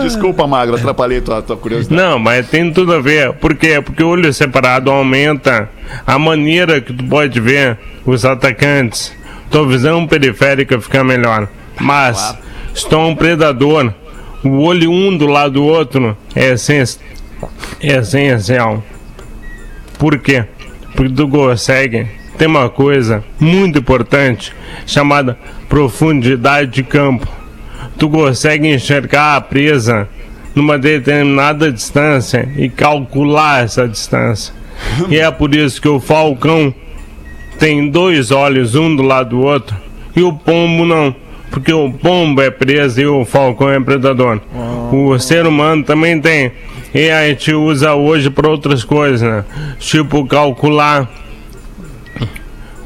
Desculpa, 0.01 0.45
Magro, 0.47 0.75
atrapalhei 0.75 1.21
tua, 1.21 1.41
tua 1.41 1.57
curiosidade. 1.57 1.99
Não, 2.01 2.19
mas 2.19 2.47
tem 2.49 2.71
tudo 2.71 2.93
a 2.93 2.99
ver. 2.99 3.33
Por 3.33 3.55
quê? 3.55 3.81
Porque 3.81 4.03
o 4.03 4.09
olho 4.09 4.31
separado 4.33 4.91
aumenta 4.91 5.69
a 6.05 6.19
maneira 6.19 6.79
que 6.81 6.93
tu 6.93 7.03
pode 7.05 7.39
ver 7.39 7.77
os 8.05 8.23
atacantes. 8.25 9.13
Tua 9.49 9.67
visão 9.67 10.05
periférica 10.07 10.79
fica 10.79 11.03
melhor. 11.03 11.47
Mas, 11.79 12.37
se 12.73 12.87
tu 12.87 12.95
é 12.95 12.97
um 12.99 13.15
predador, 13.15 13.93
o 14.43 14.61
olho 14.63 14.91
um 14.91 15.15
do 15.15 15.25
lado 15.27 15.53
do 15.53 15.63
outro 15.63 16.17
é, 16.35 16.51
essen- 16.51 16.99
é 17.81 17.97
essencial. 17.97 18.83
Por 19.97 20.17
quê? 20.19 20.45
Porque 20.95 21.13
tu 21.13 21.27
consegue. 21.27 22.07
Tem 22.37 22.47
uma 22.47 22.67
coisa 22.67 23.23
muito 23.39 23.77
importante 23.79 24.53
chamada 24.87 25.37
profundidade 25.73 26.69
de 26.69 26.83
campo. 26.83 27.27
Tu 27.97 28.07
consegue 28.07 28.71
enxergar 28.71 29.37
a 29.37 29.41
presa 29.41 30.07
numa 30.53 30.77
determinada 30.77 31.71
distância 31.71 32.47
e 32.55 32.69
calcular 32.69 33.63
essa 33.63 33.87
distância. 33.87 34.53
E 35.09 35.17
é 35.17 35.31
por 35.31 35.55
isso 35.55 35.81
que 35.81 35.87
o 35.87 35.99
falcão 35.99 36.71
tem 37.57 37.89
dois 37.89 38.29
olhos, 38.29 38.75
um 38.75 38.95
do 38.95 39.01
lado 39.01 39.31
do 39.31 39.41
outro, 39.41 39.75
e 40.15 40.21
o 40.21 40.31
pombo 40.31 40.85
não. 40.85 41.15
Porque 41.49 41.73
o 41.73 41.91
pombo 41.91 42.39
é 42.39 42.51
preso 42.51 43.01
e 43.01 43.07
o 43.07 43.25
falcão 43.25 43.71
é 43.71 43.79
predador. 43.79 44.41
O 44.91 45.17
ser 45.17 45.47
humano 45.47 45.83
também 45.83 46.21
tem. 46.21 46.51
E 46.93 47.09
a 47.09 47.27
gente 47.29 47.51
usa 47.51 47.95
hoje 47.95 48.29
para 48.29 48.47
outras 48.47 48.83
coisas, 48.83 49.23
né? 49.23 49.43
Tipo 49.79 50.23
calcular 50.27 51.09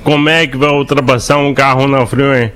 como 0.05 0.29
é 0.29 0.47
que 0.47 0.55
vai 0.55 0.69
ultrapassar 0.69 1.35
um 1.35 1.53
carro 1.53 1.85
na 1.85 2.05
freeway. 2.05 2.53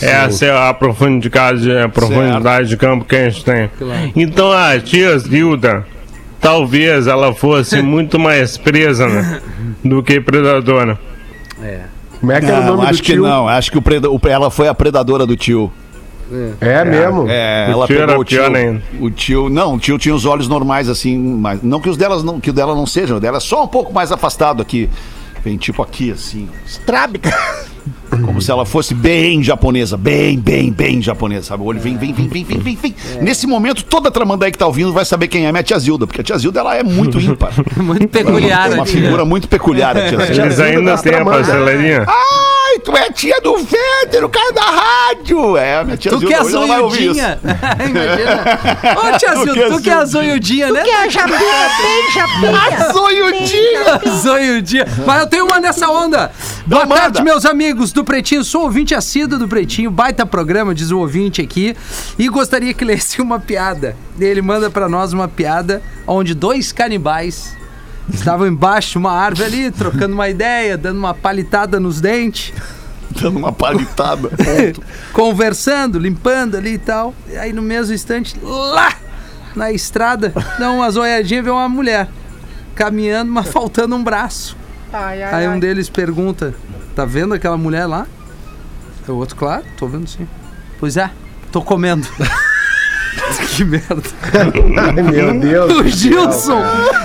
Essa 0.00 0.46
é 0.46 0.68
a 0.68 0.72
profundidade, 0.74 1.70
a 1.76 1.88
profundidade 1.88 2.68
de 2.68 2.76
campo 2.76 3.04
que 3.04 3.14
a 3.16 3.28
gente 3.28 3.44
tem. 3.44 3.70
Então 4.16 4.50
a 4.50 4.78
tia 4.80 5.18
Zilda, 5.18 5.86
talvez 6.40 7.06
ela 7.06 7.34
fosse 7.34 7.80
muito 7.82 8.18
mais 8.18 8.56
presa 8.56 9.06
né, 9.06 9.40
do 9.84 10.02
que 10.02 10.20
predadora. 10.20 10.98
Como 12.20 12.32
é 12.32 12.40
que 12.40 12.46
era 12.46 12.60
o 12.60 12.64
Não, 12.64 12.76
nome 12.76 12.88
acho 12.88 13.00
do 13.00 13.04
que 13.04 13.12
tio? 13.12 13.22
não. 13.22 13.48
Acho 13.48 13.70
que 13.72 13.78
o 13.78 13.82
preda- 13.82 14.10
o- 14.10 14.20
ela 14.28 14.50
foi 14.50 14.68
a 14.68 14.74
predadora 14.74 15.26
do 15.26 15.36
tio. 15.36 15.72
É 16.60 16.82
mesmo? 16.84 17.26
É, 17.28 17.66
O 17.68 17.72
ela 17.72 17.86
tio 17.86 17.96
pegou 17.98 18.10
era 18.12 18.18
o 18.20 18.24
tio. 18.24 18.42
ainda. 18.44 18.82
O 19.00 19.10
tio, 19.10 19.48
não, 19.50 19.74
o 19.74 19.78
tio 19.78 19.98
tinha 19.98 20.14
os 20.14 20.24
olhos 20.24 20.48
normais 20.48 20.88
assim, 20.88 21.18
mas 21.18 21.62
não 21.62 21.78
que 21.80 21.90
os 21.90 21.96
delas 21.96 22.22
não, 22.24 22.40
que 22.40 22.48
o 22.48 22.52
dela 22.54 22.74
não 22.74 22.86
sejam, 22.86 23.18
o 23.18 23.20
dela 23.20 23.36
é 23.36 23.40
só 23.40 23.64
um 23.64 23.68
pouco 23.68 23.92
mais 23.92 24.10
afastado 24.10 24.62
aqui. 24.62 24.88
Vem 25.44 25.56
tipo 25.58 25.82
aqui 25.82 26.10
assim, 26.12 26.48
Estrábica. 26.64 27.36
como 28.24 28.40
se 28.40 28.50
ela 28.50 28.66
fosse 28.66 28.94
bem 28.94 29.42
japonesa, 29.42 29.96
bem, 29.96 30.38
bem, 30.38 30.70
bem 30.70 31.00
japonesa, 31.00 31.46
sabe? 31.48 31.62
O 31.62 31.66
olho 31.66 31.80
vem, 31.80 31.96
vem, 31.96 32.12
vem, 32.12 32.28
vem, 32.28 32.44
vem, 32.44 32.58
vem, 32.58 32.76
vem. 32.76 32.94
Nesse 33.20 33.46
momento 33.46 33.84
toda 33.84 34.08
a 34.08 34.12
Tramandaí 34.12 34.50
que 34.52 34.58
tá 34.58 34.66
ouvindo 34.66 34.92
vai 34.92 35.04
saber 35.04 35.28
quem 35.28 35.46
é 35.46 35.52
minha 35.52 35.62
tia 35.62 35.78
Zilda, 35.78 36.06
porque 36.06 36.20
a 36.20 36.24
tia 36.24 36.36
Zilda 36.38 36.60
ela 36.60 36.76
é 36.76 36.82
muito 36.82 37.18
ímpar. 37.20 37.52
Muito 37.76 38.08
peculiar. 38.08 38.70
É 38.70 38.74
uma 38.74 38.82
aqui. 38.82 38.92
figura 38.92 39.24
muito 39.24 39.48
peculiar 39.48 39.96
a 39.96 40.08
tia 40.08 40.18
Zilda. 40.26 40.42
Eles 40.44 40.60
ainda 40.60 40.98
têm 40.98 41.14
a 41.14 41.24
parceladinha. 41.24 42.06
Ai, 42.72 42.78
tu 42.78 42.96
é 42.96 43.10
tia 43.10 43.38
do 43.42 43.58
Feder, 43.58 44.24
o 44.24 44.28
cara 44.30 44.50
da 44.52 44.62
rádio. 44.62 45.56
É, 45.58 45.76
a 45.76 45.84
minha 45.84 45.96
tia 45.96 46.10
Tu 46.10 46.20
que 46.20 46.32
é 46.32 46.42
zoiudinha. 46.42 47.38
Imagina. 47.44 48.44
Ô, 48.96 49.18
tia 49.18 49.32
Tu 49.36 49.44
que 49.44 49.44
Zilda, 49.44 49.60
é 49.60 49.68
tu 49.68 49.82
que 49.82 49.90
é 49.90 50.06
zoiudinha, 50.06 50.72
né? 50.72 50.82
Que 50.82 50.90
é 50.90 51.10
japinha, 51.10 51.38
bem 51.38 52.12
japinha. 52.14 52.92
Zoiudinha! 52.92 54.20
Zoiudinha. 54.22 54.86
Mas 55.06 55.20
eu 55.20 55.26
tenho 55.26 55.44
uma 55.44 55.60
nessa 55.60 55.90
onda. 55.90 56.32
Boa 56.66 56.86
tarde, 56.86 57.22
meus 57.22 57.44
amigos 57.44 57.92
do 57.92 58.04
Pretinho. 58.04 58.42
Sou 58.42 58.62
ouvinte 58.62 58.94
assíduo 58.94 59.38
do 59.38 59.46
Pretinho. 59.46 59.90
Baita 59.90 60.24
programa, 60.24 60.74
diz 60.74 60.90
o 60.90 60.98
ouvinte 60.98 61.42
aqui. 61.42 61.76
E 62.18 62.28
gostaria 62.28 62.72
que 62.72 62.84
lesse 62.84 63.20
uma 63.20 63.38
piada. 63.38 63.94
Ele 64.18 64.40
manda 64.40 64.70
pra 64.70 64.88
nós 64.88 65.12
uma 65.12 65.28
piada 65.28 65.82
onde 66.06 66.34
dois 66.34 66.72
canibais 66.72 67.54
estavam 68.12 68.46
embaixo 68.46 68.92
de 68.92 68.98
uma 68.98 69.12
árvore 69.12 69.46
ali, 69.46 69.70
trocando 69.70 70.14
uma 70.14 70.28
ideia, 70.28 70.76
dando 70.76 70.98
uma 70.98 71.14
palitada 71.14 71.78
nos 71.78 72.00
dentes. 72.00 72.52
Dando 73.20 73.36
uma 73.36 73.52
palitada. 73.52 74.30
conversando, 75.12 75.98
limpando 75.98 76.56
ali 76.56 76.74
e 76.74 76.78
tal. 76.78 77.14
E 77.28 77.36
aí 77.36 77.52
no 77.52 77.60
mesmo 77.60 77.92
instante, 77.92 78.34
lá 78.42 78.90
na 79.54 79.70
estrada, 79.70 80.32
dá 80.58 80.70
umas 80.70 80.96
olhadinhas 80.96 81.42
e 81.42 81.44
vê 81.44 81.50
uma 81.50 81.68
mulher 81.68 82.08
caminhando, 82.74 83.30
mas 83.30 83.48
faltando 83.48 83.94
um 83.94 84.02
braço. 84.02 84.56
aí 85.30 85.46
um 85.46 85.58
deles 85.58 85.90
pergunta: 85.90 86.54
Tá 86.94 87.04
vendo 87.04 87.34
aquela 87.34 87.56
mulher 87.56 87.86
lá? 87.86 88.06
O 89.08 89.12
outro, 89.12 89.36
claro, 89.36 89.64
tô 89.76 89.86
vendo 89.86 90.06
sim. 90.06 90.28
Pois 90.78 90.96
é, 90.96 91.10
tô 91.50 91.62
comendo. 91.62 92.06
que 93.56 93.64
merda. 93.64 94.02
Ai, 94.32 95.02
meu 95.02 95.38
Deus. 95.38 95.72
O 95.72 95.88
Gilson 95.88 96.62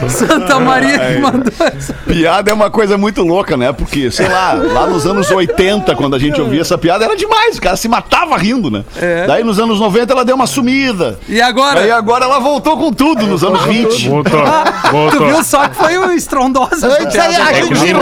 Santa 0.09 0.59
Maria 0.59 0.97
que 0.99 1.19
mandou 1.19 1.53
essa. 1.59 1.93
Piada 2.05 2.51
é 2.51 2.53
uma 2.53 2.69
coisa 2.69 2.97
muito 2.97 3.21
louca, 3.23 3.55
né? 3.57 3.71
Porque, 3.71 4.09
sei 4.11 4.27
lá, 4.27 4.53
lá 4.53 4.87
nos 4.87 5.05
anos 5.05 5.29
80, 5.29 5.95
quando 5.95 6.15
a 6.15 6.19
gente 6.19 6.39
ouvia 6.39 6.61
essa 6.61 6.77
piada, 6.77 7.05
era 7.05 7.15
demais. 7.15 7.57
O 7.57 7.61
cara 7.61 7.75
se 7.75 7.87
matava 7.87 8.37
rindo, 8.37 8.69
né? 8.71 8.83
É. 8.99 9.25
Daí 9.27 9.43
nos 9.43 9.59
anos 9.59 9.79
90 9.79 10.13
ela 10.13 10.25
deu 10.25 10.35
uma 10.35 10.47
sumida. 10.47 11.19
E 11.27 11.41
agora? 11.41 11.81
Aí 11.81 11.91
agora 11.91 12.25
ela 12.25 12.39
voltou 12.39 12.77
com 12.77 12.91
tudo 12.91 13.25
nos 13.27 13.43
anos 13.43 13.63
20. 13.65 14.09
Voltou, 14.09 14.41
Tu 14.41 14.91
voltou. 14.91 15.27
viu 15.27 15.43
só 15.43 15.67
que 15.67 15.75
foi 15.75 15.97
um 15.97 16.11
estrondosa. 16.11 16.87
Antes 17.01 17.15
aí, 17.17 17.35
a 17.35 17.51
É 17.51 17.63
gente 17.63 17.73
ria. 17.73 17.97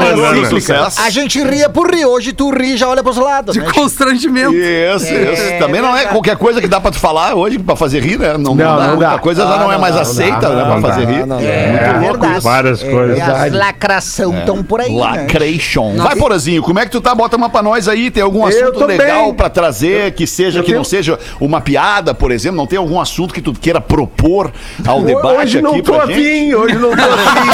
A 0.98 1.10
gente 1.10 1.44
ria 1.44 1.70
por 1.70 1.94
rir. 1.94 2.06
Hoje 2.06 2.34
tu 2.34 2.50
ri 2.52 2.74
e 2.74 2.78
já 2.78 2.88
olha 2.88 3.04
pros 3.04 3.18
lados. 3.18 3.54
De 3.54 3.60
Né? 3.60 3.72
constrangimento. 3.74 4.54
Isso, 4.54 5.06
isso. 5.14 5.60
Também 5.60 5.82
não 5.82 5.96
é 5.96 6.06
qualquer 6.06 6.36
coisa 6.38 6.62
que 6.62 6.68
dá 6.68 6.80
pra 6.80 6.92
tu 6.92 7.00
falar 7.00 7.34
hoje 7.36 7.58
pra 7.60 7.76
fazer 7.76 8.00
rir, 8.02 8.20
né? 8.20 8.25
Não, 8.34 8.38
não, 8.38 8.56
Não, 8.56 8.78
dá. 8.78 8.82
não 8.88 8.96
Muita 8.96 9.12
dá. 9.12 9.18
coisa 9.20 9.44
já 9.48 9.58
não, 9.58 9.72
é 9.72 9.78
mais 9.78 9.96
não, 9.96 10.02
aceita, 10.02 10.50
não, 10.50 10.56
né? 10.56 10.64
Pra 10.66 10.76
não 10.76 10.82
fazer 10.82 11.06
rir. 11.06 11.26
não, 11.26 11.40
É, 11.40 11.68
não. 11.68 11.72
muito 11.72 12.02
louco 12.02 12.20
verdade. 12.20 12.34
isso. 12.34 12.42
Várias 12.48 12.84
coisas. 12.84 13.18
E 13.18 13.22
as 13.22 13.54
lacração 13.54 14.38
estão 14.40 14.64
por 14.64 14.82
aí, 14.82 14.92
né? 14.94 15.00
Lacration. 15.00 15.96
Vai, 15.98 16.16
Porazinho, 16.16 16.62
como 16.64 16.80
é 16.80 16.86
que 16.86 16.92
tu 16.92 17.02
tá? 17.02 17.14
Bota 17.16 17.38
uma 17.38 17.50
pra 17.50 17.62
nós 17.62 17.88
aí. 17.88 18.10
Tem 18.12 18.22
algum 18.24 18.46
assunto 18.46 18.86
legal 18.86 19.26
bem. 19.26 19.34
pra 19.34 19.50
trazer 19.50 20.12
que 20.14 20.26
seja, 20.28 20.62
que 20.64 20.74
não 20.74 20.84
seja 20.84 21.18
uma 21.40 21.62
piada, 21.62 22.14
por 22.14 22.32
exemplo? 22.32 22.58
Não 22.58 22.68
tem 22.68 22.78
algum 22.80 23.00
assunto 23.00 23.34
que 23.34 23.42
tu 23.42 23.54
queira 23.54 23.80
propor 23.82 24.52
ao 24.86 25.02
debate 25.02 25.26
Hoje 25.38 25.62
não 25.62 25.72
aqui 25.72 25.82
tô 25.82 25.96
afim, 25.96 26.54
hoje 26.54 26.76
não 26.76 26.92
tô 26.96 27.04
afim. 27.04 27.50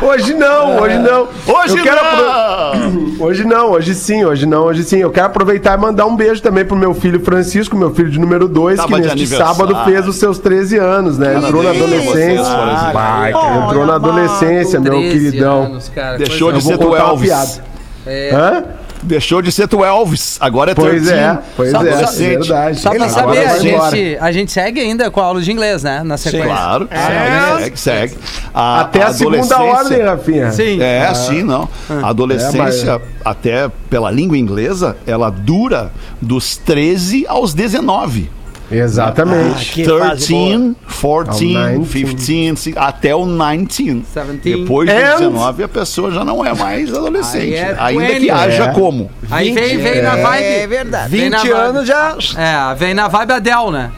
hoje 0.04 0.34
não, 0.34 0.80
hoje 0.80 0.98
não. 0.98 1.28
Hoje 1.46 1.78
Eu 1.78 1.82
quero 1.82 2.00
não! 2.16 3.26
Hoje 3.26 3.44
não, 3.44 3.70
hoje 3.72 3.94
sim, 3.94 4.24
hoje 4.24 4.46
não, 4.46 4.64
hoje 4.64 4.82
sim. 4.84 4.98
Eu 4.98 5.10
quero 5.10 5.26
aproveitar 5.26 5.76
e 5.78 5.80
mandar 5.80 6.06
um 6.06 6.16
beijo 6.16 6.40
também 6.42 6.64
pro 6.64 6.76
meu 6.76 6.94
filho 6.94 7.20
Francisco, 7.20 7.59
meu 7.68 7.94
filho 7.94 8.10
de 8.10 8.18
número 8.18 8.48
2, 8.48 8.84
que 8.84 8.96
neste 8.98 9.26
sábado 9.26 9.76
fez 9.84 10.06
os 10.06 10.16
seus 10.16 10.38
13 10.38 10.78
anos, 10.78 11.18
né? 11.18 11.36
Entrou 11.36 11.62
na 11.62 11.72
vocês, 11.72 11.82
adolescência. 11.82 12.92
Vai, 12.92 13.32
cara. 13.32 13.66
Entrou 13.66 13.86
na 13.86 13.94
adolescência, 13.94 14.80
meu 14.80 14.92
13 14.94 15.30
queridão. 15.30 15.62
anos, 15.64 15.88
cara. 15.88 16.18
Deixou 16.18 16.52
de 16.52 16.62
ser 16.62 16.76
uma 16.76 16.98
Elvis. 16.98 17.60
É. 18.06 18.30
Hã? 18.34 18.64
Deixou 19.02 19.40
de 19.40 19.50
ser 19.50 19.66
tu 19.66 19.84
Elvis. 19.84 20.36
Agora 20.40 20.72
é 20.72 20.74
Pois 20.74 20.90
13. 21.06 21.12
é, 21.12 21.38
pois 21.56 21.70
Só- 21.70 21.82
é, 21.84 22.06
só- 22.06 22.12
verdade. 22.18 22.80
Só 22.80 22.90
pra 22.90 23.08
saber, 23.08 23.46
a 23.46 23.58
gente, 23.58 24.18
a 24.20 24.32
gente 24.32 24.52
segue 24.52 24.80
ainda 24.80 25.10
com 25.10 25.20
a 25.20 25.24
aula 25.24 25.40
de 25.40 25.50
inglês, 25.50 25.82
né? 25.82 26.02
Na 26.04 26.16
sequência. 26.16 26.46
Claro, 26.48 26.88
É. 26.90 27.58
segue, 27.60 27.80
segue. 27.80 28.14
A, 28.52 28.80
Até 28.82 29.02
a, 29.02 29.12
segunda 29.12 29.38
adolescência- 29.38 29.76
ordem, 29.78 30.02
Rafinha. 30.02 30.50
Sim. 30.52 30.80
É, 30.82 31.06
assim, 31.06 31.42
não. 31.42 31.68
A 32.02 32.08
adolescência, 32.10 32.58
É, 32.90 32.98
mas- 32.98 33.00
até 33.24 33.70
pela 33.88 34.10
língua 34.10 34.36
inglesa, 34.36 34.96
ela 35.06 35.30
dura 35.30 35.90
dos 36.20 36.56
13 36.56 37.24
aos 37.28 37.54
19. 37.54 38.30
Exatamente. 38.70 39.52
Fase 39.52 39.84
13, 39.84 40.76
14, 40.86 41.56
Ao 41.56 41.80
15, 41.84 42.56
se- 42.56 42.74
até 42.76 43.14
o 43.14 43.24
19. 43.26 44.04
17. 44.14 44.38
Depois 44.42 44.88
do 44.88 44.94
And- 44.94 45.16
19, 45.18 45.62
a 45.64 45.68
pessoa 45.68 46.10
já 46.10 46.24
não 46.24 46.44
é 46.44 46.54
mais 46.54 46.92
adolescente. 46.92 47.54
Aí 47.54 47.54
é 47.54 47.76
Ainda 47.78 48.06
20. 48.06 48.20
que 48.20 48.30
haja 48.30 48.64
É. 48.64 48.72
como. 48.72 49.10
Aí 49.30 49.52
vem, 49.52 49.78
vem 49.78 50.02
na 50.02 50.16
vibe. 50.16 50.44
É 50.44 50.66
verdade. 50.66 51.10
Vem 51.10 51.28
na 51.30 51.38
20 51.38 51.48
vibe. 51.50 51.60
anos 51.60 51.86
já. 51.88 52.16
É, 52.36 52.74
vem 52.76 52.94
na 52.94 53.08
vibe 53.08 53.32
Adele, 53.32 53.70
né? 53.72 53.90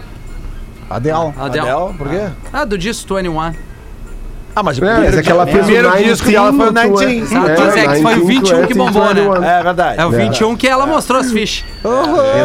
Adel. 0.91 1.35
Adele. 1.39 1.61
Adel, 1.69 1.95
por 1.97 2.09
quê? 2.09 2.27
Ah, 2.53 2.65
do 2.65 2.77
disco 2.77 3.15
21. 3.15 3.53
Ah, 4.55 4.63
mas 4.63 4.79
o 4.79 4.85
É, 4.85 4.99
mas 4.99 5.17
é 5.17 5.23
que 5.23 5.31
ela 5.31 5.47
fez 5.47 5.57
o 5.57 5.65
primeiro 5.65 5.89
19, 5.89 6.11
disco 6.11 6.31
e 6.31 6.37
ela 6.37 6.53
foi 6.53 6.69
o 6.69 6.73
19. 6.73 7.17
Exato, 7.19 7.79
é, 7.79 7.89
que 7.89 8.03
foi 8.03 8.19
o 8.19 8.27
21 8.27 8.67
que 8.67 8.75
bombou, 8.75 9.15
né? 9.15 9.59
É 9.59 9.63
verdade. 9.63 10.01
É 10.01 10.05
o 10.05 10.11
21 10.11 10.57
que 10.57 10.69
ela 10.69 10.87
mostrou 10.87 11.21
as 11.21 11.33
fichas. 11.33 11.65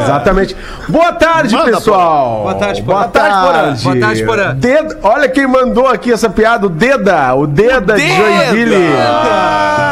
Exatamente. 0.03 0.55
Boa 0.87 1.11
tarde, 1.13 1.53
Manda, 1.53 1.71
pessoal. 1.71 2.43
Boa 2.43 2.55
tarde, 2.55 2.81
Porã. 2.81 2.97
Boa 2.97 3.07
tarde, 3.09 3.83
Boa 3.83 3.99
tarde, 3.99 4.25
Porã. 4.25 4.57
Olha 5.03 5.27
quem 5.27 5.47
mandou 5.47 5.87
aqui 5.87 6.11
essa 6.11 6.29
piada, 6.29 6.65
o 6.65 6.69
Deda, 6.69 7.35
o 7.35 7.45
Deda, 7.45 7.95
de 7.95 8.07
Deda! 8.07 8.15
Joinville. 8.15 8.87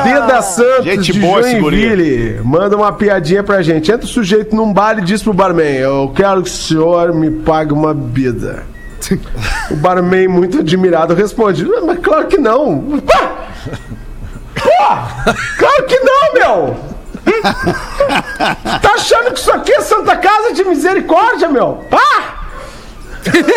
Deda 0.03 0.41
Santos 0.41 0.85
Gente 0.85 1.11
de 1.11 1.19
boa 1.19 1.41
esse 1.41 1.59
Joinville. 1.59 2.39
Manda 2.43 2.77
uma 2.77 2.93
piadinha 2.93 3.43
pra 3.43 3.61
gente. 3.61 3.91
Entra 3.91 4.05
o 4.05 4.09
sujeito 4.09 4.55
num 4.55 4.71
bar 4.71 4.99
e 4.99 5.01
diz 5.01 5.21
pro 5.21 5.33
barman, 5.33 5.75
eu 5.75 6.11
quero 6.15 6.41
que 6.43 6.49
o 6.49 6.53
senhor 6.53 7.13
me 7.13 7.29
pague 7.29 7.73
uma 7.73 7.93
bebida. 7.93 8.74
O 9.71 9.75
barman, 9.75 10.27
muito 10.27 10.59
admirado, 10.59 11.13
responde, 11.13 11.65
"Ah, 11.77 11.81
mas 11.85 11.99
claro 11.99 12.27
que 12.27 12.37
não. 12.37 13.01
Pá! 13.01 13.31
Claro 15.57 15.85
que 15.87 15.99
não, 15.99 16.33
meu! 16.33 16.75
Tá 18.81 18.93
achando 18.95 19.31
que 19.33 19.39
isso 19.39 19.51
aqui 19.51 19.73
é 19.73 19.81
Santa 19.81 20.15
Casa 20.15 20.53
de 20.53 20.63
Misericórdia, 20.63 21.49
meu? 21.49 21.83
Ah! 21.91 22.33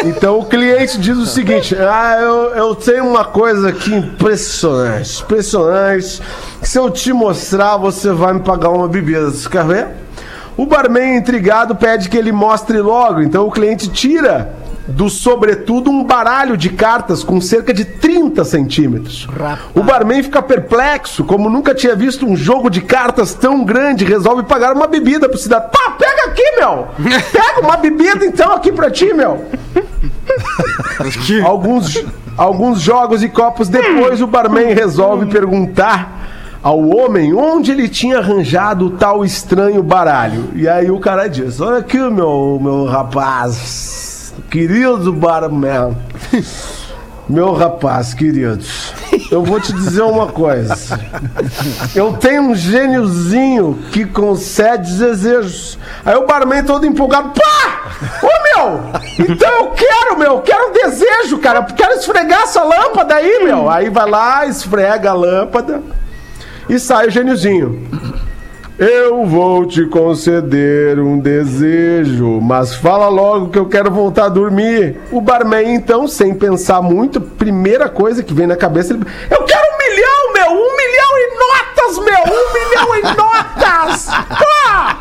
Então 0.05 0.39
o 0.39 0.47
cliente 0.47 0.99
diz 0.99 1.17
o 1.19 1.27
seguinte: 1.27 1.77
Ah, 1.77 2.17
eu, 2.21 2.55
eu 2.55 2.75
tenho 2.75 3.07
uma 3.07 3.25
coisa 3.25 3.69
aqui 3.69 3.95
impressionante, 3.95 5.23
impressionante. 5.23 6.23
Se 6.63 6.79
eu 6.79 6.91
te 6.91 7.13
mostrar, 7.13 7.77
você 7.77 8.11
vai 8.13 8.33
me 8.33 8.41
pagar 8.41 8.71
uma 8.71 8.89
bebida. 8.89 9.31
Você 9.31 9.49
quer 9.49 9.65
ver? 9.65 9.89
O 10.57 10.65
barman, 10.67 11.17
intrigado, 11.17 11.77
pede 11.77 12.09
que 12.09 12.17
ele 12.17 12.33
mostre 12.33 12.81
logo. 12.81 13.21
Então 13.21 13.47
o 13.47 13.51
cliente 13.51 13.89
tira 13.89 14.55
do 14.89 15.11
sobretudo 15.11 15.91
um 15.91 16.03
baralho 16.03 16.57
de 16.57 16.71
cartas 16.71 17.23
com 17.23 17.41
cerca 17.41 17.75
de 17.75 17.85
30 17.85 18.43
centímetros. 18.45 19.29
O 19.75 19.83
barman 19.83 20.23
fica 20.23 20.41
perplexo, 20.41 21.25
como 21.25 21.51
nunca 21.51 21.75
tinha 21.75 21.95
visto 21.95 22.27
um 22.27 22.35
jogo 22.35 22.71
de 22.71 22.81
cartas 22.81 23.35
tão 23.35 23.65
grande, 23.65 24.05
resolve 24.05 24.45
pagar 24.45 24.75
uma 24.75 24.87
bebida 24.87 25.29
pro 25.29 25.39
cidadão. 25.39 25.69
Pá, 25.69 25.91
pega 25.93 26.31
aqui, 26.31 26.43
meu! 26.59 26.89
Pega 27.31 27.61
uma 27.61 27.77
bebida 27.77 28.25
então 28.25 28.53
aqui 28.53 28.73
pra 28.73 28.91
ti, 28.91 29.13
meu! 29.13 29.45
alguns, 31.45 32.05
alguns 32.37 32.81
jogos 32.81 33.23
e 33.23 33.29
copos 33.29 33.69
depois, 33.69 34.21
o 34.23 34.27
barman 34.27 34.75
resolve 34.75 35.27
perguntar 35.27 36.59
ao 36.63 36.89
homem 36.89 37.35
onde 37.35 37.71
ele 37.71 37.89
tinha 37.89 38.19
arranjado 38.19 38.87
o 38.87 38.91
tal 38.91 39.25
estranho 39.25 39.83
baralho. 39.83 40.51
E 40.55 40.69
aí 40.69 40.91
o 40.91 40.99
cara 40.99 41.29
diz: 41.29 41.61
Olha 41.61 41.79
aqui, 41.79 41.99
meu, 41.99 42.59
meu 42.61 42.85
rapaz, 42.87 44.18
querido 44.51 45.13
barman. 45.13 45.97
Meu 47.29 47.53
rapaz, 47.53 48.15
querido, 48.15 48.65
eu 49.31 49.43
vou 49.45 49.61
te 49.61 49.71
dizer 49.71 50.01
uma 50.01 50.29
coisa. 50.29 50.99
Eu 51.95 52.15
tenho 52.15 52.41
um 52.41 52.55
gêniozinho 52.55 53.79
que 53.93 54.07
concede 54.07 54.97
desejos. 54.97 55.79
Aí 56.07 56.17
o 56.17 56.27
barman 56.27 56.65
todo 56.65 56.87
empolgado, 56.87 57.33
pá! 57.39 57.91
Ô 58.23 58.27
meu! 58.27 58.81
Então 59.29 59.51
eu 59.51 59.71
quero, 59.73 60.19
meu, 60.19 60.33
eu 60.37 60.41
quero 60.41 60.71
um 60.71 60.73
desejo, 60.73 61.37
cara. 61.39 61.63
Quero 61.65 61.95
esfregar 61.95 62.45
essa 62.45 62.63
lâmpada 62.63 63.17
aí, 63.17 63.45
meu. 63.45 63.69
Aí 63.69 63.91
vai 63.91 64.09
lá, 64.09 64.47
esfrega 64.47 65.11
a 65.11 65.15
lâmpada 65.15 65.83
e 66.67 66.79
sai 66.79 67.09
o 67.09 67.11
gêniozinho. 67.11 67.88
Eu 68.79 69.27
vou 69.27 69.67
te 69.67 69.85
conceder 69.87 71.01
um 71.01 71.19
desejo, 71.19 72.41
mas 72.41 72.77
fala 72.77 73.09
logo 73.09 73.49
que 73.49 73.59
eu 73.59 73.67
quero 73.67 73.91
voltar 73.91 74.27
a 74.27 74.29
dormir. 74.29 75.01
O 75.11 75.21
barman, 75.21 75.75
então, 75.75 76.07
sem 76.07 76.33
pensar 76.33 76.81
muito, 76.81 77.21
primeira 77.21 77.89
coisa 77.89 78.23
que 78.23 78.33
vem 78.33 78.47
na 78.47 78.55
cabeça, 78.55 78.95
ele. 78.95 79.05
Eu 79.29 79.43
quero 79.43 79.63
um 79.63 79.79
milhão, 79.79 80.33
meu! 80.33 80.53
Um 80.53 80.77
milhão 80.77 81.19
em 81.19 81.31
notas, 81.41 81.99
meu! 82.05 82.23
Um 82.37 82.53
milhão 82.55 82.95
em 82.95 83.03
notas! 83.17 84.07
Pá! 84.07 84.99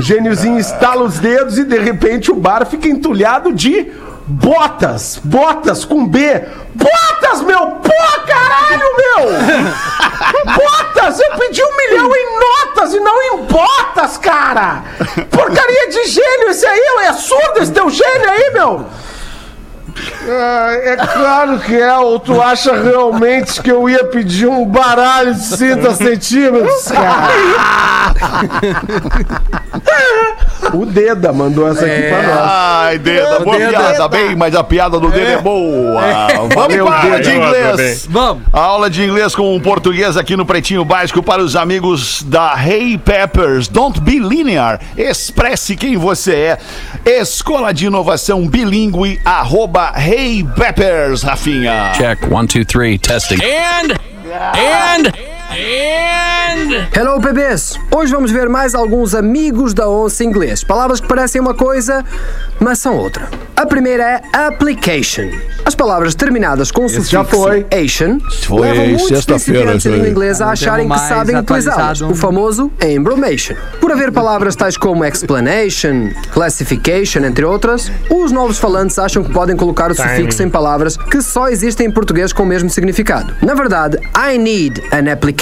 Gêniozinho 0.00 0.58
estala 0.58 1.04
os 1.04 1.20
dedos 1.20 1.58
e 1.58 1.64
de 1.64 1.78
repente 1.78 2.32
o 2.32 2.34
bar 2.34 2.66
fica 2.66 2.88
entulhado 2.88 3.52
de 3.52 3.92
botas. 4.28 5.20
Botas 5.24 5.84
com 5.84 6.06
B. 6.06 6.46
Botas, 6.74 7.40
meu! 7.42 7.66
Pô, 7.66 7.92
caralho, 8.26 8.96
meu! 8.96 10.54
Botas! 10.54 11.18
Eu 11.18 11.34
pedi 11.38 11.62
um 11.62 11.76
milhão 11.76 12.14
em 12.14 12.38
notas 12.38 12.94
e 12.94 13.00
não 13.00 13.22
em 13.22 13.36
botas, 13.46 14.18
cara! 14.18 14.84
Porcaria 15.30 15.88
de 15.88 16.04
gênio 16.06 16.50
esse 16.50 16.66
aí! 16.66 16.80
É 17.04 17.12
surdo 17.14 17.60
esse 17.60 17.72
teu 17.72 17.88
gênio 17.88 18.30
aí, 18.30 18.50
meu! 18.52 18.86
Ah, 20.30 20.72
é 20.82 20.96
claro 20.96 21.58
que 21.58 21.74
é, 21.74 21.96
ou 21.96 22.18
tu 22.18 22.40
acha 22.40 22.74
realmente 22.80 23.62
que 23.62 23.70
eu 23.70 23.88
ia 23.88 24.04
pedir 24.04 24.46
um 24.46 24.64
baralho 24.66 25.34
de 25.34 25.56
30 25.56 25.94
centímetros, 25.94 26.88
cara? 26.88 27.28
O 30.74 30.84
Deda 30.84 31.32
mandou 31.32 31.66
essa 31.68 31.86
aqui 31.86 32.02
pra 32.08 32.22
nós. 32.22 32.38
Ai, 32.42 32.98
Deda, 32.98 33.40
boa 33.40 33.56
Deda. 33.56 33.70
piada, 33.70 34.08
bem, 34.08 34.36
mas 34.36 34.54
a 34.54 34.62
piada 34.62 35.00
do 35.00 35.08
Deda 35.10 35.32
é 35.32 35.38
boa. 35.38 36.02
Vamos 36.36 36.54
Valeu, 36.54 36.86
para 36.86 37.00
Deda. 37.00 37.20
de 37.20 37.30
inglês. 37.36 38.06
Vamos. 38.10 38.42
A 38.52 38.60
aula 38.60 38.90
de 38.90 39.02
inglês 39.02 39.34
com 39.34 39.56
o 39.56 39.60
português 39.60 40.16
aqui 40.16 40.36
no 40.36 40.44
Pretinho 40.44 40.84
Básico 40.84 41.22
para 41.22 41.42
os 41.42 41.56
amigos 41.56 42.22
da 42.22 42.54
Hey 42.62 42.98
Peppers. 42.98 43.66
Don't 43.68 44.00
be 44.00 44.18
linear. 44.18 44.80
Expresse 44.96 45.74
quem 45.74 45.96
você 45.96 46.34
é. 46.34 46.58
Escola 47.20 47.72
de 47.72 47.86
Inovação 47.86 48.46
Bilingue, 48.46 49.20
arroba 49.24 49.87
Hey 49.94 50.42
Peppers, 50.42 51.24
Rafinha. 51.24 51.94
Check. 51.94 52.22
One, 52.30 52.46
two, 52.48 52.64
three. 52.64 52.98
Testing. 52.98 53.40
And. 53.42 53.98
And. 54.26 55.37
And. 55.50 56.88
Hello, 56.94 57.18
bebês! 57.18 57.78
Hoje 57.90 58.12
vamos 58.12 58.30
ver 58.30 58.50
mais 58.50 58.74
alguns 58.74 59.14
amigos 59.14 59.72
da 59.72 59.88
onça 59.88 60.22
inglês. 60.22 60.62
Palavras 60.62 61.00
que 61.00 61.08
parecem 61.08 61.40
uma 61.40 61.54
coisa, 61.54 62.04
mas 62.60 62.78
são 62.80 62.94
outra. 62.96 63.30
A 63.56 63.64
primeira 63.64 64.04
é 64.04 64.46
application. 64.46 65.30
As 65.64 65.74
palavras 65.74 66.14
terminadas 66.14 66.70
com 66.70 66.82
o 66.82 66.86
Esse 66.86 67.02
já 67.02 67.24
sufixo 67.24 67.42
foi. 67.42 67.66
ation 67.72 68.18
foi 68.46 68.60
levam 68.60 68.86
muitos 68.88 69.08
sexta-feira, 69.08 69.70
principiantes 69.70 69.84
da 69.84 69.90
língua 69.90 70.08
inglesa 70.08 70.46
a 70.46 70.52
acharem 70.52 70.88
que 70.88 70.98
sabem 70.98 71.36
utilizá-las. 71.36 72.02
O 72.02 72.14
famoso 72.14 72.70
embromation. 72.82 73.54
Por 73.80 73.90
haver 73.90 74.12
palavras 74.12 74.54
tais 74.54 74.76
como 74.76 75.04
explanation, 75.04 76.10
classification, 76.32 77.24
entre 77.24 77.44
outras, 77.44 77.90
os 78.10 78.30
novos 78.30 78.58
falantes 78.58 78.98
acham 78.98 79.24
que 79.24 79.32
podem 79.32 79.56
colocar 79.56 79.90
o 79.90 79.94
sufixo 79.94 80.42
em 80.42 80.50
palavras 80.50 80.96
que 80.96 81.22
só 81.22 81.48
existem 81.48 81.86
em 81.86 81.90
português 81.90 82.32
com 82.32 82.42
o 82.42 82.46
mesmo 82.46 82.68
significado. 82.70 83.34
Na 83.42 83.54
verdade, 83.54 83.98
I 84.14 84.38
need 84.38 84.82
an 84.92 85.10
application 85.10 85.37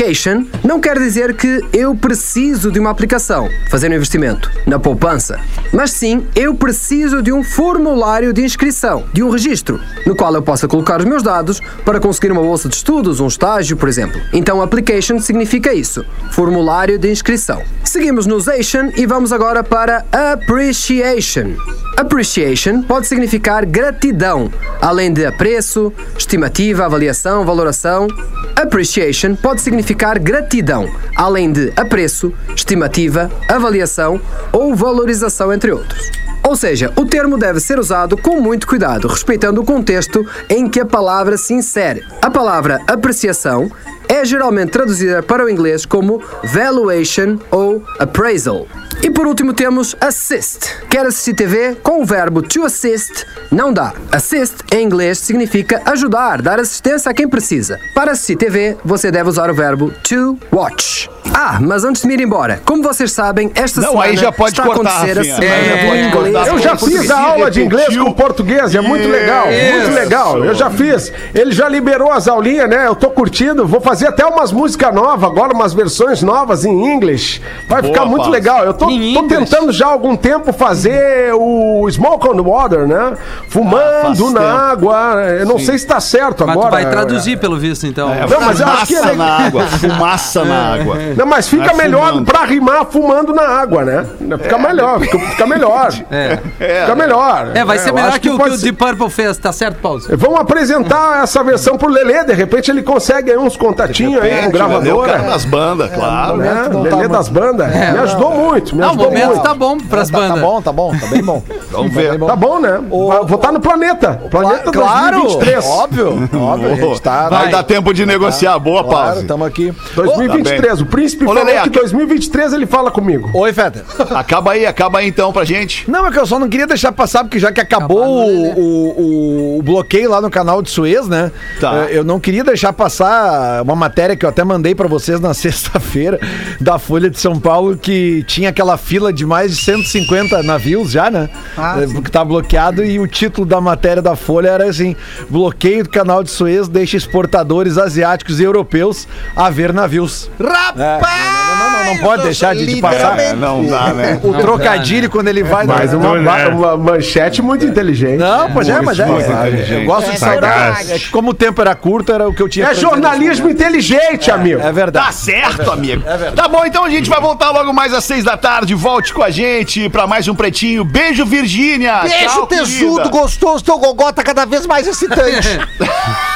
não 0.62 0.78
quer 0.78 0.99
dizer 0.99 1.34
que 1.34 1.64
eu 1.72 1.97
preciso 1.97 2.70
de 2.70 2.78
uma 2.78 2.90
aplicação, 2.90 3.49
fazer 3.70 3.90
um 3.90 3.94
investimento 3.94 4.51
na 4.66 4.78
poupança, 4.78 5.40
mas 5.72 5.90
sim 5.90 6.26
eu 6.36 6.55
preciso 6.55 7.22
de 7.22 7.32
um 7.32 7.42
formulário 7.42 8.30
de 8.30 8.42
inscrição, 8.42 9.05
de 9.14 9.22
um 9.22 9.30
registro, 9.30 9.80
no 10.05 10.14
qual 10.14 10.34
eu 10.34 10.42
possa 10.42 10.68
colocar 10.68 11.01
os 11.01 11.07
meus 11.07 11.22
dados 11.22 11.61
para 11.82 11.99
conseguir 11.99 12.30
uma 12.30 12.42
bolsa 12.42 12.68
de 12.68 12.76
estudos, 12.76 13.20
um 13.20 13.26
estágio, 13.26 13.74
por 13.74 13.88
exemplo. 13.88 14.20
Então, 14.34 14.61
application 14.61 15.18
significa 15.18 15.72
isso, 15.72 16.05
formulário 16.30 16.99
de 16.99 17.11
inscrição. 17.11 17.62
Seguimos 17.87 18.26
no 18.26 18.39
Zation 18.41 18.91
e 18.97 19.07
vamos 19.07 19.32
agora 19.32 19.62
para 19.62 20.05
appreciation. 20.11 21.55
Appreciation 21.97 22.82
pode 22.82 23.07
significar 23.07 23.64
gratidão, 23.64 24.53
além 24.82 25.12
de 25.12 25.24
apreço, 25.24 25.93
estimativa, 26.18 26.84
avaliação, 26.84 27.45
valoração. 27.47 28.09
Appreciation 28.57 29.37
pode 29.37 29.62
significar 29.62 30.18
gratidão, 30.18 30.93
além 31.16 31.53
de 31.53 31.72
apreço, 31.76 32.34
estimativa, 32.55 33.30
avaliação 33.49 34.20
ou 34.53 34.74
valorização, 34.74 35.53
entre 35.53 35.70
outros. 35.70 36.25
Ou 36.47 36.55
seja, 36.55 36.92
o 36.94 37.05
termo 37.05 37.36
deve 37.36 37.59
ser 37.59 37.76
usado 37.76 38.16
com 38.16 38.40
muito 38.40 38.68
cuidado, 38.68 39.09
respeitando 39.09 39.61
o 39.61 39.64
contexto 39.64 40.24
em 40.49 40.68
que 40.68 40.78
a 40.78 40.86
palavra 40.86 41.36
se 41.36 41.53
insere. 41.53 42.05
A 42.22 42.30
palavra 42.30 42.80
apreciação 42.86 43.68
é 44.09 44.24
geralmente 44.24 44.70
traduzida 44.70 45.24
para 45.24 45.44
o 45.44 45.51
inglês 45.51 45.84
como 45.84 46.22
valuation 46.44 47.36
ou 47.51 47.82
appraisal. 47.99 48.68
E 49.03 49.11
por 49.11 49.26
último 49.26 49.53
temos 49.53 49.97
assist. 50.01 50.61
Quer 50.88 51.07
assistir 51.07 51.34
TV? 51.34 51.74
Com 51.82 52.03
o 52.03 52.05
verbo 52.05 52.40
to 52.40 52.62
assist 52.64 53.26
não 53.51 53.72
dá. 53.72 53.92
Assist 54.12 54.55
em 54.72 54.84
inglês 54.84 55.18
significa 55.18 55.82
ajudar, 55.84 56.40
dar 56.40 56.61
assistência 56.61 57.11
a 57.11 57.14
quem 57.14 57.28
precisa. 57.28 57.80
Para 57.92 58.12
assistir 58.12 58.36
TV, 58.36 58.76
você 58.84 59.11
deve 59.11 59.28
usar 59.28 59.51
o 59.51 59.55
verbo 59.55 59.90
to 60.05 60.38
watch. 60.53 61.09
Ah, 61.34 61.58
mas 61.60 61.84
antes 61.84 62.02
de 62.02 62.08
me 62.08 62.14
ir 62.14 62.20
embora, 62.20 62.60
como 62.64 62.82
vocês 62.82 63.12
sabem, 63.12 63.50
esta 63.54 63.80
Não, 63.80 63.90
semana 63.90 64.06
aí 64.10 64.16
já 64.16 64.32
pode 64.32 64.50
está 64.52 64.62
cortar, 64.64 64.90
a 64.90 64.94
acontecer 64.94 65.16
Rafinha. 65.18 65.34
a 65.34 65.36
semana 65.36 65.96
É, 65.96 66.06
inglês. 66.08 66.46
Eu 66.46 66.58
já 66.58 66.76
fiz 66.76 67.10
a 67.10 67.20
aula 67.20 67.50
de 67.50 67.62
inglês 67.62 67.96
com 67.96 68.12
português, 68.12 68.74
é 68.74 68.80
muito 68.80 69.02
Isso. 69.02 69.10
legal, 69.12 69.46
muito 69.46 69.94
legal. 69.94 70.44
Eu 70.44 70.54
já 70.54 70.70
fiz. 70.70 71.12
Ele 71.34 71.52
já 71.52 71.68
liberou 71.68 72.10
as 72.10 72.26
aulinhas, 72.28 72.68
né? 72.68 72.86
Eu 72.86 72.94
tô 72.94 73.10
curtindo. 73.10 73.66
Vou 73.66 73.80
fazer 73.80 74.08
até 74.08 74.24
umas 74.24 74.50
músicas 74.52 74.94
novas 74.94 75.24
agora, 75.30 75.52
umas 75.52 75.74
versões 75.74 76.22
novas 76.22 76.64
em 76.64 76.72
inglês. 76.94 77.40
Vai 77.68 77.82
Boa, 77.82 77.92
ficar 77.92 78.06
muito 78.06 78.28
legal. 78.30 78.64
Eu 78.64 78.72
tô, 78.74 78.86
tô 78.86 79.22
tentando 79.28 79.72
já 79.72 79.86
há 79.86 79.90
algum 79.90 80.16
tempo 80.16 80.52
fazer 80.52 81.32
o 81.34 81.86
Smoke 81.90 82.28
on 82.28 82.36
the 82.36 82.42
Water, 82.42 82.86
né? 82.86 83.12
Ah, 83.12 83.16
Fumando 83.48 84.30
na 84.30 84.40
tempo. 84.40 84.90
água. 84.90 85.22
Eu 85.38 85.46
não 85.46 85.58
sei 85.58 85.78
se 85.78 85.86
tá 85.86 86.00
certo 86.00 86.46
Mas 86.46 86.50
agora. 86.56 86.68
tu 86.68 86.72
vai 86.72 86.90
traduzir, 86.90 87.38
pelo 87.38 87.58
visto, 87.58 87.86
então. 87.86 88.12
É, 88.12 88.26
Não, 88.26 88.40
mas 88.40 88.60
eu 88.60 88.66
acho 88.66 88.86
que 88.86 88.94
fumaça 88.96 89.12
é- 89.12 89.16
na 89.16 89.26
água. 89.46 89.62
Fumaça 89.66 90.44
na 90.44 90.72
água. 90.74 90.96
Não, 91.16 91.26
mas 91.26 91.48
fica 91.48 91.64
Vai 91.66 91.74
melhor 91.74 92.08
fumando. 92.10 92.24
pra 92.30 92.44
rimar 92.44 92.84
fumando 92.86 93.32
na 93.34 93.42
água, 93.48 93.84
né? 93.84 94.06
Fica 94.42 94.58
melhor, 94.58 95.00
fica, 95.00 95.18
fica 95.18 95.46
melhor. 95.46 95.92
É. 96.10 96.36
Fica 96.80 96.94
melhor. 96.94 97.50
É, 97.54 97.64
vai 97.64 97.78
ser 97.78 97.90
eu 97.90 97.94
melhor 97.94 98.08
acho 98.10 98.20
que, 98.20 98.28
o 98.30 98.38
que 98.38 98.50
o 98.50 98.58
Deep 98.58 98.76
Purple 98.78 99.10
fez, 99.10 99.36
tá 99.38 99.52
certo, 99.52 99.78
Paulo? 99.80 100.00
Vamos 100.10 100.38
apresentar 100.40 101.22
essa 101.22 101.42
versão 101.42 101.76
pro 101.78 101.88
Lelê, 101.88 102.24
de 102.24 102.34
repente 102.34 102.70
ele 102.70 102.82
consegue 102.82 103.30
aí 103.30 103.38
uns 103.38 103.56
contatinhos 103.56 104.22
aí 104.22 104.30
com 104.30 104.58
Repete, 104.58 104.90
Lelê, 104.90 105.18
das 105.26 105.44
bandas, 105.44 105.90
claro. 105.92 106.36
né? 106.36 106.68
não 106.70 106.84
tá 106.84 106.96
Lelê 106.96 107.08
das 107.08 107.28
bandas. 107.28 107.68
me 107.68 107.98
ajudou 107.98 108.30
muito, 108.32 108.74
me 108.74 108.80
Não, 108.82 108.88
o 108.88 108.90
ajudou 108.90 109.06
momento 109.10 109.26
muito. 109.28 109.42
tá 109.42 109.54
bom 109.54 109.78
pras 109.78 110.10
Tá, 110.10 110.18
bandas. 110.18 110.34
tá 110.36 110.40
bom, 110.46 110.62
tá 110.62 110.72
bom, 110.72 110.96
tá 110.98 111.06
bem 111.06 111.22
bom. 111.22 111.42
Vamos 111.70 111.92
ver. 111.92 112.18
Tá 112.18 112.36
bom, 112.36 112.58
né? 112.60 112.80
Vou 112.88 113.24
estar 113.36 113.52
no 113.52 113.60
planeta. 113.60 114.20
Planeta 114.30 114.70
claro, 114.70 115.22
2023. 115.22 115.64
óbvio, 115.66 116.28
óbvio, 116.40 116.72
a 116.72 116.76
gente 116.76 117.02
tá... 117.02 117.28
Vai 117.28 117.48
dar 117.50 117.62
tempo 117.62 117.92
de 117.94 118.04
negociar. 118.06 118.58
Boa, 118.58 118.82
Claro, 118.84 119.06
Paulo. 119.06 119.20
estamos 119.22 119.46
aqui. 119.46 119.72
2023. 119.94 120.80
O 120.80 120.86
príncipe 120.86 121.05
Ô, 121.14 121.18
falou 121.18 121.34
Lelê, 121.34 121.52
que 121.52 121.59
aqui- 121.68 121.70
2023 121.78 122.52
ele 122.52 122.66
fala 122.66 122.90
comigo. 122.90 123.30
Oi, 123.32 123.52
Feta. 123.52 123.84
Acaba 124.14 124.52
aí, 124.52 124.66
acaba 124.66 124.98
aí 124.98 125.09
então 125.09 125.32
pra 125.32 125.44
gente. 125.44 125.88
Não, 125.90 126.07
é 126.07 126.11
que 126.11 126.18
eu 126.18 126.26
só 126.26 126.38
não 126.38 126.48
queria 126.48 126.66
deixar 126.66 126.92
passar, 126.92 127.24
porque 127.24 127.38
já 127.38 127.52
que 127.52 127.61
acabou 127.61 128.04
o, 128.26 128.61
o- 128.61 129.59
o 129.59 129.62
bloqueio 129.62 130.11
lá 130.11 130.20
no 130.20 130.30
canal 130.30 130.61
de 130.62 130.70
Suez, 130.70 131.07
né? 131.09 131.30
Tá. 131.61 131.86
eh, 131.90 131.98
Eu 131.98 132.04
não 132.04 132.18
queria 132.20 132.42
deixar 132.44 132.72
passar 132.72 133.62
uma 133.62 133.74
matéria 133.76 134.16
que 134.16 134.24
eu 134.24 134.28
até 134.28 134.42
mandei 134.44 134.74
pra 134.74 134.88
vocês 134.88 135.20
na 135.20 135.32
sexta-feira 135.34 136.18
da 136.61 136.78
Folha 136.78 137.09
de 137.11 137.18
São 137.18 137.38
Paulo, 137.38 137.76
que 137.76 138.24
tinha 138.26 138.48
aquela 138.50 138.76
fila 138.76 139.12
de 139.12 139.24
mais 139.26 139.57
de 139.57 139.62
150 139.62 140.42
navios 140.42 140.90
já, 140.90 141.11
né? 141.11 141.28
Ah, 141.57 141.76
Eh, 141.82 141.86
Porque 141.92 142.11
tá 142.11 142.24
bloqueado 142.24 142.84
e 142.84 142.98
o 142.98 143.07
título 143.07 143.46
da 143.46 143.61
matéria 143.61 144.02
da 144.02 144.16
Folha 144.16 144.48
era 144.48 144.64
assim: 144.68 144.94
bloqueio 145.28 145.84
do 145.84 145.90
canal 145.90 146.22
de 146.22 146.30
Suez 146.30 146.68
deixa 146.68 146.96
exportadores 146.96 147.78
asiáticos 147.78 148.40
e 148.40 148.44
europeus 148.44 149.07
a 149.34 149.50
ver 149.50 149.72
navios. 149.72 150.30
Rapaz! 150.40 150.95
Não, 151.01 151.45
não, 151.59 151.70
não, 151.70 151.84
não 151.94 151.98
pode 151.98 152.22
deixar 152.24 152.54
de- 152.54 152.66
de 152.66 152.80
passar. 152.80 153.18
É, 153.18 153.32
não 153.32 153.64
dá, 153.64 153.92
né? 153.92 154.20
O 154.22 154.32
trocadilho 154.34 155.11
quando 155.11 155.28
ele 155.28 155.42
vai. 155.42 155.66
Mais 155.66 155.92
uma, 155.92 156.18
né? 156.18 156.46
uma 156.48 156.76
manchete 156.76 157.40
muito 157.42 157.64
inteligente. 157.64 158.18
Não, 158.18 158.50
pois 158.52 158.68
é, 158.68 158.80
mas 158.80 158.98
é. 158.98 159.04
é. 159.04 159.80
Eu 159.82 159.84
gosto 159.86 160.11
de 160.11 160.18
saudade. 160.18 160.92
É 160.92 160.98
que 160.98 161.09
como 161.11 161.30
o 161.30 161.34
tempo 161.34 161.61
era 161.61 161.74
curto, 161.74 162.12
era 162.12 162.28
o 162.28 162.34
que 162.34 162.42
eu 162.42 162.48
tinha 162.48 162.66
É 162.68 162.74
jornalismo 162.74 163.48
inteligente, 163.50 164.30
amigo. 164.30 164.61
É 164.61 164.64
Tá 164.64 164.72
verdade. 164.72 165.14
certo, 165.14 165.70
amigo. 165.70 166.02
Tá 166.34 166.48
bom, 166.48 166.64
então 166.64 166.84
a 166.84 166.90
gente 166.90 167.09
vai 167.09 167.20
voltar 167.20 167.50
logo 167.50 167.72
mais 167.72 167.92
às 167.94 168.04
seis 168.04 168.24
da 168.24 168.36
tarde. 168.36 168.74
Volte 168.74 169.12
com 169.12 169.22
a 169.22 169.30
gente 169.30 169.88
pra 169.88 170.07
mais 170.07 170.28
um 170.28 170.34
Pretinho. 170.34 170.84
Beijo, 170.84 171.24
Virgínia. 171.24 172.00
Beijo, 172.02 172.46
tesudo, 172.46 173.09
gostoso, 173.11 173.64
teu 173.64 173.78
gogó 173.78 174.12
tá 174.12 174.22
cada 174.22 174.44
vez 174.44 174.66
mais 174.66 174.86
excitante. 174.86 175.59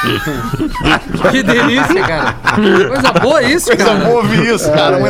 Que 1.31 1.43
delícia, 1.43 2.03
cara. 2.03 2.35
Coisa 2.87 3.11
boa 3.21 3.41
isso, 3.43 3.67
Coisa 3.67 3.85
cara. 3.85 3.97
boa 3.99 4.17
ouvir 4.17 4.53
isso, 4.53 4.71
cara. 4.71 4.97